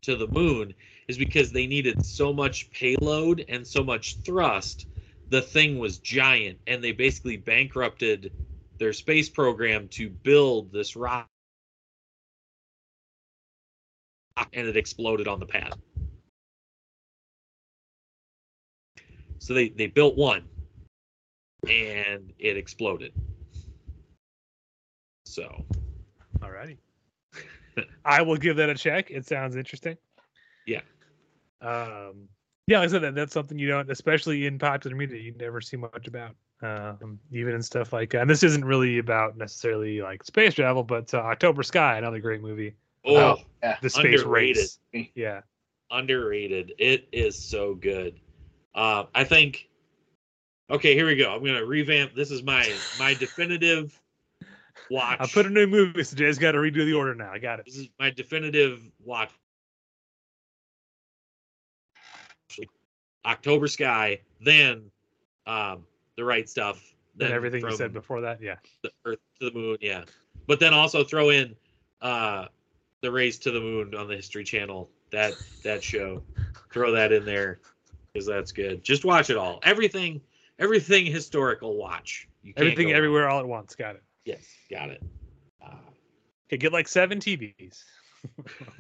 [0.01, 0.73] to the moon
[1.07, 4.87] is because they needed so much payload and so much thrust.
[5.29, 8.31] The thing was giant, and they basically bankrupted
[8.77, 11.27] their space program to build this rocket,
[14.53, 15.73] and it exploded on the pad.
[19.39, 20.47] So they they built one,
[21.67, 23.13] and it exploded.
[25.25, 25.65] So
[26.43, 26.77] Alrighty.
[28.05, 29.09] I will give that a check.
[29.09, 29.97] It sounds interesting.
[30.67, 30.81] yeah,
[31.61, 32.27] Um,
[32.67, 35.59] yeah, like I said, that, that's something you don't, especially in popular media, you never
[35.61, 36.35] see much about.
[36.61, 41.13] Um, even in stuff like, and this isn't really about necessarily like space travel, but
[41.13, 42.73] uh, October Sky, another great movie.
[43.03, 43.77] Oh, about yeah.
[43.81, 44.69] the space Underrated.
[44.93, 45.09] race.
[45.13, 45.41] Yeah,
[45.91, 46.71] underrated.
[46.77, 48.17] It is so good.
[48.75, 49.67] Uh, I think.
[50.69, 51.35] Okay, here we go.
[51.35, 52.15] I'm gonna revamp.
[52.15, 53.99] This is my my definitive
[54.89, 55.17] watch.
[55.19, 57.31] I put a new movie, so Jay's got to redo the order now.
[57.31, 57.65] I got it.
[57.65, 59.29] This is my definitive watch.
[63.25, 64.91] October Sky, then
[65.47, 65.85] um,
[66.17, 68.55] the right stuff, Then then everything you said before that, yeah.
[68.81, 70.03] the Earth to the Moon, yeah.
[70.45, 71.55] But then also throw in
[72.01, 72.47] uh,
[73.01, 74.89] the Race to the Moon on the History Channel.
[75.11, 75.33] That
[75.63, 76.23] that show,
[76.71, 77.59] throw that in there
[78.11, 78.83] because that's good.
[78.83, 79.59] Just watch it all.
[79.63, 80.19] Everything,
[80.59, 81.77] everything historical.
[81.77, 82.27] Watch.
[82.41, 82.95] You Everything, wrong.
[82.95, 83.75] everywhere, all at once.
[83.75, 84.03] Got it.
[84.25, 85.03] Yes, got it.
[85.63, 85.75] Uh,
[86.47, 87.83] Okay, get like seven TVs.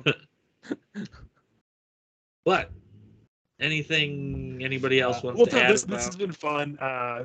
[2.45, 2.71] But
[3.59, 5.71] anything anybody else Uh, wants well, to add?
[5.71, 6.77] this, this has been fun.
[6.77, 7.23] Uh,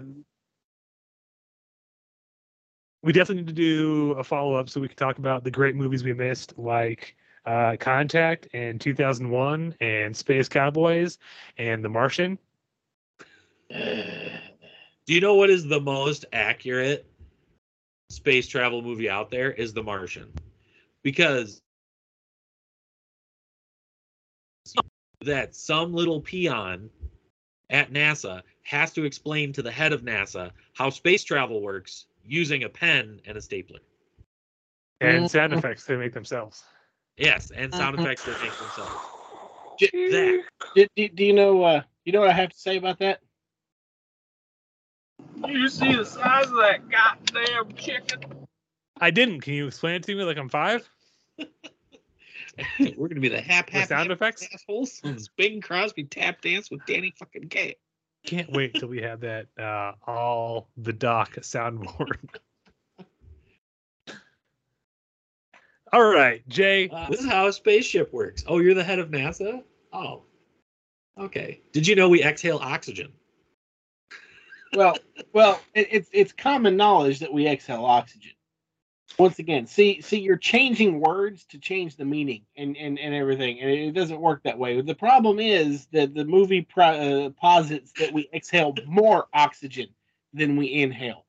[3.02, 5.74] we definitely need to do a follow up so we can talk about the great
[5.74, 7.16] movies we missed, like
[7.46, 11.18] uh, Contact and 2001 and Space Cowboys
[11.58, 12.38] and The Martian.
[13.70, 17.07] Do you know what is the most accurate
[18.10, 19.52] space travel movie out there?
[19.52, 20.32] Is The Martian,
[21.02, 21.60] because
[25.22, 26.90] that some little peon
[27.70, 32.64] at NASA has to explain to the head of NASA how space travel works using
[32.64, 33.80] a pen and a stapler.
[35.00, 36.62] and sound effects they make themselves.
[37.16, 38.94] Yes, and sound effects they make themselves.
[39.78, 40.42] Do,
[40.74, 41.62] do, do you know?
[41.62, 43.20] Uh, you know what I have to say about that?
[45.46, 48.20] You see the size of that goddamn chicken?
[49.00, 49.42] I didn't.
[49.42, 50.88] Can you explain it to me like I'm five?
[52.96, 54.48] we're gonna be the hap hap sound hap effects?
[54.52, 55.00] assholes.
[55.04, 57.76] It's Bing Crosby tap dance with Danny fucking Kaye.
[58.26, 62.18] Can't wait till we have that uh, all the doc soundboard.
[65.92, 66.88] all right, Jay.
[66.88, 68.44] Uh, this is how a spaceship works.
[68.46, 69.62] Oh, you're the head of NASA?
[69.92, 70.24] Oh.
[71.16, 71.60] Okay.
[71.72, 73.12] Did you know we exhale oxygen?
[74.74, 74.96] Well,
[75.32, 78.32] well, it, it's it's common knowledge that we exhale oxygen.
[79.18, 83.60] Once again, see, see, you're changing words to change the meaning and and, and everything,
[83.60, 84.80] and it doesn't work that way.
[84.80, 89.88] The problem is that the movie pro, uh, posits that we exhale more oxygen
[90.34, 91.24] than we inhale.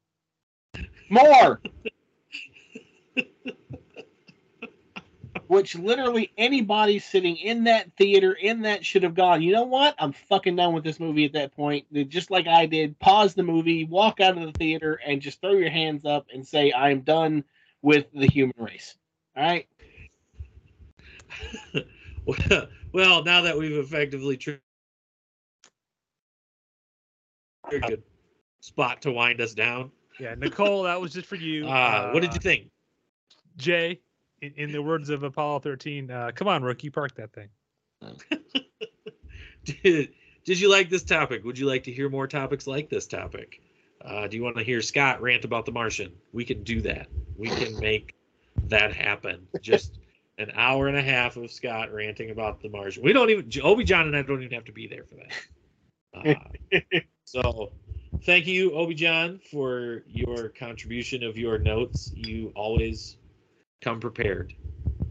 [1.10, 1.61] More.
[5.50, 9.42] Which literally anybody sitting in that theater in that should have gone.
[9.42, 9.96] You know what?
[9.98, 11.88] I'm fucking done with this movie at that point.
[12.08, 15.54] Just like I did, pause the movie, walk out of the theater, and just throw
[15.54, 17.44] your hands up and say, "I am done
[17.82, 18.96] with the human race."
[19.36, 19.68] All right.
[22.94, 24.62] well, now that we've effectively triggered
[27.72, 28.04] a good
[28.60, 29.92] spot to wind us down.
[30.20, 31.66] Yeah, Nicole, that was just for you.
[31.66, 32.70] Uh, what did you think?
[33.58, 34.00] Jay?
[34.41, 37.49] In, in the words of Apollo 13, uh, come on, rookie, park that thing.
[39.66, 40.10] Did,
[40.45, 41.44] did you like this topic?
[41.44, 43.61] Would you like to hear more topics like this topic?
[44.03, 46.14] Uh, do you want to hear Scott rant about the Martian?
[46.32, 47.07] We can do that.
[47.38, 48.16] We can make
[48.68, 49.48] that happen.
[49.61, 49.99] Just
[50.38, 53.03] an hour and a half of Scott ranting about the Martian.
[53.03, 55.32] We don't even Obi John and I don't even have to be there for that.
[56.11, 56.34] Uh,
[57.24, 57.72] so,
[58.24, 62.11] thank you, Obi John, for your contribution of your notes.
[62.16, 63.18] You always
[63.81, 64.53] come prepared,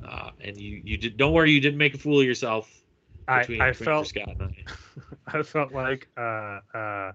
[0.07, 1.17] uh, and you you did.
[1.17, 2.71] Don't worry, you didn't make a fool of yourself.
[3.27, 4.55] I, between- I between felt Scott and I.
[5.39, 7.13] I felt like uh uh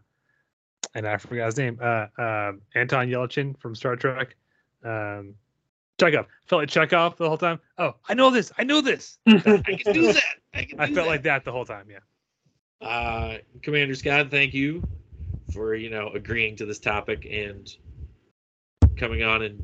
[0.95, 1.79] and I forgot his name.
[1.81, 4.35] Uh um Anton Yelchin from Star Trek.
[4.83, 5.35] Um
[5.99, 6.25] Chekov.
[6.47, 7.59] Felt like Chekov the whole time.
[7.77, 8.51] Oh, I know this.
[8.57, 9.17] I know this.
[9.27, 10.23] I can do that.
[10.53, 11.05] I can I felt that.
[11.07, 11.99] like that the whole time, yeah.
[12.87, 14.83] Uh, Commander Scott, thank you
[15.53, 17.75] for you know agreeing to this topic and
[18.97, 19.63] coming on and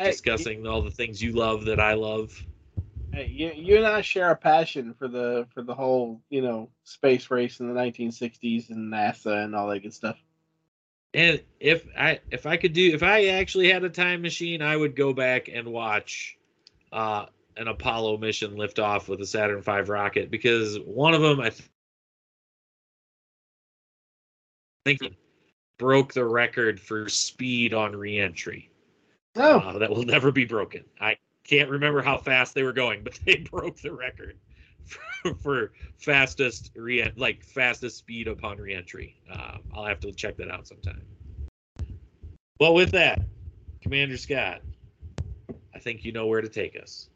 [0.00, 2.32] Hey, discussing all the things you love that I love.
[3.12, 6.70] Hey, you, you and I share a passion for the for the whole you know
[6.84, 10.16] space race in the 1960s and NASA and all that good stuff.
[11.12, 14.74] And if I if I could do if I actually had a time machine, I
[14.74, 16.38] would go back and watch
[16.90, 17.26] uh,
[17.58, 21.50] an Apollo mission lift off with a Saturn V rocket because one of them I
[21.50, 21.68] th-
[24.86, 25.00] think
[25.78, 28.69] broke the record for speed on reentry.
[29.36, 30.84] Oh, Uh, that will never be broken.
[31.00, 34.38] I can't remember how fast they were going, but they broke the record
[34.84, 39.16] for, for fastest re like fastest speed upon reentry.
[39.30, 41.02] Uh, I'll have to check that out sometime.
[42.58, 43.22] Well, with that,
[43.80, 44.60] Commander Scott,
[45.74, 47.08] I think you know where to take us.